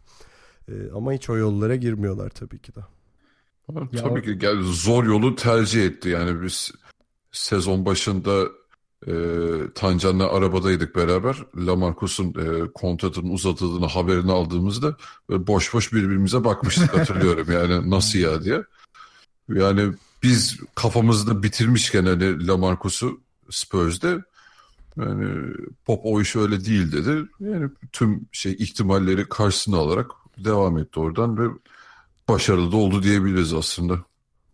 Ee, 0.69 0.73
ama 0.95 1.13
hiç 1.13 1.31
o 1.31 1.37
yollara 1.37 1.77
girmiyorlar 1.77 2.31
tabii 2.31 2.59
ki 2.59 2.75
de. 2.75 2.81
Ya 3.93 4.03
Tabii 4.03 4.23
ki 4.23 4.39
gel 4.39 4.57
zor 4.63 5.05
yolu 5.05 5.37
tercih 5.37 5.85
etti. 5.85 6.09
Yani 6.09 6.43
biz 6.43 6.73
sezon 7.33 7.87
başında 7.87 8.49
e, 9.07 9.13
Tancan'la 9.75 10.33
arabadaydık 10.33 10.97
beraber. 10.97 11.37
Lamarcus'un 11.57 12.29
e, 12.29 12.73
kontratının 12.75 13.31
uzatıldığını 13.31 13.87
haberini 13.87 14.33
aldığımızda 14.33 14.97
böyle 15.29 15.47
boş 15.47 15.75
boş 15.75 15.93
birbirimize 15.93 16.45
bakmıştık 16.45 16.99
hatırlıyorum. 16.99 17.47
Yani 17.53 17.91
nasıl 17.91 18.19
ya 18.19 18.45
diye. 18.45 18.63
Yani 19.49 19.93
biz 20.23 20.61
kafamızda 20.75 21.43
bitirmişken 21.43 22.05
hani 22.07 22.47
Lamarcus'u 22.47 23.21
Spurs'de 23.51 24.25
yani 24.97 25.55
Pop 25.85 26.01
o 26.05 26.21
iş 26.21 26.37
öyle 26.37 26.65
değil 26.65 26.93
dedi. 26.93 27.29
Yani 27.41 27.71
tüm 27.93 28.29
şey 28.33 28.53
ihtimalleri 28.53 29.29
karşısına 29.29 29.77
alarak 29.77 30.11
devam 30.45 30.79
etti 30.79 31.01
oradan 31.01 31.39
ve 31.39 31.49
başarılı 32.29 32.73
da 32.73 32.77
oldu 32.77 33.03
diyebiliriz 33.03 33.55
aslında. 33.55 33.99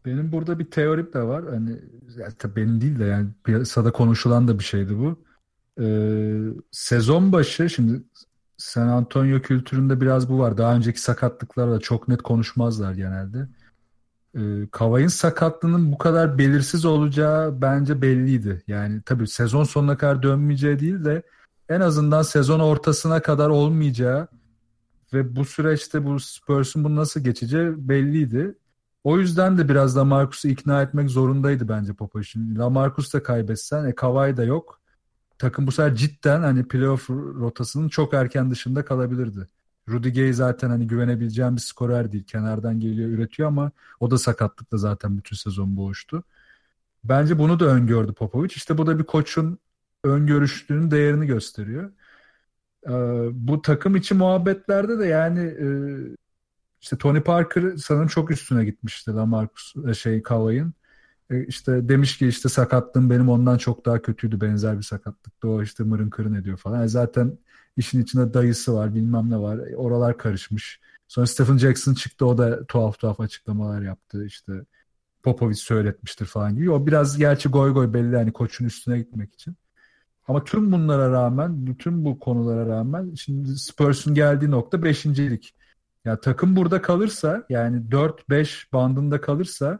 Benim 0.04 0.32
burada 0.32 0.58
bir 0.58 0.70
teorim 0.70 1.12
de 1.12 1.22
var. 1.22 1.44
Hani 1.50 1.76
tabii 2.38 2.56
benim 2.56 2.80
değil 2.80 2.98
de 2.98 3.04
yani 3.04 3.28
piyasada 3.44 3.92
konuşulan 3.92 4.48
da 4.48 4.58
bir 4.58 4.64
şeydi 4.64 4.98
bu. 4.98 5.24
Ee, 5.80 6.38
sezon 6.70 7.32
başı 7.32 7.70
şimdi 7.70 8.02
San 8.56 8.88
Antonio 8.88 9.40
kültüründe 9.40 10.00
biraz 10.00 10.28
bu 10.28 10.38
var. 10.38 10.58
Daha 10.58 10.74
önceki 10.74 11.00
sakatlıklarla 11.00 11.80
çok 11.80 12.08
net 12.08 12.22
konuşmazlar 12.22 12.92
genelde. 12.92 13.48
Ee, 14.36 14.68
Kavay'ın 14.70 15.08
sakatlığının 15.08 15.92
bu 15.92 15.98
kadar 15.98 16.38
belirsiz 16.38 16.84
olacağı 16.84 17.62
bence 17.62 18.02
belliydi. 18.02 18.62
Yani 18.68 19.02
tabii 19.02 19.28
sezon 19.28 19.64
sonuna 19.64 19.96
kadar 19.96 20.22
dönmeyeceği 20.22 20.78
değil 20.78 21.04
de 21.04 21.22
en 21.68 21.80
azından 21.80 22.22
sezon 22.22 22.60
ortasına 22.60 23.22
kadar 23.22 23.48
olmayacağı 23.48 24.28
ve 25.14 25.36
bu 25.36 25.44
süreçte 25.44 26.04
bu 26.04 26.20
Spurs'un 26.20 26.84
bunu 26.84 26.96
nasıl 26.96 27.24
geçeceği 27.24 27.88
belliydi. 27.88 28.54
O 29.04 29.18
yüzden 29.18 29.58
de 29.58 29.68
biraz 29.68 29.96
Lamarcus'u 29.96 30.48
ikna 30.48 30.82
etmek 30.82 31.10
zorundaydı 31.10 31.68
bence 31.68 31.92
Popovic'in. 31.94 32.56
Lamarcus 32.58 33.14
da 33.14 33.22
kaybetsen, 33.22 33.84
e 33.84 33.94
Kawhi 33.94 34.36
da 34.36 34.44
yok. 34.44 34.80
Takım 35.38 35.66
bu 35.66 35.72
sefer 35.72 35.94
cidden 35.94 36.40
hani 36.40 36.68
playoff 36.68 37.10
rotasının 37.10 37.88
çok 37.88 38.14
erken 38.14 38.50
dışında 38.50 38.84
kalabilirdi. 38.84 39.48
Rudy 39.88 40.08
Gay 40.12 40.32
zaten 40.32 40.70
hani 40.70 40.86
güvenebileceğim 40.86 41.56
bir 41.56 41.60
skorer 41.60 42.12
değil. 42.12 42.24
Kenardan 42.24 42.80
geliyor, 42.80 43.10
üretiyor 43.10 43.48
ama 43.48 43.70
o 44.00 44.10
da 44.10 44.18
sakatlıkla 44.18 44.78
zaten 44.78 45.18
bütün 45.18 45.36
sezon 45.36 45.76
boğuştu. 45.76 46.24
Bence 47.04 47.38
bunu 47.38 47.60
da 47.60 47.64
öngördü 47.64 48.12
Popovic. 48.14 48.54
İşte 48.56 48.78
bu 48.78 48.86
da 48.86 48.98
bir 48.98 49.04
koçun 49.04 49.58
öngörüşlüğünün 50.04 50.90
değerini 50.90 51.26
gösteriyor. 51.26 51.92
Ee, 52.88 52.90
bu 53.32 53.62
takım 53.62 53.96
içi 53.96 54.14
muhabbetlerde 54.14 54.98
de 54.98 55.06
yani 55.06 55.40
e, 55.40 55.66
işte 56.80 56.98
Tony 56.98 57.20
Parker 57.20 57.76
sanırım 57.76 58.08
çok 58.08 58.30
üstüne 58.30 58.64
gitmişti 58.64 59.10
Lamarcus 59.14 59.74
e, 59.88 59.94
şey 59.94 60.22
Kawhi'nin. 60.22 60.74
E, 61.30 61.46
işte 61.46 61.88
demiş 61.88 62.18
ki 62.18 62.28
işte 62.28 62.48
sakatlığım 62.48 63.10
benim 63.10 63.28
ondan 63.28 63.58
çok 63.58 63.86
daha 63.86 64.02
kötüydü 64.02 64.40
benzer 64.40 64.78
bir 64.78 64.82
sakatlıkta 64.82 65.48
o 65.48 65.62
işte 65.62 65.84
mırın 65.84 66.10
kırın 66.10 66.34
ediyor 66.34 66.56
falan. 66.58 66.78
Yani 66.78 66.88
zaten 66.88 67.38
işin 67.76 68.02
içinde 68.02 68.34
dayısı 68.34 68.74
var 68.74 68.94
bilmem 68.94 69.30
ne 69.30 69.38
var 69.38 69.58
e, 69.58 69.76
oralar 69.76 70.18
karışmış. 70.18 70.80
Sonra 71.08 71.26
Stephen 71.26 71.58
Jackson 71.58 71.94
çıktı 71.94 72.26
o 72.26 72.38
da 72.38 72.66
tuhaf 72.66 72.98
tuhaf 72.98 73.20
açıklamalar 73.20 73.82
yaptı 73.82 74.24
işte 74.26 74.52
Popovic 75.22 75.56
söyletmiştir 75.56 76.26
falan 76.26 76.56
gibi. 76.56 76.70
O 76.70 76.86
biraz 76.86 77.18
gerçi 77.18 77.48
goy 77.48 77.72
goy 77.72 77.92
belli 77.94 78.14
yani 78.14 78.32
koçun 78.32 78.64
üstüne 78.64 78.98
gitmek 78.98 79.34
için. 79.34 79.56
Ama 80.28 80.44
tüm 80.44 80.72
bunlara 80.72 81.10
rağmen, 81.10 81.66
bütün 81.66 82.04
bu 82.04 82.18
konulara 82.18 82.66
rağmen 82.66 83.14
şimdi 83.14 83.48
Spurs'un 83.58 84.14
geldiği 84.14 84.50
nokta 84.50 84.82
beşincilik. 84.82 85.54
Ya 86.04 86.20
takım 86.20 86.56
burada 86.56 86.82
kalırsa 86.82 87.44
yani 87.48 87.76
4-5 87.90 88.72
bandında 88.72 89.20
kalırsa 89.20 89.78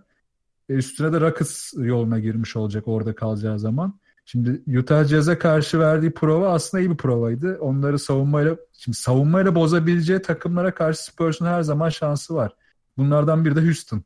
e, 0.69 0.75
üstüne 0.75 1.13
de 1.13 1.21
Rockets 1.21 1.73
yoluna 1.77 2.19
girmiş 2.19 2.57
olacak 2.57 2.89
orada 2.89 3.15
kalacağı 3.15 3.59
zaman. 3.59 4.01
Şimdi 4.25 4.79
Utah 4.79 5.05
Jazz'e 5.05 5.39
karşı 5.39 5.79
verdiği 5.79 6.15
prova 6.15 6.53
aslında 6.53 6.81
iyi 6.81 6.91
bir 6.91 6.97
provaydı. 6.97 7.59
Onları 7.61 7.99
savunmayla 7.99 8.57
şimdi 8.73 8.97
savunmayla 8.97 9.55
bozabileceği 9.55 10.23
takımlara 10.23 10.75
karşı 10.75 11.05
Spurs'un 11.05 11.47
her 11.47 11.63
zaman 11.63 11.89
şansı 11.89 12.35
var. 12.35 12.53
Bunlardan 12.97 13.45
biri 13.45 13.57
de 13.57 13.61
Houston. 13.61 14.03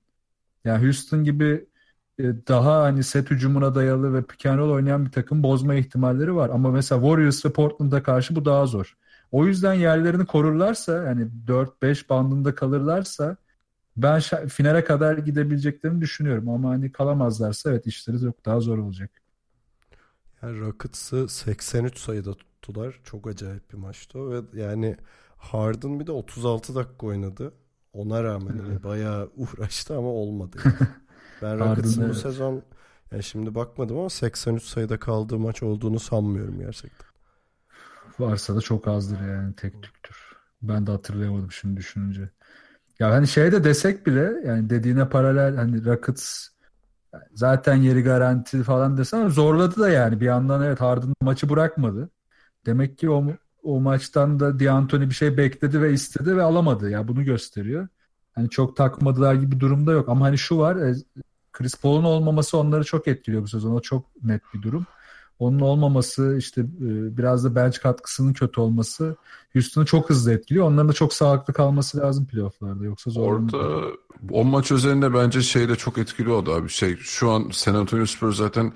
Yani 0.64 0.84
Houston 0.84 1.24
gibi 1.24 1.66
daha 2.22 2.82
hani 2.82 3.04
set 3.04 3.30
hücumuna 3.30 3.74
dayalı 3.74 4.14
ve 4.14 4.22
pick 4.22 4.46
and 4.46 4.58
roll 4.58 4.70
oynayan 4.70 5.06
bir 5.06 5.10
takım 5.10 5.42
bozma 5.42 5.74
ihtimalleri 5.74 6.34
var. 6.34 6.50
Ama 6.50 6.70
mesela 6.70 7.00
Warriors 7.00 7.44
ve 7.44 7.52
Portland'a 7.52 8.02
karşı 8.02 8.36
bu 8.36 8.44
daha 8.44 8.66
zor. 8.66 8.96
O 9.32 9.46
yüzden 9.46 9.74
yerlerini 9.74 10.26
korurlarsa 10.26 11.02
yani 11.04 11.28
4-5 11.46 12.08
bandında 12.08 12.54
kalırlarsa 12.54 13.36
ben 13.96 14.20
finale 14.48 14.84
kadar 14.84 15.18
gidebileceklerini 15.18 16.00
düşünüyorum. 16.00 16.48
Ama 16.48 16.70
hani 16.70 16.92
kalamazlarsa 16.92 17.70
evet 17.70 17.86
işleri 17.86 18.20
çok 18.20 18.46
daha 18.46 18.60
zor 18.60 18.78
olacak. 18.78 19.10
Yani 20.42 20.60
Rockets'ı 20.60 21.28
83 21.28 21.98
sayıda 21.98 22.34
tuttular. 22.34 23.00
Çok 23.04 23.26
acayip 23.26 23.72
bir 23.72 23.78
maçtı 23.78 24.18
o. 24.18 24.30
Ve 24.30 24.40
yani 24.54 24.96
Harden 25.36 26.00
bir 26.00 26.06
de 26.06 26.12
36 26.12 26.74
dakika 26.74 27.06
oynadı. 27.06 27.52
Ona 27.92 28.24
rağmen 28.24 28.56
yani 28.56 28.82
bayağı 28.84 29.30
uğraştı 29.36 29.96
ama 29.96 30.08
olmadı. 30.08 30.56
Yani. 30.64 30.76
Ben 31.43 31.59
Rockets'ın 31.59 32.03
evet. 32.03 32.11
bu 32.11 32.14
sezon 32.14 32.62
yani 33.12 33.22
şimdi 33.22 33.55
bakmadım 33.55 33.99
ama 33.99 34.11
83 34.11 34.62
sayıda 34.62 34.99
kaldığı 34.99 35.39
maç 35.39 35.62
olduğunu 35.62 36.01
sanmıyorum 36.01 36.59
gerçekten. 36.59 37.09
Varsa 38.18 38.57
da 38.57 38.61
çok 38.61 38.89
azdır 38.89 39.20
yani 39.20 39.55
tek 39.55 39.82
tüktür. 39.82 40.16
Ben 40.62 40.86
de 40.86 40.91
hatırlayamadım 40.91 41.53
şimdi 41.53 41.76
düşününce. 41.76 42.30
Ya 42.99 43.11
hani 43.11 43.28
şey 43.28 43.53
de 43.53 43.64
desek 43.64 44.07
bile 44.07 44.32
yani 44.47 44.70
dediğine 44.70 45.09
paralel 45.09 45.57
hani 45.57 45.84
Rockets 45.84 46.49
zaten 47.34 47.74
yeri 47.74 48.03
garanti 48.03 48.62
falan 48.62 48.97
desen 48.97 49.28
zorladı 49.28 49.80
da 49.80 49.91
yani 49.91 50.20
bir 50.20 50.26
yandan 50.26 50.62
evet 50.62 50.80
Harden 50.80 51.14
maçı 51.22 51.49
bırakmadı. 51.49 52.11
Demek 52.66 52.99
ki 52.99 53.11
o 53.11 53.26
o 53.62 53.80
maçtan 53.80 54.41
da 54.41 54.61
D'Antoni 54.61 55.11
bir 55.11 55.14
şey 55.14 55.36
bekledi 55.36 55.82
ve 55.82 55.93
istedi 55.93 56.36
ve 56.36 56.43
alamadı. 56.43 56.91
Ya 56.91 57.09
bunu 57.09 57.24
gösteriyor. 57.24 57.89
Hani 58.32 58.51
çok 58.51 58.76
takmadılar 58.76 59.34
gibi 59.34 59.53
bir 59.53 59.61
durumda 59.61 59.93
yok 59.93 60.09
ama 60.09 60.26
hani 60.26 60.39
şu 60.39 60.59
var 60.59 60.76
e, 60.76 60.95
Chris 61.53 61.74
Paul'un 61.74 62.05
olmaması 62.05 62.59
onları 62.59 62.84
çok 62.84 63.09
etkiliyor 63.09 63.42
bu 63.42 63.49
sezon. 63.49 63.74
O 63.74 63.80
çok 63.80 64.24
net 64.24 64.42
bir 64.55 64.62
durum. 64.62 64.86
Onun 65.38 65.61
olmaması 65.61 66.36
işte 66.38 66.61
e, 66.61 67.16
biraz 67.16 67.44
da 67.44 67.55
bench 67.55 67.78
katkısının 67.78 68.32
kötü 68.32 68.61
olması 68.61 69.16
Houston'ı 69.53 69.84
çok 69.84 70.11
hızlı 70.11 70.32
etkiliyor. 70.32 70.66
Onların 70.66 70.88
da 70.88 70.92
çok 70.92 71.14
sağlıklı 71.14 71.55
kalması 71.55 71.99
lazım 71.99 72.26
playofflarda. 72.26 72.84
Yoksa 72.84 73.11
zor. 73.11 73.32
Orada 73.32 73.82
o 74.30 74.44
maç 74.44 74.72
üzerinde 74.72 75.14
bence 75.14 75.42
şey 75.42 75.68
de 75.68 75.76
çok 75.76 75.99
etkili 75.99 76.30
oldu 76.30 76.53
abi. 76.53 76.68
Şey 76.68 76.96
şu 76.96 77.30
an 77.30 77.51
San 77.53 77.74
Antonio 77.74 78.07
Spurs 78.07 78.36
zaten 78.36 78.72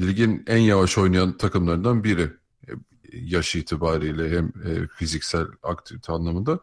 ligin 0.00 0.44
en 0.46 0.58
yavaş 0.58 0.98
oynayan 0.98 1.36
takımlarından 1.36 2.04
biri. 2.04 2.30
E, 2.68 2.72
yaş 3.12 3.56
itibariyle 3.56 4.36
hem 4.36 4.46
e, 4.46 4.88
fiziksel 4.98 5.46
aktivite 5.62 6.12
anlamında. 6.12 6.60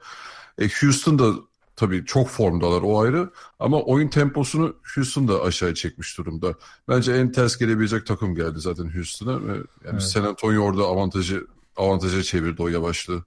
E, 0.57 0.67
Houston 0.81 1.19
da 1.19 1.33
Tabii 1.75 2.05
çok 2.05 2.27
formdalar 2.27 2.81
o 2.81 3.01
ayrı 3.01 3.29
ama 3.59 3.81
oyun 3.81 4.07
temposunu 4.07 4.75
Houston 4.95 5.27
da 5.27 5.41
aşağı 5.41 5.73
çekmiş 5.73 6.17
durumda. 6.17 6.53
Bence 6.89 7.13
en 7.13 7.31
ters 7.31 7.57
gelebilecek 7.57 8.05
takım 8.05 8.35
geldi 8.35 8.59
zaten 8.59 8.95
Houston'a 8.95 9.47
ve 9.47 9.51
yani 9.53 9.63
evet. 9.85 10.03
San 10.03 10.23
Antonio 10.23 10.63
orada 10.63 10.83
avantajı 10.83 11.47
avantaja 11.77 12.23
çevirdi 12.23 12.61
o 12.61 12.67
yavaşlığı. 12.67 13.23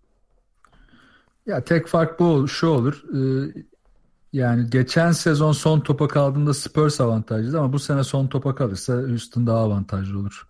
Ya 1.47 1.65
tek 1.65 1.87
fark 1.87 2.21
bu 2.21 2.49
şu 2.49 2.67
olur. 2.67 3.03
Ee, 3.15 3.53
yani 4.33 4.71
geçen 4.71 5.13
sezon 5.13 5.53
son 5.53 5.81
topa 5.81 6.09
kaldığında 6.09 6.55
Spurs 6.55 7.01
avantajlı 7.01 7.59
ama 7.59 7.73
bu 7.73 7.79
sene 7.79 8.05
son 8.05 8.27
topa 8.27 8.55
kalırsa 8.55 8.95
Houston 8.95 9.47
daha 9.47 9.59
avantajlı 9.59 10.19
olur. 10.19 10.49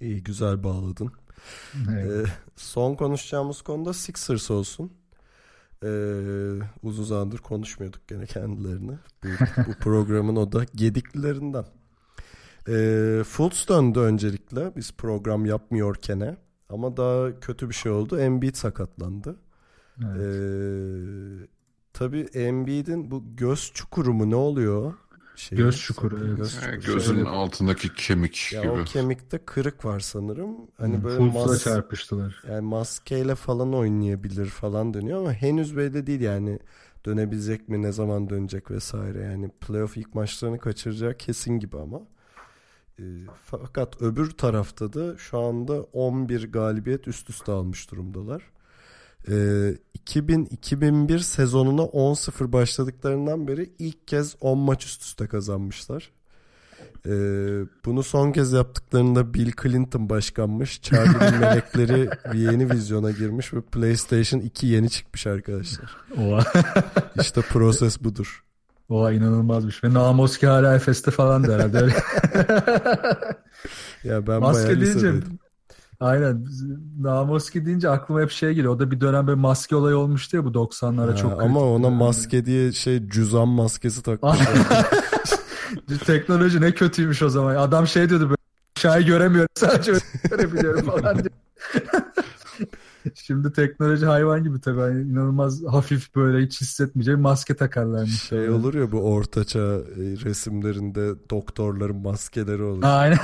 İyi 0.00 0.22
güzel 0.22 0.64
bağladın. 0.64 1.12
Evet. 1.92 2.26
Ee, 2.28 2.30
son 2.56 2.94
konuşacağımız 2.94 3.62
konuda 3.62 3.92
Sixers 3.92 4.50
olsun. 4.50 4.92
Ee, 5.84 5.88
uzun 6.82 7.04
zamandır 7.04 7.38
konuşmuyorduk 7.38 8.08
gene 8.08 8.26
kendilerini. 8.26 8.98
Bu, 9.24 9.28
bu 9.66 9.72
programın 9.80 10.36
o 10.36 10.52
da 10.52 10.64
gediklilerinden. 10.74 11.64
Ee, 12.68 13.22
Fultz 13.24 13.68
döndü 13.68 13.98
öncelikle 13.98 14.76
biz 14.76 14.92
program 14.92 15.46
yapmıyorkene. 15.46 16.36
Ama 16.68 16.96
daha 16.96 17.40
kötü 17.40 17.68
bir 17.68 17.74
şey 17.74 17.92
oldu. 17.92 18.18
Embiid 18.18 18.54
sakatlandı. 18.54 19.36
Evet. 20.04 20.20
Ee, 20.20 21.48
tabii 21.92 22.20
Embiid'in 22.34 23.10
bu 23.10 23.36
göz 23.36 23.72
çukuru 23.74 24.14
mu 24.14 24.30
ne 24.30 24.36
oluyor? 24.36 24.94
Şey, 25.36 25.58
göz 25.58 25.80
çukuru. 25.80 26.18
Evet. 26.26 26.36
Göz 26.36 26.54
çukuru. 26.54 26.80
Gözün 26.80 27.14
Şöyle, 27.14 27.28
altındaki 27.28 27.94
kemik 27.94 28.52
ya 28.52 28.62
gibi. 28.62 28.72
O 28.72 28.84
kemikte 28.84 29.38
kırık 29.38 29.84
var 29.84 30.00
sanırım. 30.00 30.56
Hani 30.78 30.96
hmm, 30.96 31.04
böyle 31.04 31.18
mas 31.18 31.64
çarpıştılar. 31.64 32.42
Yani 32.48 32.60
maskeyle 32.60 33.34
falan 33.34 33.74
oynayabilir 33.74 34.46
falan 34.46 34.94
dönüyor 34.94 35.18
ama 35.18 35.32
henüz 35.32 35.76
belli 35.76 36.06
değil 36.06 36.20
yani 36.20 36.58
dönebilecek 37.06 37.68
mi 37.68 37.82
ne 37.82 37.92
zaman 37.92 38.30
dönecek 38.30 38.70
vesaire 38.70 39.20
yani 39.20 39.48
playoff 39.48 39.96
ilk 39.96 40.14
maçlarını 40.14 40.58
kaçıracak 40.58 41.20
kesin 41.20 41.58
gibi 41.58 41.78
ama. 41.78 42.02
E, 42.98 43.04
fakat 43.44 44.02
öbür 44.02 44.30
tarafta 44.30 44.92
da 44.92 45.18
şu 45.18 45.38
anda 45.38 45.82
11 45.82 46.52
galibiyet 46.52 47.08
üst 47.08 47.30
üste 47.30 47.52
almış 47.52 47.90
durumdalar. 47.90 48.53
E, 49.28 49.34
2000-2001 50.06 51.18
sezonuna 51.18 51.82
10-0 51.82 52.52
başladıklarından 52.52 53.48
beri 53.48 53.72
ilk 53.78 54.08
kez 54.08 54.36
10 54.40 54.58
maç 54.58 54.84
üst 54.84 55.02
üste 55.02 55.26
kazanmışlar. 55.26 56.10
Ee, 57.06 57.10
bunu 57.84 58.02
son 58.02 58.32
kez 58.32 58.52
yaptıklarında 58.52 59.34
Bill 59.34 59.52
Clinton 59.62 60.08
başkanmış. 60.08 60.82
Charlie'nin 60.82 61.38
melekleri 61.40 62.10
yeni 62.34 62.70
vizyona 62.70 63.10
girmiş 63.10 63.54
ve 63.54 63.60
PlayStation 63.60 64.40
2 64.40 64.66
yeni 64.66 64.90
çıkmış 64.90 65.26
arkadaşlar. 65.26 65.96
Oha. 66.18 66.44
işte 67.20 67.40
proses 67.40 68.00
budur. 68.04 68.44
Oha 68.88 69.12
inanılmazmış. 69.12 69.84
Ve 69.84 69.94
Namoski 69.94 70.46
hala 70.46 70.74
Efes'te 70.74 71.10
falan 71.10 71.44
da 71.44 71.54
herhalde 71.54 71.78
ya 74.04 74.26
ben 74.26 74.40
Maske 74.40 74.80
deyince 74.80 75.12
Aynen. 76.04 76.46
Namoski 77.00 77.66
deyince 77.66 77.88
aklıma 77.88 78.20
hep 78.20 78.30
şey 78.30 78.54
geliyor. 78.54 78.74
O 78.74 78.78
da 78.78 78.90
bir 78.90 79.00
dönem 79.00 79.26
böyle 79.26 79.40
maske 79.40 79.76
olayı 79.76 79.96
olmuştu 79.96 80.36
ya 80.36 80.44
bu 80.44 80.48
90'lara 80.48 81.16
çok 81.16 81.42
Ama 81.42 81.60
ona 81.60 81.90
maske 81.90 82.46
diye 82.46 82.72
şey 82.72 83.08
cüzan 83.08 83.48
maskesi 83.48 84.02
takmış. 84.02 84.38
Teknoloji 86.06 86.60
ne 86.60 86.72
kötüymüş 86.72 87.22
o 87.22 87.28
zaman. 87.28 87.56
Adam 87.56 87.86
şey 87.86 88.08
diyordu 88.08 88.24
böyle 88.24 88.36
aşağıya 88.76 89.06
göremiyorum 89.06 89.48
sadece 89.54 89.92
görebiliyorum 90.30 90.86
falan 90.86 91.18
diye. 91.18 91.28
Şimdi 93.14 93.52
teknoloji 93.52 94.06
hayvan 94.06 94.44
gibi 94.44 94.60
tabii. 94.60 94.80
Yani 94.80 95.10
inanılmaz 95.10 95.64
hafif 95.64 96.14
böyle 96.14 96.46
hiç 96.46 96.60
hissetmeyeceğim 96.60 97.20
maske 97.20 97.56
takarlarmış. 97.56 98.22
Şey 98.22 98.38
yani. 98.38 98.50
olur 98.50 98.74
ya 98.74 98.92
bu 98.92 99.00
ortaçağ 99.00 99.74
e, 99.78 100.02
resimlerinde 100.24 101.14
doktorların 101.30 101.96
maskeleri 101.96 102.62
olur. 102.62 102.82
Aynen. 102.82 103.18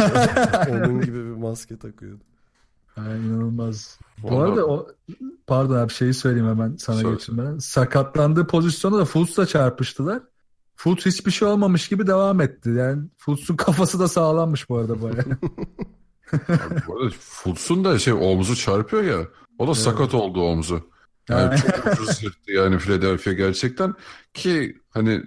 Onun 0.70 1.01
gibi 1.01 1.18
bir 1.18 1.37
maske 1.37 1.76
takıyordu. 1.76 2.30
Yani 3.09 3.26
inanılmaz. 3.26 3.98
Bu 4.22 4.28
Ondan... 4.28 4.48
arada 4.48 4.66
o 4.66 4.88
pardon 5.46 5.74
abi 5.74 5.92
şeyi 5.92 6.14
söyleyeyim 6.14 6.48
hemen 6.48 6.76
sana 6.76 6.96
Söyle. 6.96 7.14
geçirmeden. 7.14 7.59
Sakatlandığı 7.59 8.46
pozisyonda 8.46 8.98
da 8.98 9.05
Fultz'la 9.05 9.46
çarpıştılar. 9.46 10.22
Fultz 10.76 11.07
hiçbir 11.07 11.30
şey 11.30 11.48
olmamış 11.48 11.88
gibi 11.88 12.07
devam 12.07 12.40
etti. 12.40 12.70
Yani 12.70 13.03
Fultz'un 13.16 13.57
kafası 13.57 14.01
da 14.01 14.09
sağlanmış 14.09 14.68
bu 14.68 14.78
arada 14.78 15.03
bayağı. 15.03 15.24
bu 16.86 17.01
arada 17.01 17.14
Fultz'un 17.20 17.84
da 17.84 17.98
şey 17.98 18.12
omzu 18.12 18.57
çarpıyor 18.57 19.03
ya. 19.03 19.28
O 19.59 19.66
da 19.66 19.70
evet. 19.70 19.82
sakat 19.82 20.14
oldu 20.14 20.42
omzu. 20.42 20.90
Yani 21.28 21.59
çok 21.59 21.86
ucuz 21.86 22.22
yırttı 22.22 22.53
yani 22.53 22.78
Philadelphia 22.78 23.32
gerçekten. 23.32 23.94
Ki 24.34 24.80
hani 24.90 25.22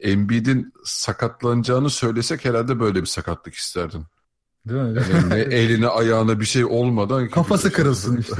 Embiid'in 0.00 0.72
sakatlanacağını 0.84 1.90
söylesek 1.90 2.44
herhalde 2.44 2.80
böyle 2.80 3.00
bir 3.00 3.06
sakatlık 3.06 3.54
isterdin. 3.54 4.04
Değil 4.68 4.80
mi? 4.80 5.02
Yani 5.12 5.34
eline 5.54 5.88
ayağına 5.88 6.40
bir 6.40 6.44
şey 6.44 6.64
olmadan. 6.64 7.28
Kafası 7.28 7.72
kırılsın 7.72 8.16
işte. 8.16 8.36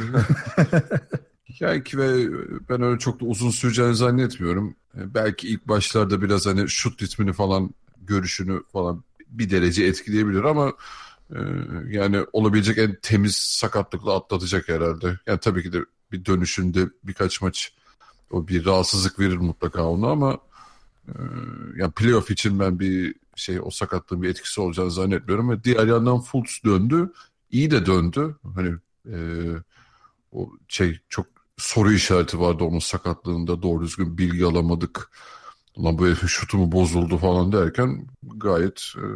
yani 1.60 1.84
ki 1.84 1.98
ve 1.98 2.28
ben 2.68 2.82
öyle 2.82 2.98
çok 2.98 3.20
da 3.20 3.24
uzun 3.24 3.50
süreceğini 3.50 3.94
zannetmiyorum. 3.94 4.76
Belki 4.94 5.48
ilk 5.48 5.68
başlarda 5.68 6.22
biraz 6.22 6.46
hani 6.46 6.68
şut 6.68 7.02
ritmini 7.02 7.32
falan 7.32 7.70
görüşünü 8.00 8.62
falan 8.72 9.04
bir 9.28 9.50
derece 9.50 9.84
etkileyebilir 9.84 10.44
ama 10.44 10.72
e, 11.30 11.38
yani 11.88 12.24
olabilecek 12.32 12.78
en 12.78 12.98
temiz 13.02 13.36
sakatlıkla 13.36 14.16
atlatacak 14.16 14.68
herhalde. 14.68 15.18
Yani 15.26 15.38
tabii 15.38 15.62
ki 15.62 15.72
de 15.72 15.78
bir 16.12 16.24
dönüşünde 16.24 16.88
birkaç 17.04 17.42
maç 17.42 17.72
o 18.30 18.48
bir 18.48 18.66
rahatsızlık 18.66 19.18
verir 19.18 19.36
mutlaka 19.36 19.84
ona 19.84 20.06
ama 20.10 20.32
e, 20.32 20.38
yani 21.76 21.92
playoff 21.92 22.30
için 22.30 22.60
ben 22.60 22.80
bir 22.80 23.14
şey 23.36 23.60
o 23.60 23.70
sakatlığın 23.70 24.22
bir 24.22 24.28
etkisi 24.28 24.60
olacağını 24.60 24.90
zannetmiyorum 24.90 25.50
ve 25.50 25.64
diğer 25.64 25.86
yandan 25.86 26.20
Fultz 26.20 26.60
döndü. 26.64 27.12
iyi 27.50 27.70
de 27.70 27.86
döndü. 27.86 28.36
Hani 28.54 28.74
e, 29.06 29.16
o 30.32 30.50
şey 30.68 31.00
çok 31.08 31.26
soru 31.58 31.92
işareti 31.92 32.40
vardı 32.40 32.64
onun 32.64 32.78
sakatlığında 32.78 33.62
doğru 33.62 33.84
düzgün 33.84 34.18
bilgi 34.18 34.44
alamadık. 34.44 35.10
Ulan 35.76 35.98
bu 35.98 36.06
herifin 36.06 36.26
şutu 36.26 36.58
mu 36.58 36.72
bozuldu 36.72 37.18
falan 37.18 37.52
derken 37.52 38.06
gayet 38.22 38.82
e, 38.96 39.06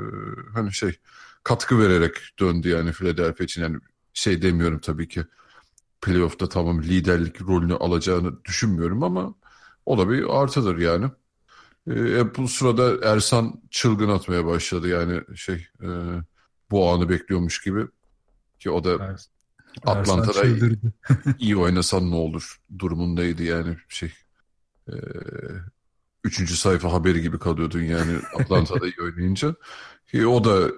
hani 0.55 0.73
şey 0.73 0.99
katkı 1.45 1.79
vererek 1.79 2.15
döndü 2.41 2.69
yani 2.69 2.93
Philadelphia 2.93 3.45
için. 3.45 3.63
Yani 3.63 3.79
şey 4.15 4.43
demiyorum 4.43 4.79
tabii 4.79 5.09
ki 5.09 5.25
playoff'ta 6.03 6.49
tamam 6.49 6.83
liderlik 6.83 7.43
rolünü 7.43 7.75
alacağını 7.75 8.45
düşünmüyorum 8.45 9.03
ama 9.03 9.35
o 9.87 9.99
da 9.99 10.11
bir 10.11 10.43
artıdır 10.43 10.79
yani. 10.79 11.11
E, 11.89 12.35
bu 12.35 12.49
sırada 12.49 13.13
Ersan 13.13 13.63
çılgın 13.71 14.09
atmaya 14.09 14.47
başladı. 14.47 14.89
Yani 14.89 15.37
şey 15.37 15.67
e, 15.83 15.89
bu 16.71 16.91
anı 16.91 17.09
bekliyormuş 17.09 17.61
gibi. 17.61 17.87
Ki 18.59 18.71
o 18.71 18.85
da 18.85 18.93
Ersan 18.93 19.37
Atlanta'da 19.85 20.43
iyi 21.39 21.57
oynasan 21.57 22.11
ne 22.11 22.15
olur 22.15 22.61
durumundaydı 22.79 23.43
yani 23.43 23.77
şey 23.89 24.13
e, 24.89 24.95
üçüncü 26.25 26.57
sayfa 26.57 26.93
haberi 26.93 27.23
gibi 27.23 27.39
kalıyordun 27.39 27.83
yani 27.83 28.19
Atlanta'da 28.39 28.87
iyi 28.87 29.03
oynayınca. 29.03 29.55
Ki 30.07 30.27
o 30.27 30.45
da 30.45 30.71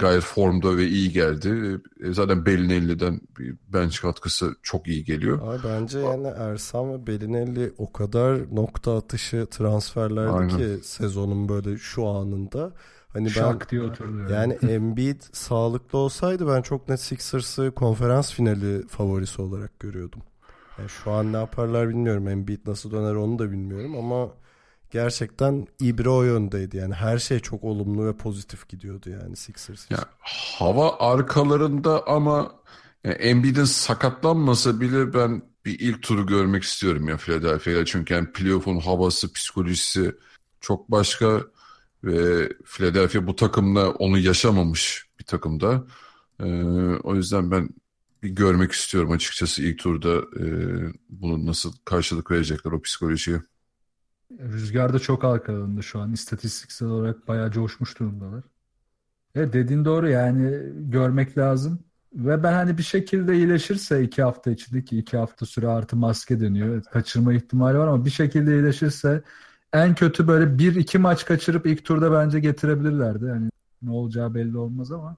gayet 0.00 0.22
formda 0.22 0.76
ve 0.76 0.86
iyi 0.86 1.12
geldi. 1.12 1.80
E, 2.04 2.12
zaten 2.12 2.46
Bellinelli'den 2.46 3.20
bir 3.38 3.54
bench 3.68 4.00
katkısı 4.00 4.54
çok 4.62 4.88
iyi 4.88 5.04
geliyor. 5.04 5.38
Abi 5.42 5.68
bence 5.68 5.98
yani 5.98 6.26
Ersan 6.26 6.92
ve 6.92 7.06
Belinelli 7.06 7.72
o 7.78 7.92
kadar 7.92 8.54
nokta 8.54 8.96
atışı 8.96 9.46
transferlerdi 9.50 10.30
Aynen. 10.30 10.56
ki 10.56 10.78
sezonun 10.82 11.48
böyle 11.48 11.78
şu 11.78 12.06
anında. 12.06 12.72
Hani 13.12 13.26
ben 13.26 13.30
Şak 13.30 13.70
diye 13.70 13.82
oturdu. 13.82 14.32
yani 14.32 14.52
Embiid 14.52 15.20
sağlıklı 15.32 15.98
olsaydı 15.98 16.48
ben 16.48 16.62
çok 16.62 16.88
net 16.88 17.00
Sixers'ı 17.00 17.70
konferans 17.76 18.32
finali 18.32 18.86
favorisi 18.88 19.42
olarak 19.42 19.80
görüyordum. 19.80 20.22
Yani 20.78 20.88
şu 20.88 21.10
an 21.10 21.32
ne 21.32 21.36
yaparlar 21.36 21.88
bilmiyorum. 21.88 22.28
Embiid 22.28 22.66
nasıl 22.66 22.90
döner 22.90 23.14
onu 23.14 23.38
da 23.38 23.50
bilmiyorum 23.50 23.96
ama 23.98 24.32
gerçekten 24.90 25.66
ibre 25.80 26.08
o 26.08 26.22
yöndeydi. 26.22 26.76
Yani 26.76 26.94
her 26.94 27.18
şey 27.18 27.40
çok 27.40 27.64
olumlu 27.64 28.06
ve 28.06 28.16
pozitif 28.16 28.68
gidiyordu 28.68 29.10
yani 29.10 29.36
Sixers 29.36 29.84
için. 29.84 29.94
Ya 29.94 30.04
hava 30.58 30.98
arkalarında 30.98 32.06
ama 32.06 32.52
yani 33.04 33.14
Embiid'in 33.14 33.64
sakatlanmasa 33.64 34.80
bile 34.80 35.14
ben 35.14 35.42
bir 35.64 35.80
ilk 35.80 36.02
turu 36.02 36.26
görmek 36.26 36.62
istiyorum 36.62 37.08
ya 37.08 37.16
Philadelphia'ya. 37.16 37.84
Çünkü 37.84 38.14
yani 38.14 38.32
playoff'un 38.32 38.80
havası, 38.80 39.32
psikolojisi 39.32 40.14
çok 40.60 40.90
başka 40.90 41.40
ve 42.04 42.48
Philadelphia 42.64 43.26
bu 43.26 43.36
takımla 43.36 43.90
onu 43.90 44.18
yaşamamış 44.18 45.06
bir 45.18 45.24
takımda. 45.24 45.86
Ee, 46.40 46.44
o 47.02 47.14
yüzden 47.14 47.50
ben 47.50 47.68
bir 48.22 48.28
görmek 48.28 48.72
istiyorum 48.72 49.10
açıkçası 49.10 49.62
ilk 49.62 49.78
turda 49.78 50.16
e, 50.16 50.44
bunu 51.08 51.46
nasıl 51.46 51.72
karşılık 51.84 52.30
verecekler 52.30 52.72
o 52.72 52.82
psikolojiye. 52.82 53.40
Rüzgar 54.38 54.92
da 54.92 54.98
çok 54.98 55.24
arkalarında 55.24 55.82
şu 55.82 56.00
an. 56.00 56.12
İstatistiksel 56.12 56.88
olarak 56.88 57.28
bayağı 57.28 57.50
coşmuş 57.50 57.98
durumdalar. 57.98 58.44
Evet 59.34 59.52
dediğin 59.52 59.84
doğru 59.84 60.08
yani 60.08 60.62
görmek 60.74 61.38
lazım. 61.38 61.78
Ve 62.14 62.42
ben 62.42 62.52
hani 62.52 62.78
bir 62.78 62.82
şekilde 62.82 63.36
iyileşirse 63.36 64.02
iki 64.02 64.22
hafta 64.22 64.50
içinde 64.50 64.84
ki 64.84 64.98
iki 64.98 65.16
hafta 65.16 65.46
süre 65.46 65.68
artı 65.68 65.96
maske. 65.96 66.34
Evet, 66.34 66.84
kaçırma 66.92 67.32
ihtimali 67.32 67.78
var 67.78 67.88
ama 67.88 68.04
bir 68.04 68.10
şekilde 68.10 68.54
iyileşirse 68.54 69.22
en 69.72 69.94
kötü 69.94 70.28
böyle 70.28 70.58
bir 70.58 70.74
iki 70.74 70.98
maç 70.98 71.24
kaçırıp 71.24 71.66
ilk 71.66 71.84
turda 71.84 72.12
bence 72.12 72.40
getirebilirlerdi. 72.40 73.24
Yani 73.24 73.50
ne 73.82 73.90
olacağı 73.90 74.34
belli 74.34 74.58
olmaz 74.58 74.92
ama 74.92 75.16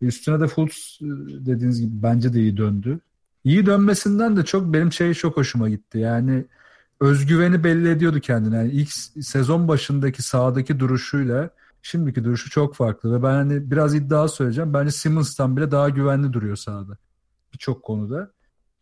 üstüne 0.00 0.40
de 0.40 0.46
Fultz 0.46 0.98
e, 1.02 1.06
dediğiniz 1.46 1.80
gibi 1.80 2.02
bence 2.02 2.34
de 2.34 2.40
iyi 2.40 2.56
döndü. 2.56 2.98
İyi 3.44 3.66
dönmesinden 3.66 4.36
de 4.36 4.44
çok 4.44 4.72
benim 4.72 4.92
şey 4.92 5.14
çok 5.14 5.36
hoşuma 5.36 5.68
gitti. 5.68 5.98
Yani 5.98 6.44
özgüveni 7.02 7.64
belli 7.64 7.90
ediyordu 7.90 8.20
kendine. 8.20 8.56
Yani 8.56 8.70
ilk 8.70 8.90
sezon 9.24 9.68
başındaki 9.68 10.22
sahadaki 10.22 10.80
duruşuyla 10.80 11.50
şimdiki 11.82 12.24
duruşu 12.24 12.50
çok 12.50 12.74
farklı 12.74 13.12
ve 13.14 13.22
ben 13.22 13.32
hani 13.32 13.70
biraz 13.70 13.94
iddia 13.94 14.28
söyleyeceğim. 14.28 14.74
Bence 14.74 14.90
Simmons'tan 14.90 15.56
bile 15.56 15.70
daha 15.70 15.88
güvenli 15.88 16.32
duruyor 16.32 16.56
sahada. 16.56 16.96
Birçok 17.52 17.82
konuda. 17.82 18.30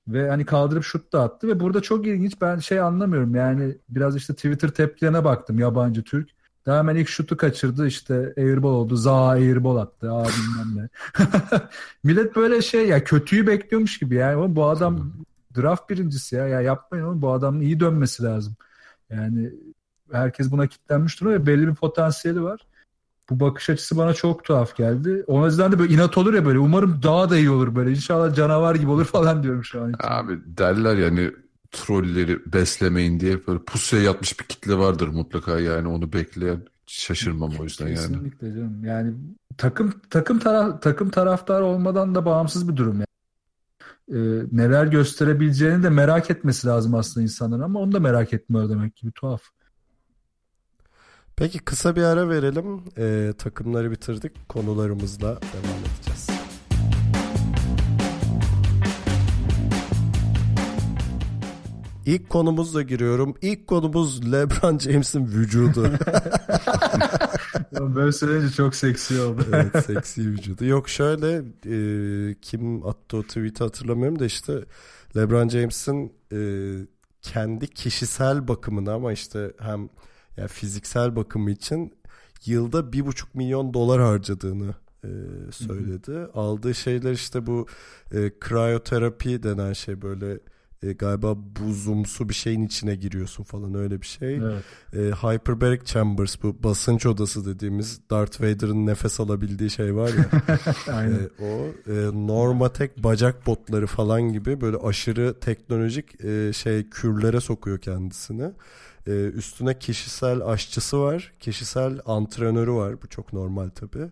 Ve 0.09 0.29
hani 0.31 0.45
kaldırıp 0.45 0.85
şut 0.85 1.13
da 1.13 1.23
attı 1.23 1.49
ve 1.49 1.61
burada 1.61 1.81
çok 1.81 2.07
ilginç 2.07 2.41
ben 2.41 2.59
şey 2.59 2.81
anlamıyorum 2.81 3.35
yani 3.35 3.79
biraz 3.89 4.17
işte 4.17 4.35
Twitter 4.35 4.69
tepkilerine 4.69 5.25
baktım 5.25 5.59
yabancı 5.59 6.03
Türk. 6.03 6.31
Daha 6.67 6.79
hemen 6.79 6.97
ilk 6.97 7.09
şutu 7.09 7.37
kaçırdı 7.37 7.87
işte 7.87 8.35
airball 8.39 8.73
oldu. 8.73 8.97
Za 8.97 9.29
airball 9.29 9.77
attı. 9.77 10.13
Aa 10.13 10.25
bilmem 10.25 10.77
ne. 10.77 10.89
Millet 12.05 12.37
böyle 12.37 12.63
şey 12.63 12.89
ya 12.89 13.05
kötüyü 13.05 13.47
bekliyormuş 13.47 13.99
gibi 13.99 14.15
yani. 14.15 14.57
Bu 14.57 14.65
adam 14.67 15.13
draft 15.57 15.91
birincisi 15.91 16.37
ya. 16.37 16.49
Ya 16.49 16.61
yapmayın 16.61 17.05
oğlum 17.05 17.23
bu 17.23 17.33
adamın 17.33 17.61
iyi 17.61 17.81
dönmesi 17.81 18.23
lazım. 18.23 18.57
Yani 19.11 19.53
herkes 20.13 20.51
buna 20.51 20.67
kilitlenmiş 20.67 21.21
duruyor 21.21 21.41
ve 21.41 21.47
belli 21.47 21.69
bir 21.69 21.75
potansiyeli 21.75 22.43
var. 22.43 22.61
Bu 23.31 23.41
bakış 23.41 23.71
açısı 23.71 23.97
bana 23.97 24.15
çok 24.15 24.45
tuhaf 24.45 24.77
geldi. 24.77 25.25
O 25.27 25.47
yüzden 25.47 25.73
de 25.73 25.79
böyle 25.79 25.95
inat 25.95 26.19
olur 26.19 26.35
ya 26.35 26.47
böyle. 26.47 26.59
Umarım 26.59 27.01
daha 27.03 27.31
da 27.31 27.37
iyi 27.37 27.51
olur 27.51 27.75
böyle. 27.75 27.91
İnşallah 27.91 28.35
canavar 28.35 28.75
gibi 28.75 28.91
olur 28.91 29.05
falan 29.13 29.43
diyorum 29.43 29.65
şu 29.65 29.83
an 29.83 29.89
için. 29.89 29.99
Abi 30.03 30.39
derler 30.47 30.97
yani 30.97 31.31
trolleri 31.71 32.53
beslemeyin 32.53 33.21
diye 33.21 33.47
böyle 33.47 33.59
pusuya 33.59 34.03
yatmış 34.03 34.41
bir 34.41 34.45
kitle 34.45 34.79
vardır 34.79 35.09
mutlaka 35.09 35.61
yani 35.61 35.89
onu 35.89 36.13
bekleyen 36.13 36.63
şaşırmam 36.87 37.53
o 37.61 37.65
yüzden 37.65 37.87
yani. 37.87 37.97
Kesinlikle 37.97 38.53
canım. 38.53 38.85
Yani 38.85 39.13
takım 39.59 39.93
takım 40.11 40.39
taraf 40.39 40.83
takım 40.83 41.11
taraftar 41.11 41.61
olmadan 41.61 42.15
da 42.15 42.25
bağımsız 42.25 42.69
bir 42.69 42.77
durum 42.77 42.95
yani. 42.95 43.10
Ee, 44.11 44.17
neler 44.53 44.87
gösterebileceğini 44.87 45.83
de 45.83 45.91
merak 45.91 46.31
etmesi 46.31 46.67
lazım 46.67 46.95
aslında 46.95 47.25
insanların 47.25 47.63
ama 47.63 47.81
onu 47.81 47.93
da 47.93 48.01
merak 48.01 48.33
etmiyor 48.33 48.71
demek 48.71 48.97
ki 48.97 49.07
bir 49.07 49.13
tuhaf. 49.13 49.43
Peki 51.37 51.59
kısa 51.59 51.97
bir 51.97 52.03
ara 52.03 52.29
verelim. 52.29 52.81
Ee, 52.99 53.33
takımları 53.39 53.91
bitirdik. 53.91 54.49
Konularımızla 54.49 55.29
devam 55.29 55.79
edeceğiz. 55.97 56.31
İlk 62.07 62.31
konumuzla 62.31 62.83
giriyorum. 62.83 63.35
İlk 63.43 63.67
konumuz 63.67 64.33
LeBron 64.33 64.79
James'in 64.79 65.27
vücudu. 65.27 65.93
Böyle 67.73 68.13
söyleyince 68.13 68.55
çok 68.55 68.75
seksi 68.75 69.21
oldu. 69.21 69.43
evet 69.53 69.85
seksi 69.87 70.31
vücudu. 70.31 70.65
Yok 70.65 70.89
şöyle 70.89 71.43
e, 71.67 72.35
kim 72.43 72.87
attı 72.87 73.17
o 73.17 73.23
tweet'i 73.23 73.65
hatırlamıyorum 73.65 74.19
da 74.19 74.25
işte 74.25 74.65
LeBron 75.17 75.49
James'in 75.49 76.13
e, 76.33 76.41
kendi 77.23 77.69
kişisel 77.69 78.49
bakımını 78.49 78.93
ama 78.93 79.13
işte 79.13 79.53
hem 79.59 79.89
yani 80.37 80.49
fiziksel 80.49 81.17
bakımı 81.17 81.51
için 81.51 81.95
yılda 82.47 82.93
bir 82.93 83.07
buçuk 83.07 83.35
milyon 83.35 83.75
dolar 83.75 84.01
harcadığını 84.01 84.75
e, 85.05 85.11
söyledi. 85.53 86.13
Hı 86.13 86.25
hı. 86.25 86.31
Aldığı 86.35 86.75
şeyler 86.75 87.13
işte 87.13 87.47
bu 87.47 87.67
e, 88.13 88.31
kriyoterapi 88.41 89.43
denen 89.43 89.73
şey 89.73 90.03
böyle 90.03 90.39
e, 90.83 90.93
galiba 90.93 91.37
buzumsu 91.37 92.29
bir 92.29 92.35
şeyin 92.35 92.67
içine 92.67 92.95
giriyorsun 92.95 93.45
falan 93.45 93.75
öyle 93.75 94.01
bir 94.01 94.07
şey. 94.07 94.37
Evet. 94.37 94.65
E, 94.93 94.99
hyperbaric 94.99 95.85
chambers 95.85 96.43
bu 96.43 96.63
basınç 96.63 97.07
odası 97.07 97.47
dediğimiz 97.47 98.01
Darth 98.11 98.41
Vader'ın 98.41 98.87
nefes 98.87 99.21
alabildiği 99.21 99.71
şey 99.71 99.97
var 99.97 100.09
ya. 100.09 100.43
Aynen. 100.95 101.15
e, 101.15 101.45
o 101.45 101.67
e, 101.93 102.27
Normatec 102.27 102.93
bacak 102.97 103.47
botları 103.47 103.87
falan 103.87 104.23
gibi 104.23 104.61
böyle 104.61 104.77
aşırı 104.77 105.41
teknolojik 105.41 106.25
e, 106.25 106.53
şey 106.53 106.91
kürlere 106.91 107.41
sokuyor 107.41 107.79
kendisini. 107.79 108.53
E, 109.07 109.11
üstüne 109.11 109.79
kişisel 109.79 110.47
aşçısı 110.47 111.01
var, 111.01 111.33
kişisel 111.41 112.01
antrenörü 112.07 112.73
var. 112.73 113.03
Bu 113.03 113.09
çok 113.09 113.33
normal 113.33 113.69
tabii. 113.69 114.11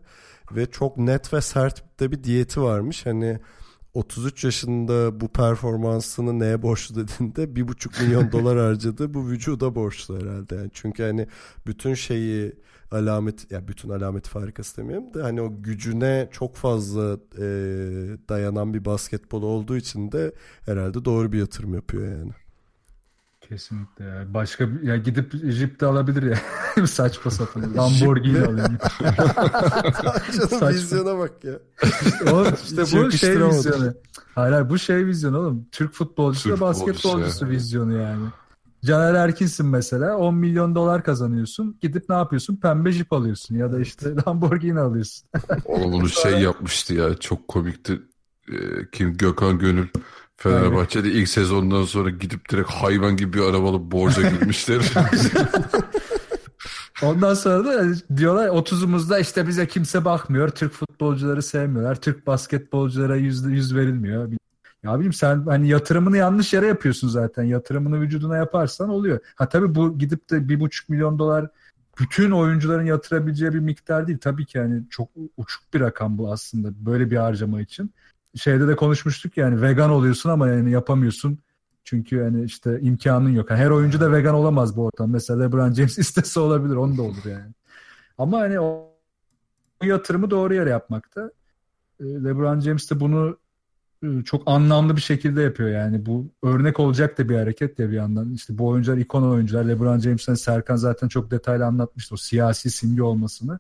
Ve 0.53 0.67
çok 0.67 0.99
net 0.99 1.35
ve 1.35 1.41
sert 1.41 2.01
de 2.01 2.13
bir 2.13 2.25
diyeti 2.25 2.63
varmış. 2.63 3.07
Hani 3.07 3.39
33 3.99 4.45
yaşında 4.45 5.21
bu 5.21 5.29
performansını 5.29 6.39
neye 6.39 6.63
borçlu 6.63 6.95
dediğinde 6.95 7.57
bir 7.57 7.69
buçuk 7.69 8.01
milyon 8.01 8.33
dolar 8.33 8.59
harcadı. 8.59 9.15
Bu 9.15 9.29
vücuda 9.29 9.75
borçlu 9.75 10.21
herhalde. 10.21 10.55
Yani 10.55 10.71
çünkü 10.73 11.03
hani 11.03 11.27
bütün 11.67 11.95
şeyi 11.95 12.53
alamet 12.91 13.51
ya 13.53 13.69
bütün 13.69 13.89
alamet 13.89 14.29
farikası 14.29 14.77
demiyorum 14.77 15.15
da 15.15 15.25
hani 15.25 15.41
o 15.43 15.63
gücüne 15.63 16.29
çok 16.33 16.57
fazla 16.57 17.19
e, 17.39 17.47
dayanan 18.29 18.75
bir 18.75 18.85
basketbol 18.85 19.43
olduğu 19.43 19.77
için 19.77 20.13
de 20.13 20.33
herhalde 20.67 21.05
doğru 21.05 21.33
bir 21.33 21.39
yatırım 21.39 21.75
yapıyor 21.75 22.19
yani. 22.19 22.33
Kesinlikle 23.49 24.05
ya. 24.05 24.35
Başka 24.35 24.69
ya 24.83 24.97
gidip 24.97 25.33
Jeep 25.53 25.81
de 25.81 25.87
alabilir 25.87 26.23
ya. 26.23 26.87
Saçma 26.87 27.31
sapan. 27.31 27.77
Lamborghini 27.77 28.41
alayım. 28.41 28.79
Canım 30.51 30.69
vizyona 30.69 31.19
bak 31.19 31.45
ya. 31.45 31.53
o, 32.33 32.45
işte 32.65 32.83
Hiç 32.83 32.95
bu 32.95 33.11
şey 33.13 33.47
vizyonu. 33.47 33.95
Hayır, 34.35 34.53
hayır 34.53 34.71
bu 34.71 34.79
şey 34.79 35.07
vizyonu 35.07 35.39
oğlum. 35.39 35.67
Türk 35.73 35.95
futbolcusu 35.95 36.49
Türk 36.49 36.57
ve 36.57 36.61
basketbolcusu 36.61 37.09
futbolcusu, 37.09 37.49
vizyonu 37.49 37.93
yani. 38.03 38.27
Caner 38.85 39.15
Erkin'sin 39.15 39.67
mesela 39.67 40.17
10 40.17 40.35
milyon 40.35 40.75
dolar 40.75 41.05
kazanıyorsun. 41.05 41.79
Gidip 41.81 42.09
ne 42.09 42.15
yapıyorsun? 42.15 42.57
Pembe 42.57 42.93
jip 42.93 43.13
alıyorsun 43.13 43.55
ya 43.55 43.73
da 43.73 43.81
işte 43.81 44.15
Lamborghini 44.27 44.81
alıyorsun. 44.81 45.29
Oğlum 45.65 45.93
bunu 45.93 46.09
şey 46.09 46.33
yapmıştı 46.33 46.95
ya 46.95 47.15
çok 47.15 47.49
komikti. 47.49 48.03
Ee, 48.49 48.57
kim 48.93 49.17
Gökhan 49.17 49.59
Gönül 49.59 49.89
Fenerbahçe'de 50.39 51.11
ilk 51.11 51.29
sezondan 51.29 51.85
sonra 51.85 52.11
gidip 52.11 52.51
direkt 52.51 52.71
hayvan 52.71 53.17
gibi 53.17 53.33
bir 53.33 53.43
araba 53.43 53.71
alıp 53.71 53.93
borca 53.93 54.31
girmişler. 54.31 54.83
Ondan 57.03 57.35
sonra 57.35 57.65
da 57.65 57.95
diyorlar 58.17 58.49
30'umuzda 58.49 59.21
işte 59.21 59.49
bize 59.49 59.69
kimse 59.69 60.05
bakmıyor. 60.05 60.49
Türk 60.49 60.73
futbolcuları 60.73 61.43
sevmiyorlar. 61.43 62.01
Türk 62.01 62.27
basketbolculara 62.27 63.17
yüz, 63.17 63.45
yüz 63.45 63.75
verilmiyor. 63.75 64.33
Ya 64.83 64.95
bileyim 64.95 65.13
sen 65.13 65.43
hani 65.47 65.69
yatırımını 65.69 66.17
yanlış 66.17 66.53
yere 66.53 66.67
yapıyorsun 66.67 67.09
zaten. 67.09 67.43
Yatırımını 67.43 68.01
vücuduna 68.01 68.37
yaparsan 68.37 68.89
oluyor. 68.89 69.21
Ha 69.35 69.49
tabii 69.49 69.75
bu 69.75 69.99
gidip 69.99 70.31
de 70.31 70.49
bir 70.49 70.61
buçuk 70.61 70.89
milyon 70.89 71.19
dolar 71.19 71.49
bütün 72.01 72.31
oyuncuların 72.31 72.85
yatırabileceği 72.85 73.55
bir 73.55 73.59
miktar 73.59 74.07
değil. 74.07 74.19
Tabii 74.19 74.47
ki 74.47 74.59
yani 74.59 74.83
çok 74.91 75.09
uçuk 75.37 75.75
bir 75.75 75.81
rakam 75.81 76.19
bu 76.19 76.33
aslında 76.33 76.87
böyle 76.87 77.11
bir 77.11 77.17
harcama 77.17 77.61
için. 77.61 77.93
Şeyde 78.37 78.69
de 78.69 78.77
konuşmuştuk 78.77 79.37
yani 79.37 79.63
vegan 79.63 79.91
oluyorsun 79.91 80.31
ama 80.31 80.49
yani 80.49 80.71
yapamıyorsun. 80.71 81.39
Çünkü 81.85 82.17
yani 82.17 82.45
işte 82.45 82.81
imkanın 82.81 83.31
yok. 83.31 83.51
Yani 83.51 83.61
her 83.61 83.71
oyuncu 83.71 84.01
da 84.01 84.13
vegan 84.13 84.35
olamaz 84.35 84.77
bu 84.77 84.87
ortam. 84.87 85.11
Mesela 85.11 85.43
LeBron 85.43 85.73
James 85.73 85.99
istese 85.99 86.41
olabilir. 86.41 86.75
Onu 86.77 86.97
da 86.97 87.03
olur 87.03 87.25
yani. 87.25 87.53
Ama 88.19 88.39
hani 88.39 88.61
o 88.61 88.89
yatırımı 89.83 90.31
doğru 90.31 90.55
yere 90.55 90.71
yapmakta. 90.71 91.31
Ee, 92.01 92.05
LeBron 92.05 92.61
James 92.61 92.91
de 92.91 93.01
bunu 93.01 93.39
e, 94.03 94.25
çok 94.25 94.43
anlamlı 94.47 94.97
bir 94.97 95.01
şekilde 95.01 95.43
yapıyor 95.43 95.69
yani. 95.69 96.07
Bu 96.07 96.27
örnek 96.43 96.81
olacak 96.81 97.19
da 97.19 97.29
bir 97.29 97.37
hareket 97.37 97.79
ya 97.79 97.91
bir 97.91 97.97
yandan. 97.97 98.33
İşte 98.33 98.59
bu 98.59 98.67
oyuncular 98.69 98.97
ikon 98.97 99.23
oyuncular. 99.23 99.65
LeBron 99.65 99.99
James'ten 99.99 100.35
Serkan 100.35 100.77
zaten 100.77 101.09
çok 101.09 101.31
detaylı 101.31 101.67
anlatmıştı 101.67 102.15
o 102.15 102.19
siyasi 102.19 102.71
simge 102.71 103.03
olmasını. 103.03 103.59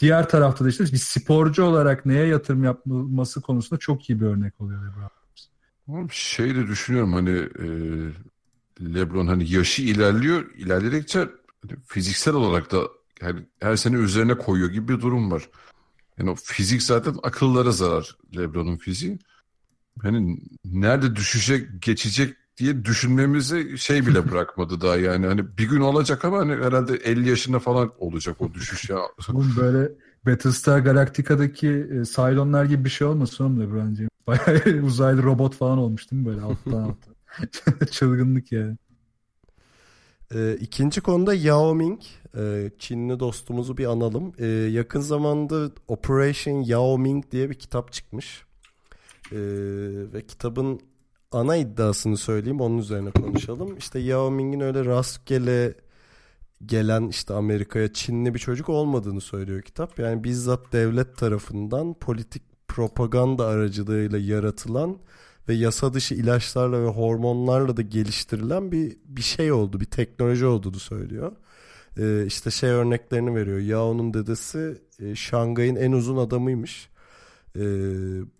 Diğer 0.00 0.28
tarafta 0.28 0.64
da 0.64 0.68
işte 0.68 0.84
bir 0.84 0.96
sporcu 0.96 1.64
olarak 1.64 2.06
neye 2.06 2.26
yatırım 2.26 2.64
yapılması 2.64 3.40
konusunda 3.40 3.78
çok 3.78 4.10
iyi 4.10 4.20
bir 4.20 4.26
örnek 4.26 4.60
oluyor 4.60 4.80
LeBron. 4.84 6.08
Şey 6.12 6.54
de 6.54 6.66
düşünüyorum 6.66 7.12
hani 7.12 7.30
e, 7.30 7.66
LeBron 8.94 9.26
hani 9.26 9.52
yaşı 9.52 9.82
ilerliyor. 9.82 10.50
ilerledikçe 10.54 11.18
hani 11.18 11.78
fiziksel 11.86 12.34
olarak 12.34 12.72
da 12.72 12.88
yani 13.22 13.46
her 13.60 13.76
sene 13.76 13.96
üzerine 13.96 14.38
koyuyor 14.38 14.70
gibi 14.70 14.88
bir 14.88 15.00
durum 15.00 15.30
var. 15.30 15.48
Yani 16.18 16.30
o 16.30 16.34
fizik 16.34 16.82
zaten 16.82 17.14
akıllara 17.22 17.70
zarar 17.70 18.16
LeBron'un 18.36 18.76
fiziği. 18.76 19.18
Hani 20.02 20.38
nerede 20.64 21.16
düşecek, 21.16 21.82
geçecek 21.82 22.36
diye 22.60 22.84
düşünmemizi 22.84 23.78
şey 23.78 24.06
bile 24.06 24.30
bırakmadı 24.30 24.80
daha 24.80 24.96
yani. 24.96 25.26
Hani 25.26 25.58
bir 25.58 25.68
gün 25.68 25.80
olacak 25.80 26.24
ama 26.24 26.38
hani 26.38 26.52
herhalde 26.52 26.94
50 26.94 27.28
yaşında 27.28 27.58
falan 27.58 27.92
olacak 27.98 28.36
o 28.40 28.54
düşüş 28.54 28.90
ya. 28.90 28.98
Oğlum 29.32 29.54
böyle 29.56 29.92
Battlestar 30.26 30.78
Galactica'daki 30.78 31.68
e, 31.68 32.04
Cylonlar 32.04 32.64
gibi 32.64 32.84
bir 32.84 32.90
şey 32.90 33.06
olmasın 33.06 33.44
oğlum 33.44 33.60
LeBron 33.60 33.94
James. 33.94 34.10
Bayağı 34.26 34.84
uzaylı 34.84 35.22
robot 35.22 35.54
falan 35.54 35.78
olmuş 35.78 36.10
değil 36.10 36.22
mi 36.22 36.28
böyle 36.28 36.40
alttan 36.40 36.72
alta. 36.72 37.86
Çılgınlık 37.90 38.52
yani. 38.52 38.76
Ee, 40.34 40.56
ikinci 40.60 41.00
konuda 41.00 41.34
Yao 41.34 41.74
Ming. 41.74 42.00
Ee, 42.36 42.70
Çinli 42.78 43.20
dostumuzu 43.20 43.76
bir 43.76 43.86
analım. 43.86 44.32
Ee, 44.38 44.46
yakın 44.46 45.00
zamanda 45.00 45.70
Operation 45.88 46.60
Yao 46.60 46.98
Ming 46.98 47.24
diye 47.30 47.50
bir 47.50 47.54
kitap 47.54 47.92
çıkmış. 47.92 48.44
Ee, 49.32 49.36
ve 50.12 50.26
kitabın 50.26 50.80
ana 51.32 51.56
iddiasını 51.56 52.16
söyleyeyim 52.16 52.60
onun 52.60 52.78
üzerine 52.78 53.10
konuşalım. 53.10 53.76
İşte 53.76 53.98
Yao 53.98 54.30
Ming'in 54.30 54.60
öyle 54.60 54.84
rastgele 54.84 55.74
gelen 56.66 57.08
işte 57.08 57.34
Amerika'ya 57.34 57.92
Çinli 57.92 58.34
bir 58.34 58.38
çocuk 58.38 58.68
olmadığını 58.68 59.20
söylüyor 59.20 59.62
kitap. 59.62 59.98
Yani 59.98 60.24
bizzat 60.24 60.72
devlet 60.72 61.16
tarafından 61.16 61.94
politik 61.94 62.42
propaganda 62.68 63.46
aracılığıyla 63.46 64.18
yaratılan 64.18 64.98
ve 65.48 65.54
yasa 65.54 65.94
dışı 65.94 66.14
ilaçlarla 66.14 66.82
ve 66.82 66.88
hormonlarla 66.88 67.76
da 67.76 67.82
geliştirilen 67.82 68.72
bir 68.72 68.96
bir 69.04 69.22
şey 69.22 69.52
oldu, 69.52 69.80
bir 69.80 69.84
teknoloji 69.84 70.46
olduğunu 70.46 70.78
söylüyor. 70.78 71.32
Ee, 71.98 72.26
işte 72.26 72.50
şey 72.50 72.70
örneklerini 72.70 73.34
veriyor. 73.34 73.58
Yao'nun 73.58 74.14
dedesi 74.14 74.78
e, 74.98 75.14
Şangay'ın 75.14 75.76
en 75.76 75.92
uzun 75.92 76.16
adamıymış. 76.16 76.89
Ee, 77.56 77.62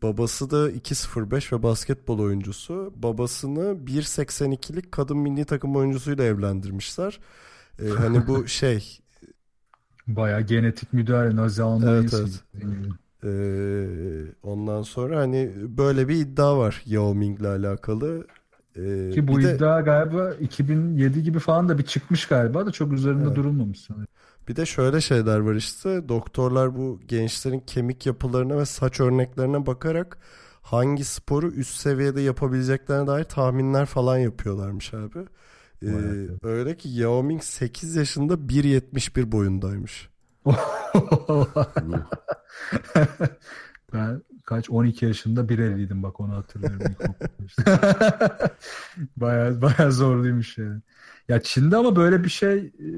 babası 0.03 0.51
da 0.51 0.71
2.05 0.71 1.57
ve 1.57 1.63
basketbol 1.63 2.19
oyuncusu. 2.19 2.93
Babasını 2.97 3.61
1.82'lik 3.87 4.93
kadın 4.93 5.17
milli 5.17 5.45
takım 5.45 5.77
oyuncusuyla 5.77 6.25
evlendirmişler. 6.25 7.21
Ee, 7.83 7.89
hani 7.89 8.27
bu 8.27 8.49
şey 8.49 9.01
Bayağı 10.07 10.41
genetik 10.41 10.93
müdahale 10.93 11.37
Nazi 11.37 11.63
Almanya'sı. 11.63 12.23
Evet, 12.23 12.45
Ee, 13.25 14.35
ondan 14.43 14.83
sonra 14.83 15.19
hani 15.19 15.53
böyle 15.79 16.09
bir 16.09 16.17
iddia 16.17 16.59
var 16.59 16.83
Yao 16.87 17.15
Ming'le 17.15 17.45
alakalı. 17.45 18.27
Ee, 18.77 19.11
Ki 19.15 19.29
bu 19.29 19.39
bir 19.39 19.43
de- 19.45 19.57
iddia 19.57 19.81
galiba 19.81 20.35
2007 20.35 21.23
gibi 21.23 21.39
falan 21.39 21.69
da 21.69 21.79
bir 21.79 21.83
çıkmış 21.83 22.27
galiba 22.29 22.67
da 22.67 22.71
çok 22.73 22.93
üzerinde 22.93 23.25
Evet. 23.27 23.37
durulmamış 23.37 23.81
sanırım. 23.81 24.07
Bir 24.49 24.57
de 24.57 24.67
şöyle 24.67 25.01
şeyler 25.01 25.39
var 25.39 25.55
işte 25.55 26.09
doktorlar 26.09 26.77
bu 26.77 27.01
gençlerin 27.09 27.61
kemik 27.61 28.07
yapılarına 28.07 28.59
ve 28.59 28.65
saç 28.67 29.01
örneklerine 29.01 29.67
bakarak 29.67 30.19
hangi 30.63 31.05
sporu 31.05 31.49
üst 31.49 31.75
seviyede 31.81 32.21
yapabileceklerine 32.21 33.07
dair 33.07 33.25
tahminler 33.25 33.87
falan 33.87 34.19
yapıyorlarmış 34.19 34.95
abi. 34.95 35.19
Ee, 35.83 35.89
öyle 36.43 36.77
ki 36.77 36.89
Yao 36.89 37.23
Ming 37.23 37.43
8 37.43 37.97
yaşında 37.97 38.35
1.71 38.49 39.33
boyundaymış. 39.33 40.11
ben 43.93 44.23
kaç 44.51 44.71
12 44.71 45.05
yaşında 45.05 45.41
1.50'ydim 45.41 46.03
bak 46.03 46.21
onu 46.21 46.37
hatırlıyorum. 46.37 46.97
işte. 47.47 47.63
bayağı 49.17 49.63
bayağı 49.63 49.93
zorluymuş 49.93 50.59
yani. 50.59 50.81
Ya 51.29 51.43
Çin'de 51.43 51.77
ama 51.77 51.97
böyle 51.97 52.25
bir 52.25 52.29
şey 52.29 52.59
e, 52.59 52.89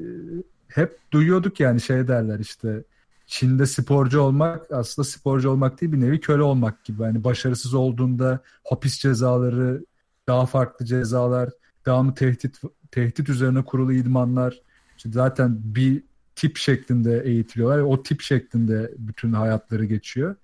hep 0.67 0.99
duyuyorduk 1.11 1.59
yani 1.59 1.81
şey 1.81 2.07
derler 2.07 2.39
işte 2.39 2.83
Çin'de 3.27 3.65
sporcu 3.65 4.21
olmak 4.21 4.71
aslında 4.71 5.07
sporcu 5.07 5.49
olmak 5.49 5.81
değil 5.81 5.91
bir 5.91 6.01
nevi 6.01 6.19
köle 6.19 6.41
olmak 6.41 6.85
gibi. 6.85 7.01
Yani 7.01 7.23
başarısız 7.23 7.73
olduğunda 7.73 8.39
hapis 8.63 8.99
cezaları, 8.99 9.85
daha 10.27 10.45
farklı 10.45 10.85
cezalar, 10.85 11.49
devamlı 11.85 12.13
tehdit 12.15 12.61
tehdit 12.91 13.29
üzerine 13.29 13.65
kurulu 13.65 13.93
idmanlar. 13.93 14.61
İşte 14.97 15.09
zaten 15.11 15.57
bir 15.63 16.03
tip 16.35 16.57
şeklinde 16.57 17.21
eğitiliyorlar 17.25 17.77
ve 17.77 17.83
o 17.83 18.03
tip 18.03 18.21
şeklinde 18.21 18.91
bütün 18.97 19.33
hayatları 19.33 19.85
geçiyor. 19.85 20.35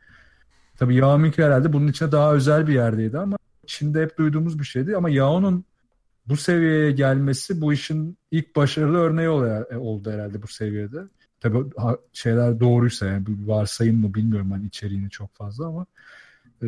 Tabii 0.79 0.95
Yao 0.95 1.19
herhalde 1.19 1.73
bunun 1.73 1.87
içine 1.87 2.11
daha 2.11 2.33
özel 2.33 2.67
bir 2.67 2.73
yerdeydi 2.73 3.19
ama 3.19 3.37
Çin'de 3.65 4.01
hep 4.01 4.17
duyduğumuz 4.17 4.59
bir 4.59 4.63
şeydi. 4.63 4.97
Ama 4.97 5.09
Yao'nun 5.09 5.65
bu 6.25 6.37
seviyeye 6.37 6.91
gelmesi 6.91 7.61
bu 7.61 7.73
işin 7.73 8.17
ilk 8.31 8.55
başarılı 8.55 8.97
örneği 8.97 9.29
ol- 9.29 9.75
oldu 9.75 10.11
herhalde 10.11 10.41
bu 10.41 10.47
seviyede. 10.47 10.97
Tabii 11.39 11.57
şeyler 12.13 12.59
doğruysa 12.59 13.05
yani 13.05 13.25
varsayım 13.45 14.01
mı 14.01 14.13
bilmiyorum 14.13 14.51
hani 14.51 14.65
içeriğini 14.65 15.09
çok 15.09 15.35
fazla 15.35 15.67
ama 15.67 15.85
e, 16.63 16.67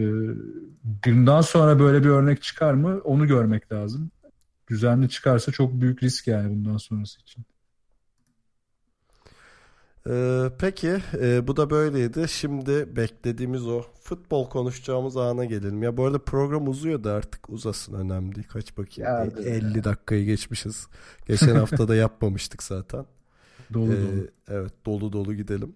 bundan 1.06 1.42
sonra 1.42 1.80
böyle 1.80 2.04
bir 2.04 2.10
örnek 2.10 2.42
çıkar 2.42 2.74
mı 2.74 3.02
onu 3.04 3.28
görmek 3.28 3.72
lazım. 3.72 4.12
Düzenli 4.70 5.10
çıkarsa 5.10 5.52
çok 5.52 5.82
büyük 5.82 6.04
risk 6.04 6.28
yani 6.28 6.50
bundan 6.50 6.78
sonrası 6.78 7.20
için. 7.20 7.44
Ee, 10.10 10.44
peki 10.60 10.98
e, 11.22 11.48
bu 11.48 11.58
da 11.58 11.70
böyleydi. 11.70 12.26
Şimdi 12.30 12.96
beklediğimiz 12.96 13.68
o 13.68 13.82
futbol 14.02 14.50
konuşacağımız 14.50 15.18
ana 15.18 15.46
gelelim. 15.46 15.84
Ya 15.84 15.98
bu 15.98 16.06
arada 16.06 16.20
program 16.20 16.68
uzuyor 16.68 17.04
da 17.04 17.14
artık 17.14 17.50
uzasın 17.50 17.94
önemli 17.94 18.36
değil. 18.36 18.48
Kaç 18.48 18.78
bakayım. 18.78 19.12
Ya, 19.12 19.44
E, 19.46 19.50
50 19.50 19.84
dakikayı 19.84 20.26
geçmişiz. 20.26 20.88
Geçen 21.28 21.56
hafta 21.56 21.88
da 21.88 21.96
yapmamıştık 21.96 22.64
zaten. 22.64 23.06
Dolu 23.74 23.94
Ee, 23.94 23.98
dolu. 24.02 24.28
evet 24.48 24.74
dolu 24.86 25.14
dolu 25.14 25.34
gidelim. 25.34 25.74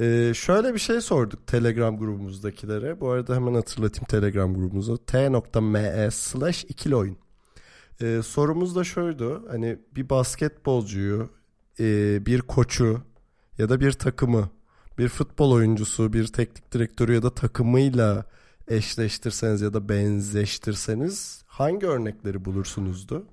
Ee, 0.00 0.32
şöyle 0.34 0.74
bir 0.74 0.78
şey 0.78 1.00
sorduk 1.00 1.46
Telegram 1.46 1.98
grubumuzdakilere. 1.98 3.00
Bu 3.00 3.10
arada 3.10 3.34
hemen 3.34 3.54
hatırlatayım 3.54 4.04
Telegram 4.06 4.54
grubumuzu. 4.54 4.98
t.me 4.98 6.08
slash 6.10 6.64
ikili 6.64 6.96
oyun. 6.96 7.16
Ee, 8.02 8.20
sorumuz 8.24 8.76
da 8.76 8.84
şuydu. 8.84 9.44
Hani 9.50 9.78
bir 9.96 10.08
basketbolcuyu, 10.10 11.28
e, 11.80 12.18
bir 12.26 12.40
koçu 12.40 13.00
ya 13.60 13.68
da 13.68 13.80
bir 13.80 13.92
takımı, 13.92 14.50
bir 14.98 15.08
futbol 15.08 15.52
oyuncusu, 15.52 16.12
bir 16.12 16.26
teknik 16.26 16.72
direktörü 16.72 17.14
ya 17.14 17.22
da 17.22 17.34
takımıyla 17.34 18.24
eşleştirseniz 18.68 19.60
ya 19.60 19.72
da 19.74 19.88
benzeştirseniz 19.88 21.42
hangi 21.46 21.86
örnekleri 21.86 22.44
bulursunuzdu? 22.44 23.26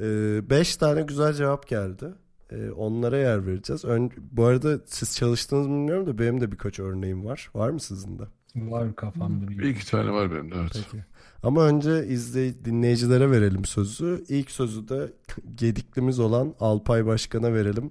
Ee, 0.00 0.50
beş 0.50 0.76
tane 0.76 1.02
güzel 1.02 1.34
cevap 1.34 1.68
geldi. 1.68 2.14
Ee, 2.50 2.70
onlara 2.70 3.18
yer 3.18 3.46
vereceğiz. 3.46 3.84
Ön, 3.84 4.10
bu 4.30 4.44
arada 4.44 4.80
siz 4.86 5.16
çalıştınız 5.16 5.66
mı 5.66 5.74
bilmiyorum 5.74 6.06
da 6.06 6.18
benim 6.18 6.40
de 6.40 6.52
birkaç 6.52 6.78
örneğim 6.78 7.24
var. 7.24 7.50
Var 7.54 7.70
mı 7.70 7.80
sizin 7.80 8.18
de? 8.18 8.22
Var 8.56 8.96
kafamda 8.96 9.48
bir. 9.48 9.58
Bir 9.58 9.64
iki 9.64 9.86
tane 9.90 10.10
var 10.10 10.30
benim 10.30 10.50
de 10.50 10.54
evet. 10.60 10.72
Peki. 10.72 11.04
Ama 11.42 11.66
önce 11.66 12.06
izley 12.06 12.64
dinleyicilere 12.64 13.30
verelim 13.30 13.64
sözü. 13.64 14.24
İlk 14.28 14.50
sözü 14.50 14.88
de 14.88 15.12
gediklimiz 15.54 16.18
olan 16.18 16.54
Alpay 16.60 17.06
Başkan'a 17.06 17.54
verelim. 17.54 17.90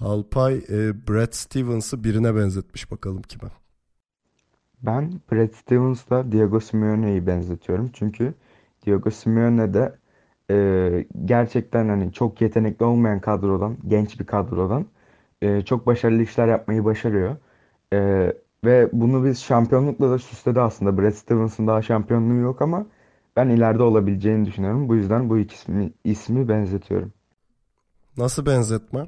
Alpay 0.00 0.54
e, 0.54 1.06
Brad 1.08 1.32
Stevens'ı 1.32 2.04
birine 2.04 2.36
benzetmiş 2.36 2.90
bakalım 2.90 3.22
kime. 3.22 3.50
Ben 4.82 5.20
Brad 5.32 5.52
Stevens'la 5.52 6.32
Diego 6.32 6.60
Simeone'yi 6.60 7.26
benzetiyorum. 7.26 7.90
Çünkü 7.92 8.34
Diego 8.86 9.10
Simeone 9.10 9.74
de 9.74 9.98
e, 10.50 11.06
gerçekten 11.24 11.88
hani 11.88 12.12
çok 12.12 12.40
yetenekli 12.40 12.84
olmayan 12.84 13.20
kadrodan, 13.20 13.76
genç 13.88 14.20
bir 14.20 14.26
kadrodan 14.26 14.86
e, 15.42 15.62
çok 15.62 15.86
başarılı 15.86 16.22
işler 16.22 16.48
yapmayı 16.48 16.84
başarıyor. 16.84 17.36
E, 17.92 18.32
ve 18.64 18.88
bunu 18.92 19.24
biz 19.24 19.40
şampiyonlukla 19.42 20.10
da 20.10 20.18
süsledi 20.18 20.60
aslında. 20.60 20.98
Brad 20.98 21.12
Stevens'ın 21.12 21.66
daha 21.66 21.82
şampiyonluğu 21.82 22.40
yok 22.40 22.62
ama 22.62 22.86
ben 23.36 23.48
ileride 23.48 23.82
olabileceğini 23.82 24.46
düşünüyorum. 24.46 24.88
Bu 24.88 24.96
yüzden 24.96 25.30
bu 25.30 25.38
ikisini 25.38 25.92
ismi 26.04 26.48
benzetiyorum. 26.48 27.12
Nasıl 28.16 28.46
benzetme? 28.46 29.06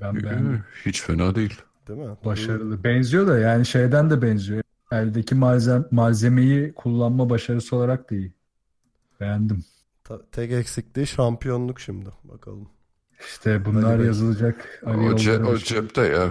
Ben 0.00 0.22
beğendim. 0.22 0.64
Hiç 0.86 1.02
fena 1.02 1.34
değil. 1.34 1.60
Değil 1.88 1.98
mi? 2.00 2.16
Başarılı. 2.24 2.84
Benziyor 2.84 3.26
da 3.26 3.38
yani 3.38 3.66
şeyden 3.66 4.10
de 4.10 4.22
benziyor. 4.22 4.62
Eldeki 4.92 5.34
malzeme, 5.34 5.84
malzemeyi 5.90 6.72
kullanma 6.74 7.30
başarısı 7.30 7.76
olarak 7.76 8.10
da 8.10 8.14
iyi. 8.14 8.32
Beğendim. 9.20 9.64
Ta- 10.04 10.22
tek 10.32 10.52
eksikliği 10.52 11.06
şampiyonluk 11.06 11.80
şimdi. 11.80 12.08
Bakalım. 12.24 12.68
İşte 13.20 13.64
bunlar 13.64 13.94
Ali 13.94 14.06
yazılacak. 14.06 14.82
Ali 14.86 14.98
O, 14.98 15.12
ce- 15.12 15.44
o 15.44 15.56
cepte 15.56 16.02
ya. 16.02 16.30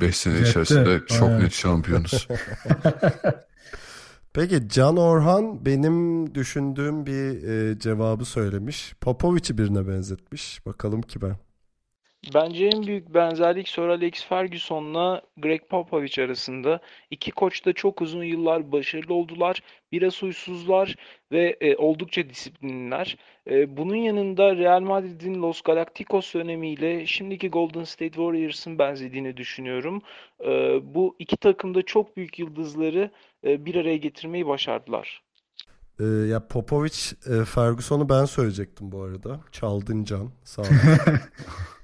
5 0.00 0.16
sene 0.16 0.34
Cepte, 0.34 0.50
içerisinde 0.50 1.00
çok 1.06 1.28
aynen. 1.28 1.40
net 1.44 1.52
şampiyonuz. 1.52 2.28
Peki 4.32 4.68
Can 4.68 4.96
Orhan 4.96 5.64
benim 5.66 6.34
düşündüğüm 6.34 7.06
bir 7.06 7.42
e, 7.48 7.78
cevabı 7.78 8.24
söylemiş. 8.24 8.94
Popovic'i 9.00 9.58
birine 9.58 9.88
benzetmiş. 9.88 10.66
Bakalım 10.66 11.02
kime? 11.02 11.38
Bence 12.34 12.66
en 12.66 12.86
büyük 12.86 13.14
benzerlik 13.14 13.68
Sir 13.68 13.82
Alex 13.82 14.24
Ferguson'la 14.24 15.22
Greg 15.36 15.60
Popovich 15.68 16.18
arasında. 16.18 16.80
İki 17.10 17.30
koç 17.30 17.66
da 17.66 17.72
çok 17.72 18.02
uzun 18.02 18.24
yıllar 18.24 18.72
başarılı 18.72 19.14
oldular. 19.14 19.62
Biraz 19.92 20.22
huysuzlar 20.22 20.96
ve 21.32 21.56
e, 21.60 21.76
oldukça 21.76 22.28
disiplinliler. 22.28 23.16
E, 23.50 23.76
bunun 23.76 23.96
yanında 23.96 24.56
Real 24.56 24.80
Madrid'in 24.80 25.42
Los 25.42 25.62
Galacticos 25.62 26.34
dönemiyle 26.34 27.06
şimdiki 27.06 27.48
Golden 27.48 27.84
State 27.84 28.12
Warriors'ın 28.12 28.78
benzediğini 28.78 29.36
düşünüyorum. 29.36 30.02
E, 30.44 30.48
bu 30.94 31.16
iki 31.18 31.36
takım 31.36 31.74
da 31.74 31.82
çok 31.82 32.16
büyük 32.16 32.38
yıldızları 32.38 33.10
e, 33.44 33.64
bir 33.64 33.74
araya 33.74 33.96
getirmeyi 33.96 34.46
başardılar. 34.46 35.22
E, 36.00 36.04
ya 36.04 36.46
Popovic, 36.46 37.12
e, 37.26 37.44
Ferguson'u 37.44 38.08
ben 38.08 38.24
söyleyecektim 38.24 38.92
bu 38.92 39.02
arada. 39.02 39.40
Çaldın 39.52 40.04
Can. 40.04 40.30
Sağ 40.44 40.62
ol. 40.62 40.66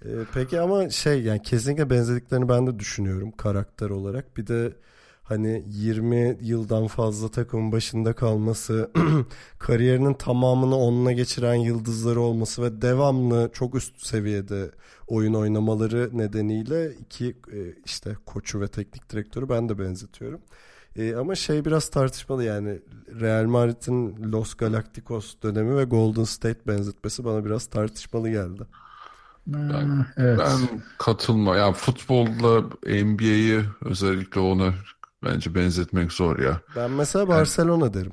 E, 0.05 0.09
peki 0.35 0.61
ama 0.61 0.91
şey 0.91 1.23
yani 1.23 1.43
kesinlikle 1.43 1.91
benzediklerini 1.91 2.49
ben 2.49 2.67
de 2.67 2.79
düşünüyorum 2.79 3.33
karakter 3.33 3.91
olarak. 3.91 4.37
Bir 4.37 4.47
de 4.47 4.73
hani 5.23 5.65
20 5.69 6.39
yıldan 6.41 6.87
fazla 6.87 7.29
takımın 7.31 7.73
başında 7.73 8.13
kalması, 8.13 8.91
kariyerinin 9.59 10.15
tamamını 10.15 10.77
onunla 10.77 11.13
geçiren 11.13 11.55
yıldızları 11.55 12.21
olması 12.21 12.63
ve 12.63 12.83
devamlı 12.83 13.51
çok 13.53 13.75
üst 13.75 14.07
seviyede 14.07 14.71
oyun 15.07 15.35
oynamaları 15.35 16.11
nedeniyle 16.19 16.93
iki 16.95 17.27
e, 17.29 17.59
işte 17.85 18.17
koçu 18.27 18.61
ve 18.61 18.69
teknik 18.69 19.11
direktörü 19.11 19.49
ben 19.49 19.69
de 19.69 19.79
benzetiyorum. 19.79 20.41
E, 20.97 21.15
ama 21.17 21.35
şey 21.35 21.65
biraz 21.65 21.89
tartışmalı 21.91 22.45
yani 22.45 22.81
Real 23.21 23.45
Madrid'in 23.45 24.33
Los 24.33 24.55
Galacticos 24.55 25.35
dönemi 25.43 25.77
ve 25.77 25.85
Golden 25.85 26.25
State 26.25 26.67
benzetmesi 26.67 27.25
bana 27.25 27.45
biraz 27.45 27.67
tartışmalı 27.67 28.31
geldi. 28.31 28.67
Ha, 29.69 30.07
evet. 30.17 30.71
Ben 30.71 30.83
katılma. 30.99 31.57
Ya 31.57 31.73
futbolla 31.73 32.71
NBA'yi 32.87 33.65
özellikle 33.85 34.41
ona 34.41 34.75
bence 35.25 35.55
benzetmek 35.55 36.13
zor 36.13 36.39
ya. 36.39 36.61
Ben 36.69 36.91
mesela 36.91 37.29
Barcelona 37.29 37.95
derim. 37.95 38.13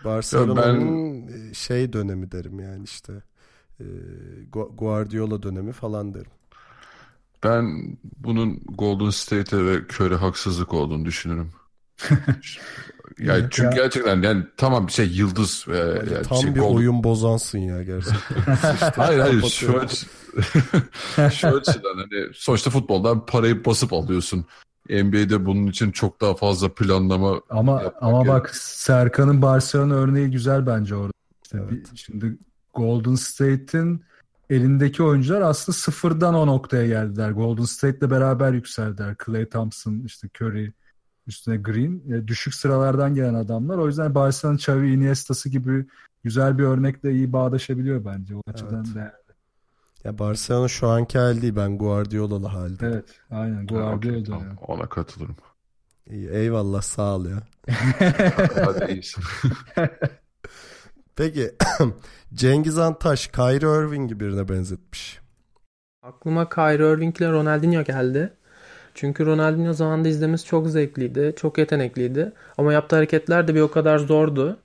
Barcelona'nın 0.00 1.52
şey 1.52 1.92
dönemi 1.92 2.32
derim 2.32 2.60
yani 2.60 2.84
işte 2.84 3.22
e, 3.80 3.84
Gu- 4.52 4.76
Guardiola 4.76 5.42
dönemi 5.44 5.72
falan 5.72 6.14
derim. 6.14 6.32
Ben 7.44 7.96
bunun 8.18 8.60
Golden 8.64 9.10
State'e 9.10 9.64
ve 9.66 9.78
Curry 9.88 10.14
haksızlık 10.14 10.74
olduğunu 10.74 11.04
düşünürüm. 11.04 11.52
Yani 13.18 13.38
Evet 13.40 13.52
çünkü 13.52 13.76
ya. 13.76 13.82
gerçekten 13.84 14.22
yani 14.22 14.44
tamam 14.56 14.86
bir 14.86 14.92
şey 14.92 15.06
yıldız 15.08 15.64
ve 15.68 15.78
Yani 16.14 16.22
tam 16.28 16.38
şey 16.38 16.54
bir 16.54 16.60
Golden- 16.60 16.74
oyun 16.76 17.04
bozansın 17.04 17.58
ya 17.58 17.82
gerçekten. 17.82 18.42
Hayır 18.96 19.20
hayır 19.20 19.42
şu, 19.42 19.66
şu 21.32 21.48
açıdan 21.48 21.94
hani 21.96 22.26
sonuçta 22.34 22.70
futboldan 22.70 23.26
parayı 23.26 23.64
basıp 23.64 23.92
alıyorsun. 23.92 24.44
NBA'de 24.90 25.46
bunun 25.46 25.66
için 25.66 25.90
çok 25.92 26.20
daha 26.20 26.34
fazla 26.34 26.74
planlama 26.74 27.40
Ama 27.50 27.82
ama 28.00 28.22
gerek. 28.22 28.34
bak 28.34 28.54
Serkan'ın 28.56 29.42
Barcelona 29.42 29.94
örneği 29.94 30.30
güzel 30.30 30.66
bence 30.66 30.94
orada. 30.96 31.12
İşte 31.44 31.58
Evet. 31.58 31.70
bir- 31.92 31.98
şimdi 31.98 32.38
Golden 32.74 33.14
State'in 33.14 34.04
elindeki 34.50 35.02
oyuncular 35.02 35.40
aslında 35.40 35.76
sıfırdan 35.78 36.34
o 36.34 36.46
noktaya 36.46 36.86
geldiler. 36.86 37.30
Golden 37.30 37.64
State'le 37.64 38.10
beraber 38.10 38.52
yükseldiler. 38.52 39.16
Klay 39.16 39.48
Thompson, 39.48 40.02
işte 40.06 40.28
Curry, 40.40 40.72
üstüne 41.30 41.56
Green. 41.56 42.12
E, 42.12 42.28
düşük 42.28 42.54
sıralardan 42.54 43.14
gelen 43.14 43.34
adamlar. 43.34 43.78
O 43.78 43.86
yüzden 43.86 44.14
Barcelona'nın 44.14 44.58
Xavi 44.58 44.92
Iniesta'sı 44.92 45.48
gibi 45.48 45.86
güzel 46.24 46.58
bir 46.58 46.64
örnekle 46.64 47.12
iyi 47.12 47.32
bağdaşabiliyor 47.32 48.04
bence. 48.04 48.36
O 48.36 48.42
açıdan 48.46 48.84
Evet. 48.86 48.94
değerli. 48.94 49.12
Ya 50.04 50.18
Barcelona 50.18 50.68
şu 50.68 50.88
anki 50.88 51.18
hal 51.18 51.42
değil 51.42 51.56
ben 51.56 51.78
Guardiola'lı 51.78 52.46
halde. 52.46 52.86
Evet, 52.86 53.04
aynen. 53.30 53.56
Ha, 53.56 53.62
Guardiola 53.64 53.96
okey, 53.96 54.26
da 54.26 54.30
tamam. 54.30 54.42
yani. 54.46 54.58
ona 54.60 54.88
katılırım. 54.88 55.36
İyi, 56.10 56.28
eyvallah 56.30 56.82
sağ 56.82 57.16
ol 57.16 57.26
ya. 57.26 57.42
Hadi 58.64 58.92
iyisin. 58.92 59.24
Peki 61.16 61.54
Cengiz 62.34 62.78
Antaş 62.78 63.26
Kyrie 63.28 63.78
Irving'i 63.86 64.20
birine 64.20 64.48
benzetmiş. 64.48 65.20
Aklıma 66.02 66.48
Kyrie 66.48 66.92
Irving 66.92 67.16
ile 67.20 67.32
Ronaldinho 67.32 67.84
geldi. 67.84 68.32
Çünkü 68.94 69.26
Ronaldinho 69.26 69.72
zamanında 69.72 70.08
izlemesi 70.08 70.44
çok 70.46 70.68
zevkliydi, 70.68 71.34
çok 71.36 71.58
yetenekliydi. 71.58 72.32
Ama 72.58 72.72
yaptığı 72.72 72.96
hareketler 72.96 73.48
de 73.48 73.54
bir 73.54 73.60
o 73.60 73.70
kadar 73.70 73.98
zordu. 73.98 74.58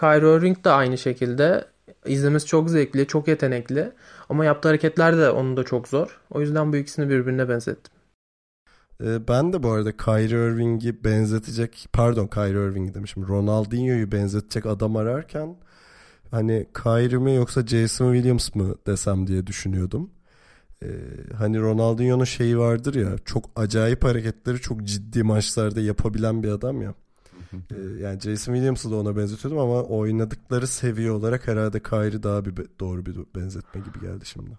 Kyrie 0.00 0.36
Irving 0.36 0.64
de 0.64 0.70
aynı 0.70 0.98
şekilde. 0.98 1.64
izlemesi 2.06 2.46
çok 2.46 2.70
zevkli, 2.70 3.06
çok 3.06 3.28
yetenekli. 3.28 3.92
Ama 4.28 4.44
yaptığı 4.44 4.68
hareketler 4.68 5.18
de 5.18 5.30
onun 5.30 5.56
da 5.56 5.64
çok 5.64 5.88
zor. 5.88 6.20
O 6.30 6.40
yüzden 6.40 6.72
bu 6.72 6.76
ikisini 6.76 7.08
birbirine 7.08 7.48
benzettim. 7.48 7.92
Ee, 9.04 9.28
ben 9.28 9.52
de 9.52 9.62
bu 9.62 9.70
arada 9.70 9.96
Kyrie 9.96 10.52
Irving'i 10.52 11.04
benzetecek 11.04 11.86
pardon 11.92 12.26
Kyrie 12.26 12.70
Irving'i 12.70 12.94
demişim 12.94 13.28
Ronaldinho'yu 13.28 14.12
benzetecek 14.12 14.66
adam 14.66 14.96
ararken 14.96 15.56
hani 16.30 16.66
Kyrie 16.82 17.18
mi 17.18 17.34
yoksa 17.34 17.66
Jason 17.66 18.14
Williams 18.14 18.54
mı 18.54 18.74
desem 18.86 19.26
diye 19.26 19.46
düşünüyordum. 19.46 20.10
Ee, 20.82 20.88
hani 21.38 21.60
Ronaldinho'nun 21.60 22.24
şeyi 22.24 22.58
vardır 22.58 22.94
ya 22.94 23.18
çok 23.24 23.50
acayip 23.56 24.04
hareketleri 24.04 24.60
çok 24.60 24.84
ciddi 24.84 25.22
maçlarda 25.22 25.80
yapabilen 25.80 26.42
bir 26.42 26.48
adam 26.48 26.82
ya. 26.82 26.94
Ee, 27.52 28.02
yani 28.02 28.20
Jason 28.20 28.52
Williams'ı 28.52 28.90
da 28.90 28.96
ona 28.96 29.16
benzetiyordum 29.16 29.58
ama 29.58 29.82
oynadıkları 29.82 30.66
seviye 30.66 31.10
olarak 31.10 31.48
herhalde 31.48 31.82
Kyrie 31.82 32.22
daha 32.22 32.44
bir 32.44 32.54
doğru 32.80 33.06
bir 33.06 33.16
benzetme 33.34 33.80
gibi 33.80 34.00
geldi 34.00 34.26
şimdi. 34.26 34.50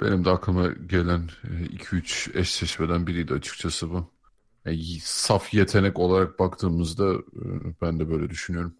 Benim 0.00 0.24
de 0.24 0.30
aklıma 0.30 0.68
gelen 0.68 1.22
2-3 1.44 2.38
eşleşmeden 2.38 3.06
biriydi 3.06 3.34
açıkçası 3.34 3.90
bu. 3.90 4.10
Yani 4.64 4.82
saf 5.02 5.54
yetenek 5.54 5.98
olarak 5.98 6.38
baktığımızda 6.38 7.14
e, 7.14 7.42
ben 7.82 8.00
de 8.00 8.10
böyle 8.10 8.30
düşünüyorum. 8.30 8.74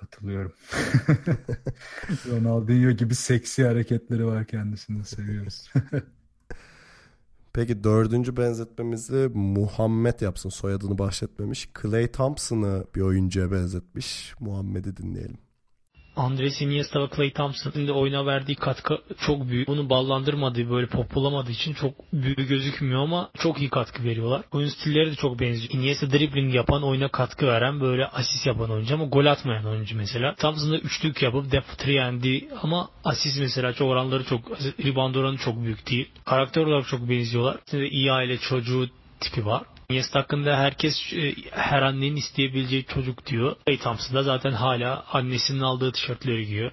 Katılıyorum. 0.00 0.52
Ronaldinho 2.30 2.90
gibi 2.90 3.14
seksi 3.14 3.64
hareketleri 3.64 4.26
var 4.26 4.46
kendisini 4.46 5.04
seviyoruz. 5.04 5.72
Peki 7.52 7.84
dördüncü 7.84 8.36
benzetmemizi 8.36 9.30
Muhammed 9.34 10.20
yapsın. 10.20 10.48
Soyadını 10.48 10.98
bahsetmemiş. 10.98 11.70
Clay 11.82 12.12
Thompson'ı 12.12 12.84
bir 12.94 13.00
oyuncuya 13.00 13.52
benzetmiş. 13.52 14.34
Muhammed'i 14.40 14.96
dinleyelim. 14.96 15.38
Andres 16.16 16.60
Iniesta 16.60 17.02
ve 17.02 17.08
Clay 17.16 17.30
Thompson'ın 17.30 17.88
da 17.88 17.92
oyuna 17.92 18.26
verdiği 18.26 18.54
katkı 18.54 18.98
çok 19.20 19.48
büyük. 19.48 19.68
Bunu 19.68 19.90
ballandırmadığı 19.90 20.70
böyle 20.70 20.86
pop 20.86 21.14
bulamadığı 21.14 21.50
için 21.50 21.74
çok 21.74 22.12
büyük 22.12 22.48
gözükmüyor 22.48 23.02
ama 23.02 23.30
çok 23.38 23.58
iyi 23.60 23.70
katkı 23.70 24.04
veriyorlar. 24.04 24.42
Oyun 24.52 24.68
stilleri 24.68 25.10
de 25.10 25.14
çok 25.14 25.40
benziyor. 25.40 25.74
Iniesta 25.74 26.10
dribbling 26.10 26.54
yapan, 26.54 26.82
oyuna 26.82 27.08
katkı 27.08 27.46
veren, 27.46 27.80
böyle 27.80 28.06
asist 28.06 28.46
yapan 28.46 28.70
oyuncu 28.70 28.94
ama 28.94 29.04
gol 29.04 29.26
atmayan 29.26 29.64
oyuncu 29.64 29.96
mesela. 29.96 30.34
Thompson 30.34 30.72
da 30.72 30.78
üçlük 30.78 31.22
yapıp 31.22 31.52
def 31.52 31.78
triyendi 31.78 32.48
ama 32.62 32.88
asist 33.04 33.40
mesela 33.40 33.72
çok 33.72 33.88
oranları 33.88 34.24
çok, 34.24 34.40
rebound 34.84 35.14
oranı 35.14 35.36
çok 35.36 35.62
büyük 35.62 35.90
değil. 35.90 36.08
Karakter 36.24 36.62
olarak 36.62 36.86
çok 36.86 37.08
benziyorlar. 37.08 37.56
Şimdi 37.70 37.84
iyi 37.84 38.12
aile 38.12 38.38
çocuğu 38.38 38.88
tipi 39.20 39.46
var. 39.46 39.62
Iniesta 39.90 40.20
hakkında 40.20 40.56
herkes 40.58 41.12
e, 41.12 41.34
her 41.50 41.82
annenin 41.82 42.16
isteyebileceği 42.16 42.84
çocuk 42.84 43.26
diyor. 43.26 43.56
Clay 43.66 43.78
Thompson 43.78 44.16
da 44.16 44.22
zaten 44.22 44.52
hala 44.52 45.04
annesinin 45.12 45.60
aldığı 45.60 45.92
tişörtleri 45.92 46.46
giyiyor. 46.46 46.72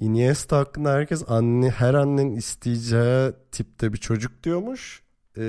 Iniesta 0.00 0.58
hakkında 0.58 0.92
herkes 0.92 1.24
anne 1.28 1.70
her 1.70 1.94
annenin 1.94 2.36
isteyeceği 2.36 3.32
tipte 3.52 3.92
bir 3.92 3.98
çocuk 3.98 4.42
diyormuş. 4.42 5.02
Ee, 5.38 5.42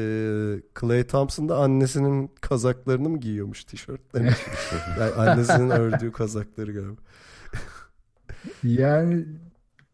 Clay 0.79 1.07
Thompson 1.07 1.49
da 1.49 1.57
annesinin 1.57 2.31
kazaklarını 2.41 3.09
mı 3.09 3.19
giyiyormuş 3.19 3.63
tişörtlerini? 3.63 4.31
yani 4.99 5.11
annesinin 5.11 5.69
ördüğü 5.69 6.11
kazakları 6.11 6.71
galiba. 6.73 7.01
Yani 8.63 9.25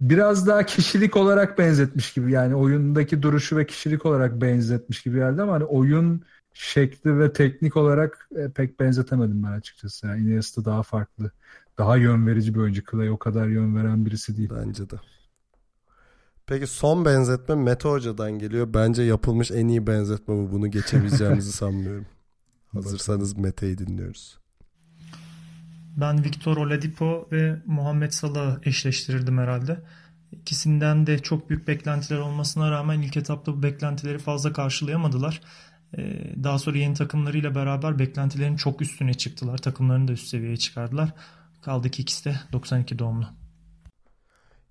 biraz 0.02 0.48
daha 0.48 0.66
kişilik 0.66 1.18
olarak 1.18 1.58
benzetmiş 1.58 2.14
gibi 2.14 2.32
yani 2.32 2.56
oyundaki 2.56 3.22
duruşu 3.22 3.58
ve 3.58 3.66
kişilik 3.66 4.06
olarak 4.06 4.42
benzetmiş 4.42 5.02
gibi 5.02 5.18
geldi 5.18 5.42
ama 5.42 5.54
hani 5.54 5.64
oyun 5.64 6.24
şekli 6.60 7.20
ve 7.20 7.34
teknik 7.34 7.78
olarak 7.78 8.30
e, 8.36 8.52
pek 8.52 8.80
benzetemedim 8.80 9.44
ben 9.44 9.52
açıkçası. 9.52 10.08
Yani 10.08 10.22
Iniesta 10.22 10.66
daha 10.66 10.84
farklı. 10.84 11.32
Daha 11.78 11.98
yön 11.98 12.28
verici 12.28 12.56
bir 12.56 12.60
oyuncu. 12.60 12.82
Clay 12.92 13.10
o 13.10 13.18
kadar 13.18 13.48
yön 13.48 13.76
veren 13.76 14.06
birisi 14.06 14.38
değil. 14.38 14.50
Bence 14.56 14.90
de. 14.90 14.96
Peki 16.46 16.68
son 16.68 17.06
benzetme 17.06 17.56
Mete 17.56 17.90
Hoca'dan 17.90 18.32
geliyor. 18.32 18.74
Bence 18.74 19.04
yapılmış 19.04 19.52
en 19.52 19.68
iyi 19.68 19.88
benzetme 19.88 20.36
bu. 20.36 20.52
Bunu 20.52 20.72
geçebileceğimizi 20.72 21.52
sanmıyorum. 21.58 22.06
Hazırsanız 22.74 23.38
Mete'yi 23.38 23.78
dinliyoruz. 23.78 24.40
Ben 25.98 26.24
Victor 26.24 26.58
Oladipo 26.58 27.28
ve 27.32 27.62
Muhammed 27.66 28.12
Salah'ı 28.12 28.62
eşleştirirdim 28.64 29.38
herhalde. 29.38 29.82
İkisinden 30.32 31.08
de 31.08 31.20
çok 31.20 31.50
büyük 31.50 31.68
beklentiler 31.68 32.20
olmasına 32.20 32.72
rağmen 32.72 33.02
ilk 33.02 33.18
etapta 33.18 33.54
bu 33.54 33.64
beklentileri 33.64 34.20
fazla 34.20 34.54
karşılayamadılar. 34.54 35.42
Ee, 35.98 36.44
daha 36.44 36.60
sonra 36.60 36.78
yeni 36.78 36.94
takımlarıyla 36.94 37.56
beraber 37.56 38.00
beklentilerin 38.00 38.56
çok 38.56 38.82
üstüne 38.82 39.14
çıktılar. 39.14 39.58
Takımlarını 39.58 40.08
da 40.08 40.12
üst 40.12 40.28
seviyeye 40.28 40.58
çıkardılar. 40.58 41.10
Kaldı 41.62 41.90
ki 41.90 42.02
ikisi 42.02 42.26
de 42.26 42.36
92 42.54 43.00
doğumlu. 43.00 43.26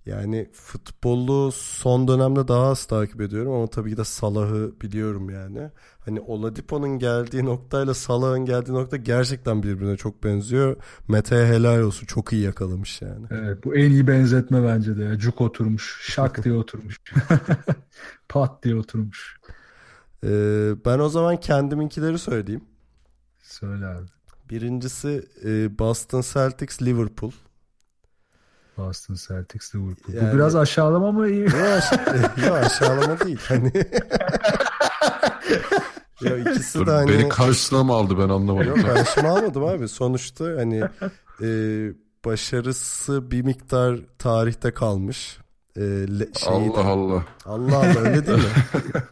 Yani 0.06 0.48
futbolu 0.52 1.52
son 1.52 2.08
dönemde 2.08 2.48
daha 2.48 2.66
az 2.66 2.86
takip 2.86 3.20
ediyorum 3.20 3.52
ama 3.52 3.66
tabii 3.66 3.90
ki 3.90 3.96
de 3.96 4.04
Salah'ı 4.04 4.74
biliyorum 4.80 5.30
yani. 5.30 5.70
Hani 5.98 6.20
Oladipo'nun 6.20 6.98
geldiği 6.98 7.44
noktayla 7.44 7.94
Salah'ın 7.94 8.44
geldiği 8.44 8.72
nokta 8.72 8.96
gerçekten 8.96 9.62
birbirine 9.62 9.96
çok 9.96 10.24
benziyor. 10.24 10.76
Mete'ye 11.08 11.46
helal 11.46 11.80
olsun 11.80 12.06
çok 12.06 12.32
iyi 12.32 12.42
yakalamış 12.42 13.02
yani. 13.02 13.26
Evet 13.30 13.64
bu 13.64 13.76
en 13.76 13.90
iyi 13.90 14.06
benzetme 14.06 14.64
bence 14.64 14.96
de 14.96 15.04
ya. 15.04 15.18
Cuk 15.18 15.40
oturmuş, 15.40 16.00
şak 16.02 16.44
diye 16.44 16.54
oturmuş. 16.54 17.00
Pat 18.28 18.62
diye 18.62 18.74
oturmuş. 18.76 19.36
Ee, 20.24 20.28
ben 20.84 20.98
o 20.98 21.08
zaman 21.08 21.36
kendiminkileri 21.40 22.18
söyleyeyim. 22.18 22.64
Söyle 23.42 23.86
abi. 23.86 24.06
Birincisi 24.50 25.28
e, 25.44 25.78
Boston 25.78 26.20
Celtics 26.32 26.82
Liverpool. 26.82 27.30
Boston 28.78 29.14
Celtics 29.28 29.74
Liverpool. 29.74 30.14
Yani- 30.16 30.32
Bu 30.32 30.36
biraz 30.36 30.56
aşağılama 30.56 31.12
mı 31.12 31.28
iyi? 31.28 31.40
Yok 31.44 31.54
aş- 31.54 31.92
yok, 32.46 32.56
aşağılama 32.56 33.20
değil. 33.20 33.38
Hani 33.48 33.72
ya 36.20 36.36
ikisi 36.38 36.78
Dur, 36.78 36.86
de 36.86 36.90
hani 36.90 37.08
Beni 37.10 37.28
karşısına 37.28 37.84
mı 37.84 37.92
aldı 37.92 38.18
ben 38.18 38.28
anlamadım. 38.28 38.68
Yok 38.68 38.82
karşıma 38.86 39.28
almadım 39.28 39.64
abi. 39.64 39.88
Sonuçta 39.88 40.44
hani 40.44 40.82
e, 41.42 41.48
başarısı 42.24 43.30
bir 43.30 43.42
miktar 43.42 43.98
tarihte 44.18 44.70
kalmış. 44.74 45.38
E, 45.76 45.80
le- 45.80 46.28
şeyi 46.34 46.74
de- 46.74 46.78
Allah 46.80 46.86
Allah. 46.88 47.24
Allah 47.44 47.76
Allah 47.76 47.98
öyle 48.00 48.26
değil 48.26 48.38
mi? 48.38 48.44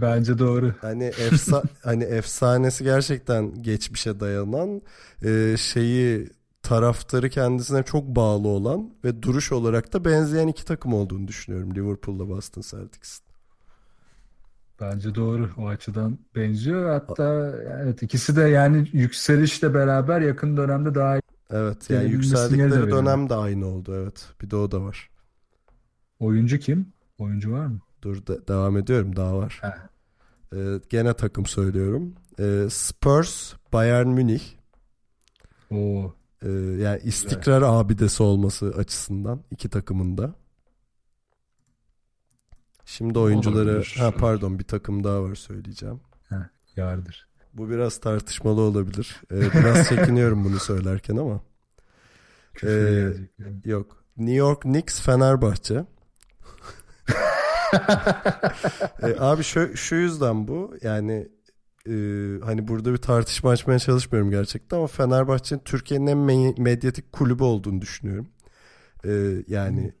Bence 0.00 0.38
doğru. 0.38 0.74
Hani 0.80 1.04
efsa 1.04 1.62
hani 1.82 2.04
efsanesi 2.04 2.84
gerçekten 2.84 3.62
geçmişe 3.62 4.20
dayanan 4.20 4.82
e, 5.24 5.56
şeyi 5.58 6.28
taraftarı 6.62 7.30
kendisine 7.30 7.82
çok 7.82 8.06
bağlı 8.06 8.48
olan 8.48 8.90
ve 9.04 9.22
duruş 9.22 9.52
olarak 9.52 9.92
da 9.92 10.04
benzeyen 10.04 10.48
iki 10.48 10.64
takım 10.64 10.94
olduğunu 10.94 11.28
düşünüyorum 11.28 11.74
Liverpool'la 11.74 12.28
Boston 12.28 12.62
Celtics'in. 12.62 13.26
Bence 14.80 15.14
doğru. 15.14 15.50
O 15.58 15.66
açıdan 15.66 16.18
benziyor. 16.34 16.90
Hatta 16.90 17.54
evet 17.82 18.02
ikisi 18.02 18.36
de 18.36 18.42
yani 18.42 18.88
yükselişle 18.92 19.74
beraber 19.74 20.20
yakın 20.20 20.56
dönemde 20.56 20.94
daha 20.94 21.20
Evet 21.50 21.90
yani 21.90 22.10
yükseldikleri 22.10 22.90
dönem 22.90 23.28
de 23.28 23.34
aynı 23.34 23.66
oldu 23.66 23.94
evet. 24.02 24.28
Bir 24.42 24.50
de 24.50 24.56
o 24.56 24.70
da 24.70 24.82
var. 24.82 25.10
Oyuncu 26.18 26.58
kim? 26.58 26.92
Oyuncu 27.18 27.52
var 27.52 27.66
mı? 27.66 27.80
Dur 28.02 28.26
de- 28.26 28.48
devam 28.48 28.76
ediyorum 28.76 29.16
daha 29.16 29.36
var. 29.38 29.62
Ee, 30.54 30.80
gene 30.90 31.14
takım 31.14 31.46
söylüyorum. 31.46 32.14
Ee, 32.40 32.66
Spurs, 32.70 33.54
Bayern 33.72 34.08
Münih. 34.08 34.42
Oo. 35.70 36.14
Ee, 36.42 36.48
yani 36.52 37.00
istikrar 37.04 37.62
abidesi 37.62 38.22
olması 38.22 38.66
açısından 38.76 39.40
iki 39.50 39.68
takımın 39.68 40.18
da. 40.18 40.34
Şimdi 42.84 43.18
oyuncuları 43.18 43.70
Olabilir. 43.70 43.94
ha 43.98 44.10
pardon 44.10 44.58
bir 44.58 44.64
takım 44.64 45.04
daha 45.04 45.22
var 45.22 45.34
söyleyeceğim. 45.34 46.00
Yardır. 46.76 47.28
Bu 47.54 47.70
biraz 47.70 47.98
tartışmalı 48.00 48.60
olabilir. 48.60 49.20
Ee, 49.32 49.40
biraz 49.40 49.88
çekiniyorum 49.88 50.44
bunu 50.44 50.58
söylerken 50.58 51.16
ama. 51.16 51.40
Ee. 52.64 53.12
Yok. 53.64 54.04
New 54.16 54.34
York 54.34 54.62
Knicks 54.62 55.00
Fenerbahçe. 55.00 55.84
E, 59.02 59.16
abi 59.18 59.42
şu, 59.42 59.76
şu 59.76 59.94
yüzden 59.94 60.48
bu 60.48 60.74
yani 60.82 61.28
e, 61.86 61.92
hani 62.44 62.68
burada 62.68 62.92
bir 62.92 62.98
tartışma 62.98 63.50
açmaya 63.50 63.78
çalışmıyorum 63.78 64.30
gerçekten 64.30 64.76
ama 64.76 64.86
Fenerbahçe'nin 64.86 65.60
Türkiye'nin 65.64 66.06
en 66.06 66.16
me- 66.18 66.60
medyatik 66.60 67.12
kulübü 67.12 67.42
olduğunu 67.44 67.80
düşünüyorum. 67.80 68.28
E, 69.04 69.44
yani 69.48 69.92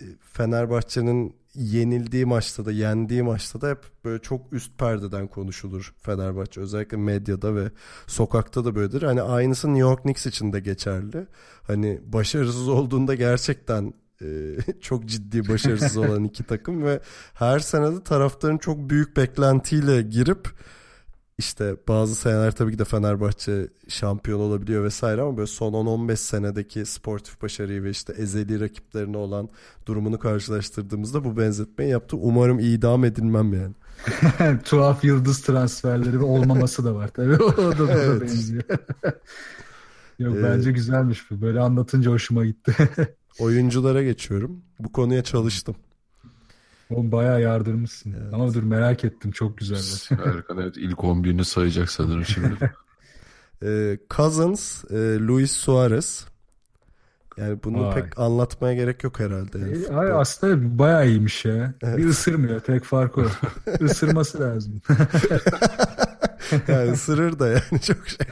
e, 0.00 0.04
Fenerbahçe'nin 0.32 1.36
yenildiği 1.54 2.26
maçta 2.26 2.64
da 2.64 2.72
yendiği 2.72 3.22
maçta 3.22 3.60
da 3.60 3.70
hep 3.70 3.78
böyle 4.04 4.22
çok 4.22 4.52
üst 4.52 4.78
perdeden 4.78 5.26
konuşulur 5.28 5.94
Fenerbahçe. 6.02 6.60
Özellikle 6.60 6.96
medyada 6.96 7.54
ve 7.54 7.70
sokakta 8.06 8.64
da 8.64 8.74
böyledir. 8.74 9.02
Hani 9.02 9.22
aynısı 9.22 9.68
New 9.68 9.80
York 9.80 10.02
Knicks 10.02 10.26
için 10.26 10.52
de 10.52 10.60
geçerli. 10.60 11.26
Hani 11.62 12.00
başarısız 12.06 12.68
olduğunda 12.68 13.14
gerçekten 13.14 13.94
e, 14.22 14.56
çok 14.80 15.06
ciddi 15.06 15.48
başarısız 15.48 15.96
olan 15.96 16.24
iki 16.24 16.44
takım 16.44 16.84
ve 16.84 17.00
her 17.34 17.58
sene 17.58 17.96
de 17.96 18.02
taraftarın 18.04 18.58
çok 18.58 18.90
büyük 18.90 19.16
beklentiyle 19.16 20.02
girip 20.02 20.48
işte 21.38 21.76
bazı 21.88 22.14
seneler 22.14 22.52
tabii 22.52 22.72
ki 22.72 22.78
de 22.78 22.84
Fenerbahçe 22.84 23.68
şampiyon 23.88 24.40
olabiliyor 24.40 24.84
vesaire 24.84 25.20
ama 25.22 25.36
böyle 25.36 25.46
son 25.46 25.72
10-15 25.72 26.16
senedeki 26.16 26.86
sportif 26.86 27.42
başarıyı 27.42 27.82
ve 27.82 27.90
işte 27.90 28.12
ezeli 28.12 28.60
rakiplerine 28.60 29.16
olan 29.16 29.48
durumunu 29.86 30.18
karşılaştırdığımızda 30.18 31.24
bu 31.24 31.36
benzetmeyi 31.36 31.90
yaptı. 31.90 32.16
Umarım 32.16 32.58
idam 32.58 33.04
edilmem 33.04 33.52
yani. 33.52 33.74
Tuhaf 34.64 35.04
yıldız 35.04 35.42
transferleri 35.42 36.20
ve 36.20 36.24
olmaması 36.24 36.84
da 36.84 36.94
var 36.94 37.08
tabii. 37.08 37.36
O 37.42 37.56
da, 37.78 37.88
da 37.88 37.92
Evet. 37.92 38.20
benziyor. 38.22 38.62
Yok 40.18 40.36
Ee, 40.36 40.42
bence 40.42 40.72
güzelmiş 40.72 41.30
bu. 41.30 41.40
Böyle 41.40 41.60
anlatınca 41.60 42.10
hoşuma 42.10 42.44
gitti. 42.44 42.74
Oyunculara 43.38 44.02
geçiyorum. 44.02 44.62
Bu 44.78 44.92
konuya 44.92 45.24
çalıştım. 45.24 45.76
Oğlum 46.90 47.12
bayağı 47.12 47.40
yardırmışsın. 47.42 48.14
Evet. 48.20 48.34
Ama 48.34 48.54
dur 48.54 48.62
merak 48.62 49.04
ettim. 49.04 49.30
Çok 49.30 49.58
güzeller. 49.58 50.08
Erkan 50.36 50.58
evet 50.58 50.74
ilk 50.76 50.98
11'ini 50.98 51.44
sayacak 51.44 51.90
sanırım 51.90 52.24
şimdi. 52.24 52.72
Ee, 53.62 53.98
Cousins, 54.10 54.84
e, 54.90 54.96
Luis 55.20 55.52
Suarez. 55.52 56.26
Yani 57.36 57.58
bunu 57.64 57.86
Vay. 57.86 57.94
pek 58.02 58.18
anlatmaya 58.18 58.74
gerek 58.74 59.04
yok 59.04 59.20
herhalde. 59.20 59.58
Yani 59.58 59.84
E, 59.84 59.92
Ay, 59.94 60.12
aslında 60.12 60.78
bayağı 60.78 61.08
iyiymiş 61.08 61.44
ya. 61.44 61.74
Evet. 61.82 61.98
Bir 61.98 62.04
ısırmıyor. 62.08 62.60
Tek 62.60 62.84
farkı 62.84 63.20
o. 63.20 63.24
Isırması 63.84 64.40
lazım. 64.40 64.80
yani 66.68 66.90
ısırır 66.90 67.38
da 67.38 67.48
yani 67.48 67.80
çok 67.82 67.98
şey. 68.08 68.26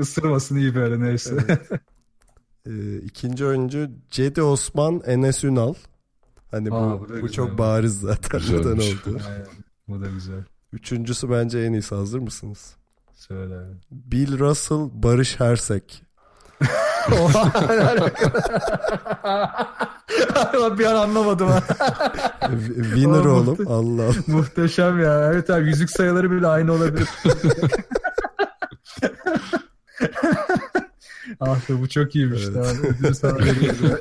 Isırmasın 0.00 0.56
iyi 0.56 0.74
böyle 0.74 1.00
neyse. 1.00 1.60
Ee, 2.66 2.96
ikinci 2.96 3.46
oyuncu 3.46 3.90
Cedi 4.10 4.42
Osman, 4.42 5.02
Enes 5.06 5.44
Ünal. 5.44 5.74
Hani 6.50 6.70
bu, 6.70 6.76
Aa, 6.76 7.00
bu 7.00 7.08
bu 7.08 7.14
güzel. 7.14 7.28
çok 7.28 7.58
bariz 7.58 8.00
zaten 8.00 8.40
neden 8.50 8.72
oldu. 8.72 8.82
Aynen. 9.28 9.46
Bu 9.88 10.00
da 10.00 10.06
güzel. 10.06 10.44
Üçüncüsü 10.72 11.30
bence 11.30 11.58
en 11.58 11.72
iyisi 11.72 11.94
hazır 11.94 12.18
mısınız? 12.18 12.76
Söyle. 13.14 13.58
Bill 13.90 14.38
Russell, 14.38 14.88
Barış 14.92 15.40
Hersek. 15.40 16.02
bir 20.78 20.84
an 20.84 20.94
anlamadım 20.94 21.48
ha. 21.48 21.60
Winner 22.76 23.24
oğlum. 23.24 23.56
Allah 23.66 24.02
Allah. 24.04 24.12
Muhteşem 24.26 25.00
ya. 25.00 25.30
Evet 25.32 25.50
abi 25.50 25.66
yüzük 25.66 25.90
sayıları 25.90 26.30
bile 26.30 26.46
aynı 26.46 26.72
olabilir. 26.72 27.08
ah 31.40 31.68
be 31.68 31.80
bu 31.80 31.88
çok 31.88 32.16
iyiymiş. 32.16 32.42
Evet. 32.44 32.54
Tamam, 32.54 32.76
ödülü 32.84 33.14
sana 33.14 33.38
veriyorum. 33.44 34.00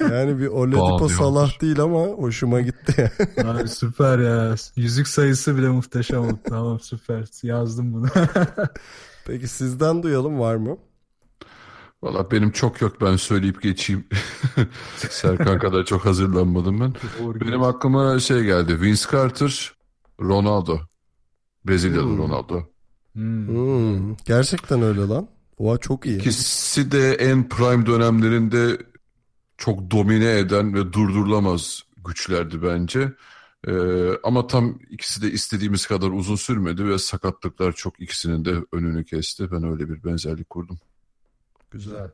Yani 0.00 0.38
bir 0.38 0.46
Oladipo. 0.46 1.08
Salah 1.08 1.60
değil 1.60 1.80
ama 1.80 1.98
hoşuma 2.06 2.60
gitti. 2.60 3.12
Abi 3.44 3.68
süper 3.68 4.18
ya. 4.18 4.54
Yüzük 4.76 5.08
sayısı 5.08 5.56
bile 5.56 5.68
muhteşem 5.68 6.20
oldu. 6.20 6.38
Tamam 6.48 6.80
süper. 6.80 7.24
Yazdım 7.42 7.92
bunu. 7.92 8.06
Peki 9.26 9.48
sizden 9.48 10.02
duyalım 10.02 10.38
var 10.40 10.56
mı? 10.56 10.76
Valla 12.02 12.30
benim 12.30 12.50
çok 12.52 12.80
yok 12.80 13.00
ben 13.00 13.16
söyleyip 13.16 13.62
geçeyim. 13.62 14.04
Serkan 14.96 15.58
kadar 15.58 15.84
çok 15.84 16.04
hazırlanmadım 16.06 16.80
ben. 16.80 16.94
Benim 17.40 17.62
aklıma 17.62 18.20
şey 18.20 18.42
geldi. 18.44 18.80
Vince 18.80 19.02
Carter, 19.12 19.72
Ronaldo. 20.20 20.78
Brezilyalı 21.66 22.06
Hmm. 22.10 22.18
Ronaldo. 22.18 22.62
Hmm. 23.12 23.48
Hmm, 23.48 24.16
gerçekten 24.26 24.82
öyle 24.82 25.00
lan. 25.00 25.28
Oha 25.58 25.78
çok 25.78 26.06
iyi. 26.06 26.18
İkisi 26.18 26.92
de 26.92 27.14
en 27.14 27.48
prime 27.48 27.86
dönemlerinde 27.86 28.78
çok 29.58 29.90
domine 29.90 30.38
eden 30.38 30.74
ve 30.74 30.92
durdurulamaz 30.92 31.82
güçlerdi 32.04 32.62
bence. 32.62 33.12
Ee, 33.68 33.72
ama 34.22 34.46
tam 34.46 34.78
ikisi 34.90 35.22
de 35.22 35.30
istediğimiz 35.30 35.86
kadar 35.86 36.10
uzun 36.10 36.36
sürmedi 36.36 36.88
ve 36.88 36.98
sakatlıklar 36.98 37.72
çok 37.72 38.00
ikisinin 38.00 38.44
de 38.44 38.54
önünü 38.72 39.04
kesti. 39.04 39.52
Ben 39.52 39.64
öyle 39.64 39.88
bir 39.88 40.04
benzerlik 40.04 40.50
kurdum. 40.50 40.78
Güzel. 41.70 42.10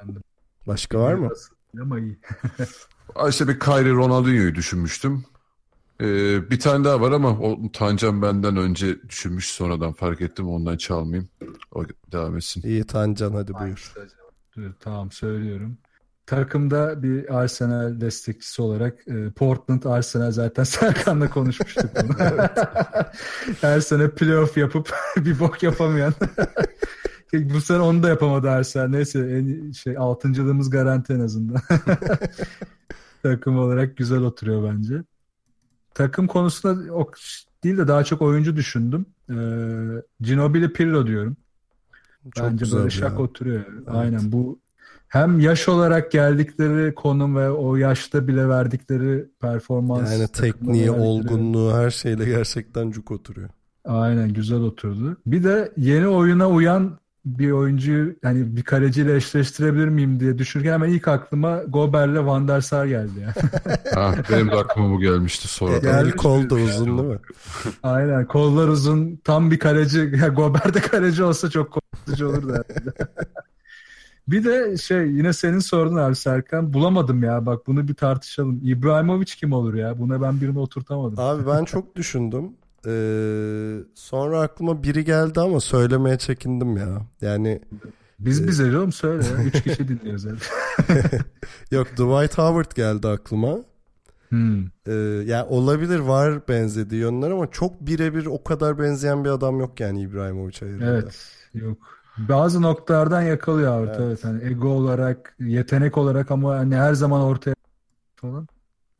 Ben 0.00 0.14
de 0.14 0.18
Başka 0.66 0.98
var 0.98 1.14
mı? 1.14 1.30
Ama 1.80 1.98
iyi. 1.98 2.18
İşte 3.28 3.48
bir 3.48 3.60
Kyrie 3.60 3.92
Ronaldinho'yu 3.92 4.54
düşünmüştüm. 4.54 5.24
Ee, 6.00 6.50
bir 6.50 6.60
tane 6.60 6.84
daha 6.84 7.00
var 7.00 7.12
ama 7.12 7.38
o 7.38 7.72
Tancan 7.72 8.22
benden 8.22 8.56
önce 8.56 9.02
düşünmüş 9.08 9.50
sonradan 9.50 9.92
fark 9.92 10.20
ettim 10.20 10.48
ondan 10.48 10.76
çalmayayım. 10.76 11.28
O 11.72 11.84
devam 12.12 12.36
etsin. 12.36 12.62
İyi 12.62 12.84
Tancan 12.84 13.32
hadi 13.32 13.54
buyur. 13.54 13.94
Dur, 14.56 14.72
tamam 14.80 15.10
söylüyorum. 15.10 15.78
Takımda 16.26 17.02
bir 17.02 17.38
Arsenal 17.38 18.00
destekçisi 18.00 18.62
olarak 18.62 19.08
e, 19.08 19.30
Portland 19.30 19.82
Arsenal 19.82 20.30
zaten 20.30 20.64
Serkan'la 20.64 21.30
konuşmuştuk 21.30 21.90
bunu. 22.02 22.16
Her 23.60 23.80
sene 23.80 24.10
playoff 24.10 24.56
yapıp 24.56 24.92
bir 25.16 25.40
bok 25.40 25.62
yapamayan. 25.62 26.14
Bu 27.32 27.60
sene 27.60 27.78
onu 27.78 28.02
da 28.02 28.08
yapamadı 28.08 28.50
Arsenal. 28.50 28.88
Neyse 28.88 29.18
en 29.18 29.72
şey 29.72 29.96
altıncılığımız 29.98 30.70
garanti 30.70 31.12
en 31.12 31.20
azından. 31.20 31.62
Takım 33.22 33.58
olarak 33.58 33.96
güzel 33.96 34.20
oturuyor 34.20 34.74
bence. 34.74 35.02
Takım 35.94 36.26
konusunda 36.26 36.94
o 36.94 37.10
değil 37.64 37.78
de 37.78 37.88
daha 37.88 38.04
çok 38.04 38.22
oyuncu 38.22 38.56
düşündüm. 38.56 39.06
Ee, 39.30 39.34
Ginobili 40.20 40.72
Pirlo 40.72 41.06
diyorum. 41.06 41.36
Çok 42.34 42.46
Bence 42.46 42.64
güzel 42.64 42.78
böyle 42.78 42.94
ya. 42.94 43.00
şak 43.00 43.20
oturuyor. 43.20 43.64
Aynen 43.86 44.32
bu 44.32 44.58
hem 45.08 45.40
yaş 45.40 45.68
olarak 45.68 46.12
geldikleri 46.12 46.94
konum 46.94 47.36
ve 47.36 47.50
o 47.50 47.76
yaşta 47.76 48.28
bile 48.28 48.48
verdikleri 48.48 49.28
performans 49.40 50.12
Yani 50.12 50.28
tekniği, 50.28 50.90
olgunluğu 50.90 51.72
her 51.74 51.90
şeyle 51.90 52.24
gerçekten 52.24 52.90
cuk 52.90 53.10
oturuyor. 53.10 53.48
Aynen 53.84 54.32
güzel 54.32 54.60
oturdu. 54.60 55.16
Bir 55.26 55.44
de 55.44 55.72
yeni 55.76 56.08
oyuna 56.08 56.48
uyan 56.48 56.98
bir 57.24 57.50
oyuncuyu 57.50 58.14
hani 58.22 58.56
bir 58.56 58.62
kaleciyle 58.62 59.16
eşleştirebilir 59.16 59.88
miyim 59.88 60.20
diye 60.20 60.38
düşünürken 60.38 60.72
hemen 60.72 60.88
ilk 60.88 61.08
aklıma 61.08 61.62
Gober'le 61.68 62.26
Van 62.26 62.48
der 62.48 62.60
Sar 62.60 62.86
geldi 62.86 63.20
ya. 63.20 63.34
Ha, 63.94 64.14
benim 64.30 64.50
de 64.50 64.56
aklıma 64.56 64.90
bu 64.90 65.00
gelmişti 65.00 65.48
sonradan. 65.48 65.76
El 65.94 66.00
Gelmiş 66.04 66.14
kol 66.16 66.50
da 66.50 66.54
uzun 66.54 66.98
değil 66.98 67.08
mi? 67.08 67.18
Aynen 67.82 68.26
kollar 68.26 68.68
uzun 68.68 69.16
tam 69.24 69.50
bir 69.50 69.58
kaleci. 69.58 70.00
Ya 70.20 70.28
Gober 70.28 70.74
de 70.74 70.80
kaleci 70.80 71.22
olsa 71.24 71.50
çok 71.50 71.70
korkutucu 71.72 72.28
olurdu 72.28 72.48
herhalde. 72.48 72.92
bir 74.28 74.44
de 74.44 74.76
şey 74.76 75.06
yine 75.10 75.32
senin 75.32 75.58
sordun 75.58 75.96
abi 75.96 76.16
Serkan. 76.16 76.72
Bulamadım 76.72 77.22
ya 77.22 77.46
bak 77.46 77.66
bunu 77.66 77.88
bir 77.88 77.94
tartışalım. 77.94 78.60
İbrahimovic 78.64 79.24
kim 79.36 79.52
olur 79.52 79.74
ya? 79.74 79.98
Buna 79.98 80.22
ben 80.22 80.40
birini 80.40 80.58
oturtamadım. 80.58 81.18
Abi 81.18 81.46
ben 81.46 81.64
çok 81.64 81.96
düşündüm. 81.96 82.52
Ee, 82.86 83.76
sonra 83.94 84.40
aklıma 84.40 84.82
biri 84.82 85.04
geldi 85.04 85.40
ama 85.40 85.60
söylemeye 85.60 86.18
çekindim 86.18 86.76
ya. 86.76 87.06
Yani 87.20 87.60
Biz 88.18 88.48
bize 88.48 88.76
oğlum 88.78 88.92
söyle 88.92 89.24
ya. 89.26 89.44
Üç 89.44 89.62
kişi 89.62 89.88
dinliyoruz 89.88 90.26
hep. 90.26 90.38
yok 91.70 91.86
Dwight 91.92 92.38
Howard 92.38 92.72
geldi 92.76 93.08
aklıma. 93.08 93.58
Hmm. 94.28 94.64
Ee, 94.86 94.92
yani 95.26 95.42
olabilir 95.48 95.98
var 95.98 96.48
benzediği 96.48 97.00
yönler 97.00 97.30
ama 97.30 97.50
çok 97.50 97.80
birebir 97.80 98.26
o 98.26 98.44
kadar 98.44 98.78
benzeyen 98.78 99.24
bir 99.24 99.30
adam 99.30 99.60
yok 99.60 99.80
yani 99.80 100.02
İbrahimovic 100.02 100.58
ayırında. 100.62 100.84
Evet. 100.84 101.32
Yok. 101.54 101.78
Bazı 102.18 102.62
noktalardan 102.62 103.22
yakalıyor 103.22 103.78
Howard 103.78 104.00
evet. 104.00 104.08
Evet. 104.08 104.24
Hani 104.24 104.44
ego 104.44 104.68
olarak, 104.68 105.36
yetenek 105.40 105.98
olarak 105.98 106.30
ama 106.30 106.56
hani 106.56 106.76
her 106.76 106.94
zaman 106.94 107.20
ortaya 107.20 107.54
falan. 108.16 108.48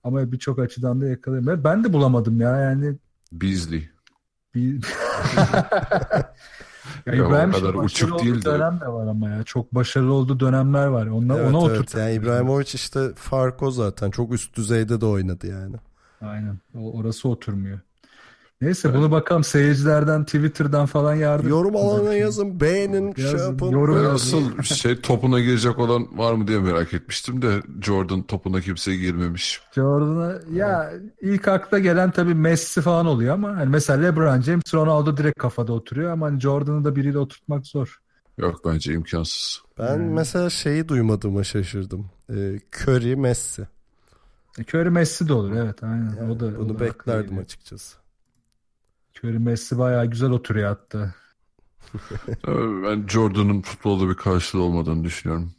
Ama 0.05 0.33
birçok 0.33 0.59
açıdan 0.59 1.01
da 1.01 1.07
yakalıyor. 1.07 1.65
Ben 1.65 1.85
de 1.85 1.93
bulamadım 1.93 2.41
ya 2.41 2.57
yani 2.57 2.97
Beasley. 3.33 3.91
bir... 4.55 4.85
ya 7.07 7.15
İbrahim 7.15 7.53
kadar 7.53 7.73
çok 7.73 7.83
başarılı 7.83 7.85
uçuk 7.85 8.13
olduğu 8.13 8.25
değil 8.25 8.35
de. 8.35 8.45
dönem 8.45 8.81
de 8.81 8.87
var 8.87 9.07
ama 9.07 9.29
ya. 9.31 9.43
Çok 9.43 9.75
başarılı 9.75 10.13
olduğu 10.13 10.41
dönemler 10.41 10.87
var. 10.87 11.07
Ona, 11.07 11.37
Evet, 11.37 11.55
ona 11.55 11.67
evet. 11.67 11.79
oturt. 11.79 11.95
Yani 11.95 12.13
İbrahimovic 12.13 12.71
işte 12.75 13.15
fark 13.15 13.63
o 13.63 13.71
zaten. 13.71 14.11
Çok 14.11 14.33
üst 14.33 14.57
düzeyde 14.57 15.01
de 15.01 15.07
oynadı 15.07 15.47
yani. 15.47 15.77
Aynen. 16.21 16.59
O, 16.75 16.99
orası 16.99 17.29
oturmuyor. 17.29 17.81
Neyse 18.61 18.95
bunu 18.95 19.11
bakalım 19.11 19.45
seyircilerden, 19.45 20.25
Twitter'dan 20.25 20.87
falan 20.87 21.15
yardım. 21.15 21.49
Yorum 21.49 21.77
alanına 21.77 22.15
yazın, 22.15 22.61
beğenin, 22.61 23.15
şey 23.15 23.25
Yazın, 23.25 23.51
yapın. 23.53 23.71
yorum 23.71 23.97
Ben 23.97 24.03
yazın. 24.03 24.15
asıl 24.59 24.63
şey 24.63 25.01
topuna 25.01 25.41
girecek 25.41 25.79
olan 25.79 26.19
var 26.19 26.33
mı 26.35 26.49
diye 26.49 26.59
merak 26.59 26.95
etmiştim 26.95 27.43
de 27.43 27.63
Jordan 27.83 28.23
topuna 28.23 28.61
kimse 28.61 28.97
girmemiş. 28.97 29.61
Jordan'a 29.75 30.39
ya 30.53 30.93
ilk 31.21 31.49
akla 31.49 31.79
gelen 31.79 32.11
tabii 32.11 32.35
Messi 32.35 32.81
falan 32.81 33.07
oluyor 33.07 33.35
ama 33.35 33.57
hani 33.57 33.69
mesela 33.71 34.03
LeBron 34.03 34.41
James, 34.41 34.75
Ronaldo 34.75 35.17
direkt 35.17 35.39
kafada 35.39 35.73
oturuyor 35.73 36.11
ama 36.13 36.27
hani 36.27 36.41
Jordan'ı 36.41 36.85
da 36.85 36.97
biriyle 36.97 37.19
oturtmak 37.19 37.67
zor. 37.67 37.99
Yok 38.39 38.61
bence 38.65 38.93
imkansız. 38.93 39.63
Ben 39.79 40.01
mesela 40.01 40.51
şeyi 40.51 40.89
duymadığıma 40.89 41.45
şaşırdım. 41.45 42.07
Ee, 42.31 42.61
Curry, 42.79 43.17
Messi. 43.17 43.63
E, 44.59 44.63
Curry 44.63 44.91
Messi 44.91 45.29
de 45.29 45.33
olur 45.33 45.53
evet 45.57 45.83
aynen. 45.83 46.17
Yani 46.21 46.33
o 46.33 46.41
da 46.41 46.47
o 46.47 46.59
bunu 46.59 46.69
da 46.75 46.81
beklerdim 46.81 47.39
açıkçası. 47.39 47.97
Curry 49.19 49.39
Messi 49.39 49.79
bayağı 49.79 50.07
güzel 50.07 50.31
oturuyor 50.31 50.69
hatta. 50.69 51.15
Ben 52.85 53.07
Jordan'ın 53.09 53.63
futbolda 53.63 54.09
bir 54.09 54.15
karşılığı 54.15 54.63
olmadığını 54.63 55.05
düşünüyorum. 55.05 55.53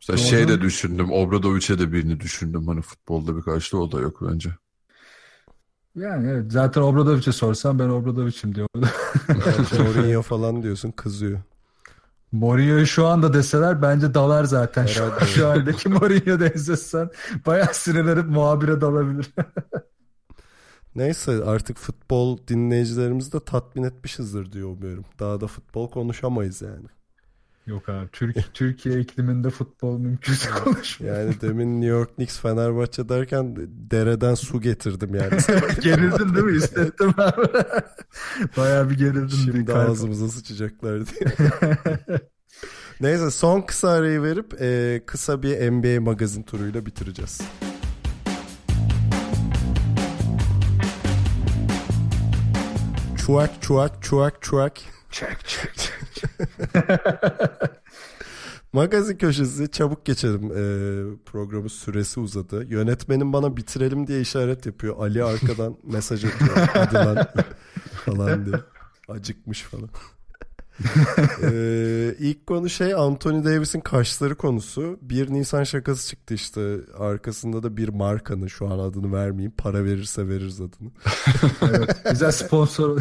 Mesela 0.00 0.16
Jordan- 0.16 0.30
şey 0.30 0.48
de 0.48 0.60
düşündüm. 0.60 1.12
Obradovic'e 1.12 1.78
de 1.78 1.92
birini 1.92 2.20
düşündüm. 2.20 2.68
Hani 2.68 2.82
futbolda 2.82 3.36
bir 3.36 3.42
karşılığı 3.42 3.82
o 3.82 3.92
da 3.92 4.00
yok 4.00 4.18
bence. 4.22 4.50
Yani 5.96 6.28
evet 6.30 6.52
zaten 6.52 6.82
Obradovic'e 6.82 7.32
sorsam 7.32 7.78
ben 7.78 7.88
Obradovic'im 7.88 8.54
diyor. 8.54 8.68
Mourinho 9.78 10.22
falan 10.22 10.62
diyorsun 10.62 10.90
kızıyor. 10.90 11.40
Mourinho'yu 12.32 12.86
şu 12.86 13.06
anda 13.06 13.32
deseler 13.34 13.82
bence 13.82 14.14
dalar 14.14 14.44
zaten. 14.44 14.86
Şu, 14.86 15.04
Herhalde. 15.04 15.24
şu 15.24 15.48
haldeki 15.48 15.88
Mourinho 15.88 16.40
da 16.40 16.48
izlesen 16.48 17.10
bayağı 17.46 17.74
sinirlenip 17.74 18.26
muhabire 18.30 18.80
dalabilir. 18.80 19.26
Neyse 20.96 21.44
artık 21.44 21.78
futbol 21.78 22.38
dinleyicilerimizi 22.48 23.32
de 23.32 23.40
tatmin 23.40 23.82
etmişizdir 23.82 24.52
diyor 24.52 24.68
umuyorum. 24.68 25.04
Daha 25.18 25.40
da 25.40 25.46
futbol 25.46 25.90
konuşamayız 25.90 26.62
yani. 26.62 26.86
Yok 27.66 27.88
abi 27.88 28.08
Türk, 28.12 28.54
Türkiye 28.54 29.00
ikliminde 29.00 29.50
futbol 29.50 29.98
mümkünse 29.98 30.50
konuşmuyor. 30.50 31.18
Yani 31.18 31.40
demin 31.40 31.80
New 31.80 31.96
York 31.96 32.16
Knicks 32.16 32.38
Fenerbahçe 32.40 33.08
derken 33.08 33.56
dereden 33.90 34.34
su 34.34 34.60
getirdim 34.60 35.14
yani. 35.14 35.30
Gerildin 35.80 36.34
değil 36.34 36.46
mi? 36.46 36.56
Hissettim 36.56 37.14
abi. 37.16 37.46
Bayağı 38.56 38.90
bir 38.90 38.98
gerildin. 38.98 39.36
Şimdi 39.44 39.66
bir 39.66 39.72
ağzımıza 39.72 40.28
sıçacaklar 40.28 41.02
diye. 41.06 41.50
Neyse 43.00 43.30
son 43.30 43.60
kısa 43.60 43.88
arayı 43.88 44.22
verip 44.22 44.62
e, 44.62 45.02
kısa 45.06 45.42
bir 45.42 45.70
NBA 45.70 46.00
magazin 46.00 46.42
turuyla 46.42 46.86
bitireceğiz. 46.86 47.40
Çuak 53.26 53.62
çuak 53.62 54.02
çuak 54.02 54.42
çuak. 54.42 54.72
Çek 55.10 55.38
çek 55.46 55.74
çek. 55.76 56.30
Magazin 58.72 59.16
köşesi 59.16 59.70
çabuk 59.70 60.04
geçelim. 60.06 60.44
Ee, 60.44 61.16
programın 61.24 61.68
süresi 61.68 62.20
uzadı. 62.20 62.64
Yönetmenim 62.64 63.32
bana 63.32 63.56
bitirelim 63.56 64.06
diye 64.06 64.20
işaret 64.20 64.66
yapıyor. 64.66 64.96
Ali 64.98 65.24
arkadan 65.24 65.76
mesaj 65.82 66.24
atıyor. 66.24 66.56
Hadi 66.72 66.94
lan 66.94 67.26
falan 68.04 68.46
diye. 68.46 68.56
Acıkmış 69.08 69.62
falan. 69.62 69.88
ee, 71.42 72.14
ilk 72.18 72.46
konu 72.46 72.68
şey 72.68 72.94
Anthony 72.94 73.44
Davis'in 73.44 73.80
kaşları 73.80 74.34
konusu. 74.34 74.98
1 75.02 75.30
Nisan 75.30 75.64
şakası 75.64 76.08
çıktı 76.08 76.34
işte. 76.34 76.76
Arkasında 76.98 77.62
da 77.62 77.76
bir 77.76 77.88
markanın 77.88 78.46
şu 78.46 78.66
an 78.66 78.78
adını 78.78 79.12
vermeyeyim. 79.12 79.52
Para 79.58 79.84
verirse 79.84 80.28
veririz 80.28 80.60
adını. 80.60 80.90
evet, 81.76 81.96
güzel 82.10 82.30
sponsor. 82.30 83.00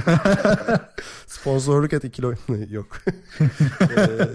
Sponsorluk 1.28 1.94
et 1.94 2.04
ikili 2.04 2.26
oyunu 2.26 2.74
yok. 2.74 2.88
ee, 3.82 4.28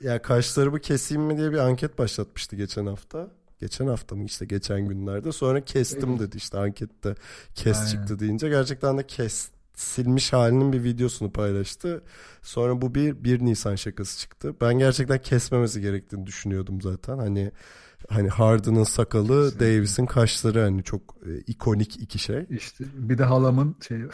ya 0.00 0.22
kaşlarımı 0.22 0.80
keseyim 0.80 1.22
mi 1.22 1.36
diye 1.36 1.52
bir 1.52 1.58
anket 1.58 1.98
başlatmıştı 1.98 2.56
geçen 2.56 2.86
hafta. 2.86 3.28
Geçen 3.60 3.86
hafta 3.86 4.16
mı 4.16 4.24
işte 4.24 4.44
geçen 4.44 4.88
günlerde. 4.88 5.32
Sonra 5.32 5.64
kestim 5.64 6.18
dedi 6.18 6.36
işte 6.36 6.58
ankette 6.58 7.14
kes 7.54 7.78
Aynen. 7.78 7.90
çıktı 7.90 8.18
deyince. 8.18 8.48
Gerçekten 8.48 8.98
de 8.98 9.06
kes 9.06 9.48
silmiş 9.80 10.32
halinin 10.32 10.72
bir 10.72 10.84
videosunu 10.84 11.32
paylaştı. 11.32 12.02
Sonra 12.42 12.82
bu 12.82 12.94
bir 12.94 13.24
1 13.24 13.40
Nisan 13.40 13.74
şakası 13.74 14.18
çıktı. 14.18 14.54
Ben 14.60 14.78
gerçekten 14.78 15.18
kesmemesi 15.18 15.80
gerektiğini 15.80 16.26
düşünüyordum 16.26 16.80
zaten. 16.80 17.18
Hani 17.18 17.52
hani 18.08 18.28
Harden'ın 18.28 18.84
sakalı, 18.84 19.60
Davis'in 19.60 20.06
kaşları 20.06 20.60
hani 20.60 20.84
çok 20.84 21.02
e, 21.26 21.38
ikonik 21.46 21.96
iki 21.96 22.18
şey. 22.18 22.46
İşte 22.50 22.84
bir 22.94 23.18
de 23.18 23.24
halamın 23.24 23.76
şeyi. 23.88 24.04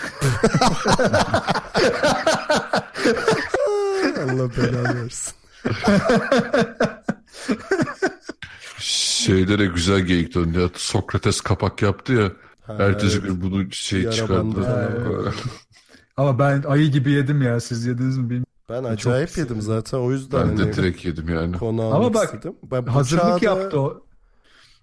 Allah 4.23 4.57
belanı 4.57 5.03
versin. 5.03 5.35
Şeylere 8.79 9.67
güzel 9.67 10.01
geyik 10.01 10.35
döndü 10.35 10.61
ya. 10.61 10.69
Sokrates 10.75 11.41
kapak 11.41 11.83
yaptı 11.83 12.13
ya. 12.13 12.33
Ha, 12.67 12.77
Ertesi 12.79 13.19
evet. 13.19 13.29
gün 13.29 13.41
bunu 13.43 13.73
şey 13.73 14.11
çıkardı. 14.11 14.67
Ama 16.17 16.39
ben 16.39 16.63
ayı 16.63 16.91
gibi 16.91 17.11
yedim 17.11 17.43
ya. 17.43 17.61
Siz 17.61 17.87
yediniz 17.87 18.19
mi 18.19 18.25
bilmiyorum. 18.25 18.47
Ben 18.69 18.85
acayip 18.85 19.29
Çok 19.29 19.39
yedim 19.39 19.63
zaten 19.63 19.99
o 19.99 20.11
yüzden. 20.11 20.41
Ben 20.41 20.47
hani 20.47 20.59
de 20.59 20.73
direkt 20.73 21.05
yedim 21.05 21.29
yani. 21.29 21.59
Konu 21.59 21.95
Ama 21.95 22.15
bak 22.15 22.25
istedim. 22.25 22.57
Ben 22.71 22.83
hazırlık 22.83 23.41
çağda... 23.41 23.45
yaptı 23.45 23.81
o. 23.81 24.03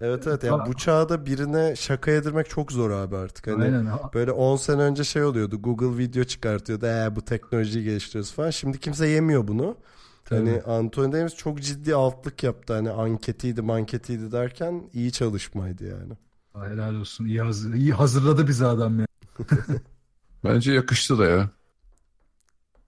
Evet 0.02 0.28
evet 0.28 0.44
yani 0.44 0.62
bu 0.68 0.74
çağda 0.74 1.26
birine 1.26 1.76
şaka 1.76 2.12
yedirmek 2.12 2.50
çok 2.50 2.72
zor 2.72 2.92
abi 2.92 3.18
artık. 3.18 3.48
Hani 3.48 3.64
Aynen. 3.64 3.88
böyle 4.14 4.32
10 4.32 4.56
sene 4.56 4.82
önce 4.82 5.04
şey 5.04 5.24
oluyordu. 5.24 5.62
Google 5.62 5.98
video 5.98 6.24
çıkartıyordu. 6.24 6.86
Ee, 6.86 7.16
bu 7.16 7.22
teknolojiyi 7.22 7.86
geliştiriyoruz 7.86 8.34
falan. 8.34 8.50
Şimdi 8.50 8.80
kimse 8.80 9.08
yemiyor 9.08 9.48
bunu. 9.48 9.78
Tabii. 10.26 10.40
Hani 10.40 10.62
Anthony 10.62 11.12
Davis 11.12 11.36
çok 11.36 11.62
ciddi 11.62 11.96
altlık 11.96 12.44
yaptı. 12.44 12.74
Hani 12.74 12.92
anketiydi 12.92 13.62
manketiydi 13.62 14.32
derken 14.32 14.84
iyi 14.94 15.12
çalışmaydı 15.12 15.84
yani. 15.84 16.14
Helal 16.56 16.96
olsun. 16.96 17.26
İyi, 17.26 17.42
hazır, 17.42 17.74
iyi 17.74 17.94
hazırladı 17.94 18.48
bizi 18.48 18.66
adam 18.66 19.00
ya. 19.00 19.06
Bence 20.44 20.74
yakıştı 20.74 21.20
da 21.20 21.26
ya. 21.26 21.50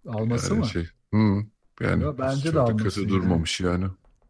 Alması 0.08 0.54
yani 0.54 0.60
mı? 0.60 0.66
Şey, 0.66 0.88
hı, 1.14 1.44
yani 1.82 2.04
ya 2.04 2.18
bence 2.18 2.54
de 2.54 2.60
alması. 2.60 2.84
kötü 2.84 3.10
durmamış 3.10 3.60
yani. 3.60 3.86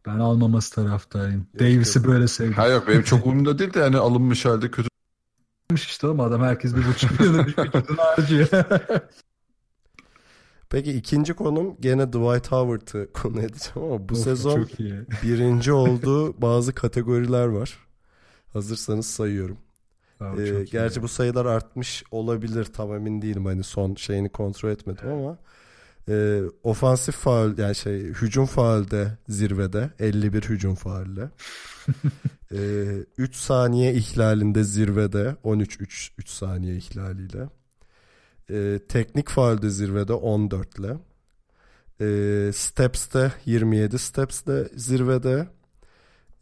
Ben 0.05 0.19
almaması 0.19 0.75
taraftarıyım. 0.75 1.47
Davis'i 1.59 2.03
böyle 2.03 2.27
sevdim. 2.27 2.53
Ha 2.53 2.67
yok 2.67 2.87
benim 2.87 3.03
çok 3.03 3.25
umurumda 3.25 3.59
değil 3.59 3.73
de 3.73 3.79
yani 3.79 3.97
alınmış 3.97 4.45
halde 4.45 4.71
kötü. 4.71 4.89
işte 5.73 6.07
oğlum 6.07 6.19
adam 6.19 6.41
herkes 6.41 6.75
bir 6.75 6.87
buçuk 6.87 7.19
milyonu 7.19 7.47
bir 7.47 7.57
vücudunu 7.57 7.97
harcıyor. 7.97 8.47
Peki 10.69 10.91
ikinci 10.91 11.33
konum 11.33 11.77
gene 11.81 12.07
Dwight 12.07 12.51
Howard'ı 12.51 13.13
konu 13.13 13.41
edeceğim 13.41 13.89
ama 13.89 14.09
bu 14.09 14.13
of, 14.13 14.19
sezon 14.19 14.67
birinci 15.23 15.71
olduğu 15.71 16.41
bazı 16.41 16.75
kategoriler 16.75 17.45
var. 17.45 17.84
Hazırsanız 18.55 19.05
sayıyorum. 19.05 19.57
Abi, 20.19 20.41
ee, 20.41 20.63
gerçi 20.63 20.99
iyi. 20.99 21.03
bu 21.03 21.07
sayılar 21.07 21.45
artmış 21.45 22.03
olabilir 22.11 22.65
tam 22.65 22.93
emin 22.93 23.21
değilim 23.21 23.45
hani 23.45 23.63
son 23.63 23.95
şeyini 23.95 24.29
kontrol 24.29 24.69
etmedim 24.69 25.05
evet. 25.05 25.13
ama 25.13 25.37
e, 26.09 26.41
ofansif 26.63 27.15
faal 27.15 27.57
yani 27.57 27.75
şey 27.75 27.99
hücum 28.03 28.45
faalde 28.45 29.17
zirvede 29.29 29.89
51 29.99 30.41
hücum 30.41 30.75
faalle. 30.75 31.29
e, 32.51 32.85
3 33.17 33.35
saniye 33.35 33.93
ihlalinde 33.93 34.63
zirvede 34.63 35.35
13 35.43 35.81
3 35.81 36.11
3 36.17 36.29
saniye 36.29 36.75
ihlaliyle. 36.75 37.49
E, 38.49 38.79
teknik 38.87 39.29
faalde 39.29 39.69
zirvede 39.69 40.13
14 40.13 40.79
ile. 40.79 40.97
E, 42.01 42.51
steps'te 42.53 43.33
27 43.45 43.99
steps'te 43.99 44.69
zirvede. 44.75 45.47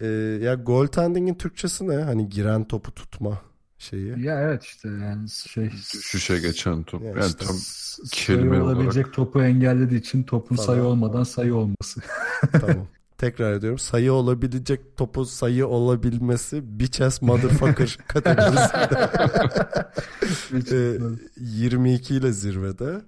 E, 0.02 0.08
ya 0.42 0.54
goaltending'in 0.54 1.36
Türkçesi 1.36 1.88
ne? 1.88 1.96
Hani 1.96 2.30
giren 2.30 2.64
topu 2.64 2.92
tutma 2.92 3.42
şeyi. 3.78 4.26
Ya 4.26 4.42
evet 4.42 4.64
işte 4.64 4.90
yani 4.90 5.30
şey 5.30 5.72
düşüşe 5.72 6.40
geçen 6.40 6.84
top. 6.84 7.02
Yani, 7.04 7.20
yani 7.20 7.28
işte, 7.28 7.46
tam 7.46 7.56
kelime 8.12 8.62
olabilecek 8.62 9.06
olarak... 9.06 9.14
topu 9.14 9.44
engellediği 9.44 10.00
için 10.00 10.24
topun 10.24 10.56
tamam. 10.56 10.66
sayı 10.66 10.84
olmadan 10.84 11.24
sayı 11.24 11.56
olması. 11.56 12.02
tamam. 12.52 12.88
Tekrar 13.18 13.54
ediyorum. 13.54 13.80
Sayı 13.80 14.14
olabilecek 14.14 14.98
topu 14.98 15.26
sayı 15.26 15.68
olabilmesi 15.68 16.80
bitch 16.80 17.02
ass 17.02 17.22
motherfucker 17.22 17.98
kategorisinde. 18.08 19.10
e, 20.72 20.98
22 21.38 22.16
ile 22.16 22.32
zirvede. 22.32 23.02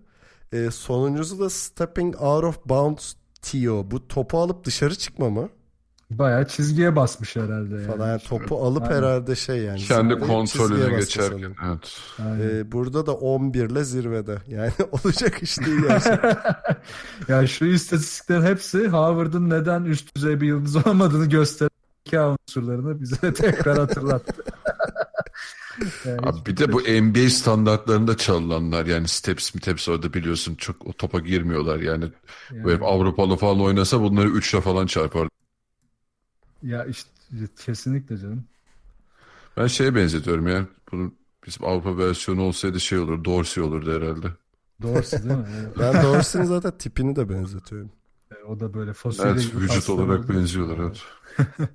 E, 0.53 0.71
sonuncusu 0.71 1.39
da 1.39 1.49
stepping 1.49 2.21
out 2.21 2.43
of 2.43 2.65
bounds 2.65 3.13
Tio. 3.41 3.91
Bu 3.91 4.07
topu 4.07 4.39
alıp 4.39 4.63
dışarı 4.63 4.95
çıkma 4.95 5.29
mı? 5.29 5.49
Bayağı 6.11 6.47
çizgiye 6.47 6.95
basmış 6.95 7.35
herhalde. 7.35 7.75
Yani. 7.75 7.87
Falan 7.87 8.07
yani 8.07 8.21
topu 8.21 8.57
alıp 8.65 8.83
Aynen. 8.83 8.95
herhalde 8.95 9.35
şey 9.35 9.57
yani. 9.57 9.79
Kendi 9.79 10.19
kontrolüne 10.19 10.99
geçerken. 10.99 11.55
Evet. 11.65 11.99
Ee, 12.19 12.71
burada 12.71 13.05
da 13.05 13.13
11 13.13 13.69
ile 13.69 13.83
zirvede. 13.83 14.37
Yani 14.47 14.71
olacak 14.91 15.43
iş 15.43 15.57
değil 15.57 15.81
gerçekten. 15.81 16.37
yani 17.27 17.47
şu 17.47 17.65
istatistiklerin 17.65 18.45
hepsi 18.45 18.87
Howard'ın 18.87 19.49
neden 19.49 19.83
üst 19.83 20.15
düzey 20.15 20.41
bir 20.41 20.47
yıldız 20.47 20.87
olmadığını 20.87 21.25
gösteren 21.25 21.69
iki 22.05 22.19
unsurlarını 22.19 23.01
bize 23.01 23.33
tekrar 23.33 23.77
hatırlattı. 23.77 24.43
yani 26.05 26.19
Abi 26.23 26.45
bir 26.45 26.57
de 26.57 26.73
bu 26.73 26.79
NBA 26.81 27.29
standartlarında 27.29 28.17
çalınanlar 28.17 28.85
yani 28.85 29.07
steps 29.07 29.55
mi 29.55 29.61
teps 29.61 29.89
orada 29.89 30.13
biliyorsun 30.13 30.55
çok 30.55 30.87
o 30.87 30.93
topa 30.93 31.19
girmiyorlar 31.19 31.79
yani, 31.79 32.05
yani. 32.51 32.63
böyle 32.65 32.85
Avrupalı 32.85 33.35
falan 33.35 33.61
oynasa 33.61 34.01
bunları 34.01 34.27
3'le 34.27 34.61
falan 34.61 34.85
çarpar. 34.85 35.27
Ya 36.65 36.85
işte 36.85 37.09
kesinlikle 37.65 38.17
canım. 38.17 38.43
Ben 39.57 39.67
şeye 39.67 39.95
benzetiyorum 39.95 40.47
ya. 40.47 40.67
Bunun 40.91 41.15
bizim 41.47 41.65
Avrupa 41.65 41.97
versiyonu 41.97 42.41
olsaydı 42.41 42.79
şey 42.79 42.99
olur. 42.99 43.25
Dorsey 43.25 43.63
olurdu 43.63 44.01
herhalde. 44.01 44.27
Dorsey 44.81 45.23
değil 45.23 45.35
mi? 45.35 45.45
ben 45.79 46.03
Dorsey'nin 46.03 46.45
zaten 46.45 46.77
tipini 46.77 47.15
de 47.15 47.29
benzetiyorum. 47.29 47.91
E, 48.31 48.43
o 48.43 48.59
da 48.59 48.73
böyle 48.73 48.93
fasulye 48.93 49.31
Evet 49.31 49.55
vücut 49.55 49.89
olarak 49.89 50.29
benziyorlar 50.29 50.77
evet. 50.77 51.03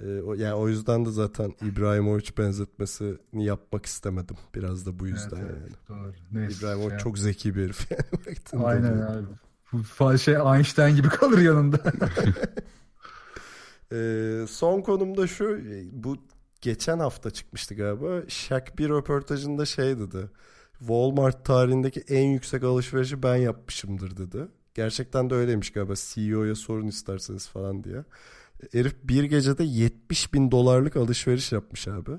e, 0.00 0.22
o, 0.22 0.34
yani 0.34 0.54
o 0.54 0.68
yüzden 0.68 1.04
de 1.04 1.10
zaten 1.10 1.54
İbrahimovic 1.62 2.30
benzetmesini 2.38 3.44
yapmak 3.44 3.86
istemedim. 3.86 4.36
Biraz 4.54 4.86
da 4.86 4.98
bu 4.98 5.06
yüzden 5.06 5.36
evet, 5.36 5.50
yani. 5.50 5.62
Evet, 5.62 5.88
doğru. 5.88 6.12
Neyse, 6.32 6.58
İbrahimovic 6.58 6.90
şey 6.90 6.98
çok 6.98 7.18
zeki 7.18 7.56
bir 7.56 7.64
herif 7.64 7.90
yani. 7.90 8.64
Aynen 8.64 9.00
abi. 9.00 9.26
Bu 9.72 10.18
şey 10.18 10.34
Einstein 10.34 10.96
gibi 10.96 11.08
kalır 11.08 11.38
yanında. 11.38 11.78
Ee, 13.92 14.44
son 14.48 14.80
konumda 14.80 15.26
şu 15.26 15.58
bu 15.92 16.16
geçen 16.60 16.98
hafta 16.98 17.30
çıkmıştı 17.30 17.74
galiba. 17.74 18.22
Shaq 18.28 18.64
bir 18.78 18.88
röportajında 18.88 19.66
şey 19.66 19.98
dedi. 19.98 20.30
Walmart 20.78 21.44
tarihindeki 21.44 22.00
en 22.08 22.24
yüksek 22.24 22.64
alışverişi 22.64 23.22
ben 23.22 23.36
yapmışımdır 23.36 24.16
dedi. 24.16 24.48
Gerçekten 24.74 25.30
de 25.30 25.34
öyleymiş 25.34 25.72
galiba. 25.72 25.92
CEO'ya 25.96 26.54
sorun 26.54 26.86
isterseniz 26.86 27.48
falan 27.48 27.84
diye. 27.84 28.04
Herif 28.72 28.96
bir 29.04 29.24
gecede 29.24 29.64
70 29.64 30.34
bin 30.34 30.50
dolarlık 30.50 30.96
alışveriş 30.96 31.52
yapmış 31.52 31.88
abi. 31.88 32.10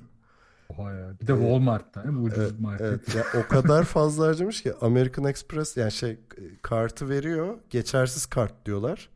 Oha 0.70 0.94
ya. 0.94 1.14
Bir 1.22 1.28
de 1.28 1.34
Walmart'ta 1.34 2.04
mi? 2.04 2.20
Ucuz 2.20 2.40
evet, 2.40 2.60
market. 2.60 2.88
Evet. 2.88 3.16
Ya, 3.16 3.24
o 3.42 3.48
kadar 3.48 3.84
fazla 3.84 4.28
harcamış 4.28 4.64
ki 4.64 4.74
American 4.82 5.26
Express 5.26 5.78
yani 5.78 5.92
şey 5.92 6.20
kartı 6.62 7.10
veriyor. 7.10 7.58
Geçersiz 7.70 8.26
kart 8.26 8.66
diyorlar. 8.66 9.10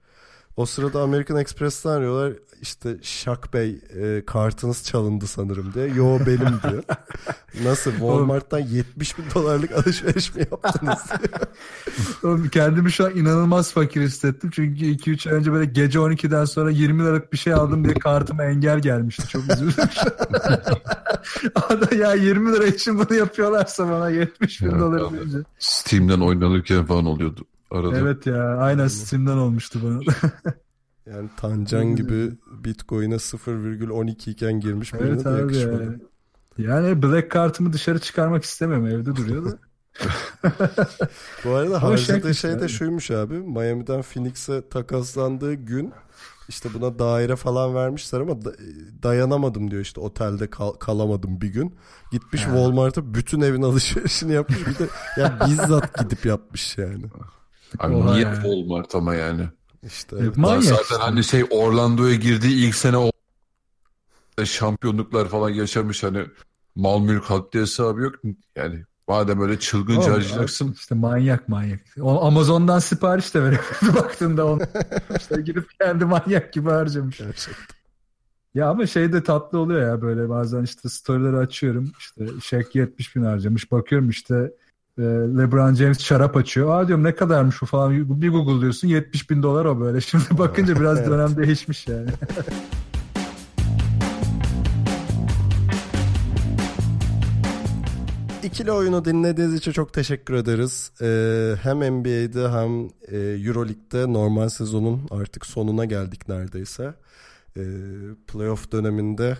O 0.58 0.66
sırada 0.66 1.02
American 1.02 1.40
Express'ten 1.40 1.90
arıyorlar. 1.90 2.34
İşte 2.62 2.98
Şak 3.02 3.54
Bey 3.54 3.80
e, 4.02 4.26
kartınız 4.26 4.84
çalındı 4.84 5.28
sanırım 5.28 5.74
diye. 5.74 5.88
Yo 5.88 6.20
benim 6.20 6.40
diyor. 6.64 6.84
Nasıl 7.64 7.92
Walmart'tan 7.92 8.60
70 8.60 9.18
bin 9.18 9.24
dolarlık 9.36 9.72
alışveriş 9.72 10.36
mi 10.36 10.42
yaptınız 10.52 11.00
Oğlum 12.24 12.50
kendimi 12.50 12.92
şu 12.92 13.06
an 13.06 13.16
inanılmaz 13.16 13.74
fakir 13.74 14.02
hissettim. 14.02 14.50
Çünkü 14.54 14.86
2-3 14.86 15.30
ay 15.30 15.36
önce 15.36 15.52
böyle 15.52 15.66
gece 15.66 16.00
12'den 16.00 16.46
sonra 16.46 16.72
20 16.72 17.04
liralık 17.04 17.34
bir 17.34 17.38
şey 17.38 17.54
aldım 17.54 17.86
diye 17.86 17.94
kartıma 17.94 18.44
engel 18.44 18.80
gelmişti. 18.80 19.28
Çok 19.28 19.44
üzüldüm. 19.54 19.74
Ada 21.56 21.96
ya 21.96 22.14
20 22.14 22.54
lira 22.54 22.66
için 22.66 23.00
bunu 23.00 23.18
yapıyorlarsa 23.18 23.92
bana 23.92 24.10
70 24.10 24.62
bin 24.62 24.80
dolar 24.80 25.14
deyince. 25.14 25.38
Steam'den 25.60 26.20
oynanırken 26.20 26.86
falan 26.86 27.06
oluyordu 27.06 27.46
arada. 27.78 27.98
Evet 27.98 28.26
ya 28.26 28.58
aynen 28.58 28.88
Steam'den 28.88 29.38
olmuştu 29.38 29.80
bana. 29.84 30.00
yani 31.16 31.30
Tancan 31.38 31.96
gibi 31.96 32.32
Bitcoin'e 32.64 33.16
0,12 33.16 34.30
iken 34.30 34.60
girmiş 34.60 34.94
birine 34.94 35.08
evet, 35.10 35.26
de 35.26 35.30
yakışmadı. 35.30 35.84
Yani. 35.84 36.00
yani 36.58 37.04
Black 37.04 37.32
kartımı 37.32 37.74
dışarı 37.74 38.00
çıkarmak 38.00 38.44
istemiyorum 38.44 38.88
evde 38.88 39.16
duruyor 39.16 39.52
da. 39.52 39.58
Bu 41.46 41.52
arada 41.52 41.84
harcadığı 41.84 42.36
şey 42.36 42.60
de 42.60 42.68
şuymuş 42.68 43.12
abi. 43.12 43.34
Miami'den 43.34 44.02
Phoenix'e 44.02 44.70
takaslandığı 44.70 45.54
gün 45.54 45.94
işte 46.50 46.70
buna 46.74 47.00
daire 47.00 47.36
falan 47.36 47.76
vermişler 47.76 48.22
ama 48.22 48.46
da- 48.46 48.56
dayanamadım 49.04 49.72
diyor 49.72 49.82
işte 49.82 50.02
otelde 50.02 50.50
kal- 50.50 50.74
kalamadım 50.74 51.42
bir 51.42 51.48
gün. 51.48 51.76
Gitmiş 52.12 52.42
Walmart'a 52.42 53.14
bütün 53.14 53.42
evin 53.42 53.62
alışverişini 53.62 54.34
yapmış. 54.34 54.68
Bir 54.68 54.80
de 54.80 54.88
ya 55.18 55.40
bizzat 55.48 56.00
gidip 56.00 56.26
yapmış 56.26 56.78
yani. 56.78 57.04
Abi 57.80 57.96
Oha 57.96 58.12
niye 58.14 58.24
yani. 58.24 58.36
Walmart 58.36 58.96
ama 58.96 59.16
yani. 59.16 59.50
İşte 59.84 60.16
Evet, 60.16 60.24
evet. 60.26 60.38
Manyak 60.38 60.64
Zaten 60.64 61.00
hani 61.00 61.24
şey 61.24 61.46
Orlando'ya 61.50 62.16
girdiği 62.16 62.68
ilk 62.68 62.76
sene 62.76 62.98
o 62.98 63.12
şampiyonluklar 64.46 65.28
falan 65.28 65.50
yaşamış 65.50 66.04
hani 66.04 66.26
mal 66.76 67.00
mülk 67.00 67.24
haddi 67.24 67.60
hesabı 67.60 68.02
yok. 68.02 68.16
Yani 68.56 68.84
madem 69.08 69.42
öyle 69.42 69.60
çılgınca 69.60 70.14
harcayacaksın. 70.14 70.72
İşte 70.72 70.96
manyak 70.96 71.50
manyak. 71.50 71.80
O 72.02 72.26
Amazon'dan 72.26 72.80
sipariş 72.80 73.34
de 73.34 73.44
verebilirdi 73.44 73.96
baktığında 73.96 74.46
onu. 74.46 74.62
işte 75.18 75.42
gidip 75.42 75.80
kendi 75.80 76.06
manyak 76.06 76.54
gibi 76.54 76.70
harcamış. 76.70 77.22
Ya 78.56 78.70
ama 78.70 78.88
şey 78.88 79.14
de 79.14 79.24
tatlı 79.24 79.60
oluyor 79.60 79.82
ya 79.82 80.02
böyle 80.02 80.30
bazen 80.30 80.64
işte 80.64 80.90
storyleri 80.90 81.38
açıyorum 81.38 81.92
işte 82.00 82.26
Shaq 82.42 82.66
70 82.74 83.16
bin 83.16 83.24
harcamış 83.24 83.72
bakıyorum 83.72 84.10
işte 84.10 84.36
e, 84.36 84.52
LeBron 85.00 85.74
James 85.74 86.00
şarap 86.00 86.38
açıyor. 86.38 86.70
Aa 86.70 86.88
diyorum 86.88 87.04
ne 87.04 87.16
kadarmış 87.16 87.62
bu 87.62 87.66
falan 87.66 88.22
bir 88.22 88.30
Google 88.30 88.62
diyorsun 88.62 88.88
70 88.88 89.30
bin 89.30 89.44
dolar 89.44 89.66
o 89.66 89.80
böyle. 89.80 90.02
Şimdi 90.12 90.38
bakınca 90.38 90.76
biraz 90.80 90.98
Evet. 90.98 91.10
dönem 91.10 91.38
değişmiş 91.38 91.88
yani. 91.88 92.10
İkili 98.44 98.72
oyunu 98.72 99.06
dinlediğiniz 99.06 99.54
için 99.56 99.72
çok 99.72 99.94
teşekkür 99.94 100.34
ederiz. 100.34 100.92
Ee, 101.02 101.56
hem 101.62 101.78
NBA'de 101.78 102.50
hem 102.50 102.86
e, 103.08 103.18
Euroleague'de 103.48 104.14
normal 104.14 104.50
sezonun 104.50 105.02
artık 105.12 105.46
sonuna 105.46 105.86
geldik 105.86 106.30
neredeyse. 106.30 106.94
Ee, 107.58 107.62
playoff 108.28 108.72
döneminde 108.72 109.38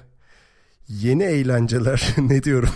yeni 0.90 1.24
eğlenceler 1.24 2.16
ne 2.18 2.44
diyorum 2.44 2.70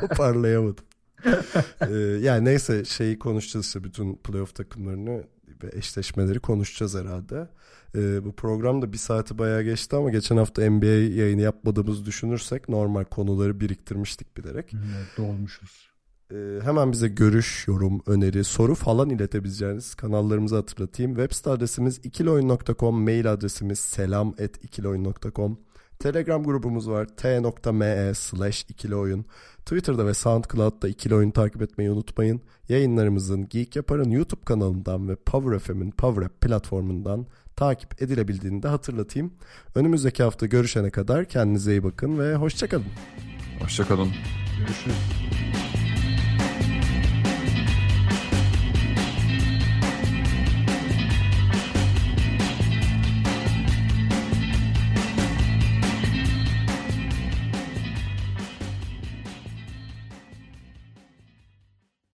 toparlayamadım. 0.00 0.84
Ee, 1.88 1.94
yani 2.20 2.44
neyse 2.44 2.84
şeyi 2.84 3.18
konuşacağız 3.18 3.66
işte 3.66 3.84
bütün 3.84 4.14
playoff 4.14 4.54
takımlarını 4.54 5.24
ve 5.62 5.70
eşleşmeleri 5.72 6.40
konuşacağız 6.40 6.94
herhalde. 6.94 7.48
Ee, 7.96 8.24
bu 8.24 8.32
program 8.32 8.82
da 8.82 8.92
bir 8.92 8.98
saati 8.98 9.38
bayağı 9.38 9.62
geçti 9.62 9.96
ama 9.96 10.10
geçen 10.10 10.36
hafta 10.36 10.70
NBA 10.70 10.86
yayını 10.86 11.40
yapmadığımızı 11.40 12.04
düşünürsek 12.04 12.68
normal 12.68 13.04
konuları 13.04 13.60
biriktirmiştik 13.60 14.36
bilerek. 14.36 14.72
Dolmuşuz. 15.16 15.92
Ee, 16.32 16.60
hemen 16.62 16.92
bize 16.92 17.08
görüş, 17.08 17.64
yorum, 17.68 18.02
öneri, 18.06 18.44
soru 18.44 18.74
falan 18.74 19.10
iletebileceğiniz 19.10 19.94
kanallarımızı 19.94 20.56
hatırlatayım. 20.56 21.14
Web 21.14 21.32
site 21.32 21.50
adresimiz 21.50 21.98
ikiloyun.com, 21.98 23.02
mail 23.02 23.32
adresimiz 23.32 23.78
selam.ikiloyun.com. 23.78 25.58
Telegram 26.02 26.44
grubumuz 26.44 26.88
var 26.88 27.06
t.me 27.06 28.14
slash 28.14 28.64
ikiloyun. 28.68 29.24
Twitter'da 29.58 30.06
ve 30.06 30.14
SoundCloud'da 30.14 30.88
ikili 30.88 31.14
oyun 31.14 31.30
takip 31.30 31.62
etmeyi 31.62 31.90
unutmayın. 31.90 32.40
Yayınlarımızın 32.68 33.48
Geek 33.48 33.76
Yapar'ın 33.76 34.10
YouTube 34.10 34.44
kanalından 34.44 35.08
ve 35.08 35.16
Power 35.16 35.58
FM'in 35.58 35.90
Power 35.90 36.22
App 36.22 36.40
platformundan 36.40 37.26
takip 37.56 38.02
edilebildiğini 38.02 38.62
de 38.62 38.68
hatırlatayım. 38.68 39.32
Önümüzdeki 39.74 40.22
hafta 40.22 40.46
görüşene 40.46 40.90
kadar 40.90 41.24
kendinize 41.24 41.72
iyi 41.72 41.84
bakın 41.84 42.18
ve 42.18 42.34
hoşçakalın. 42.34 42.86
Hoşçakalın. 43.60 44.08
Görüşürüz. 44.58 45.61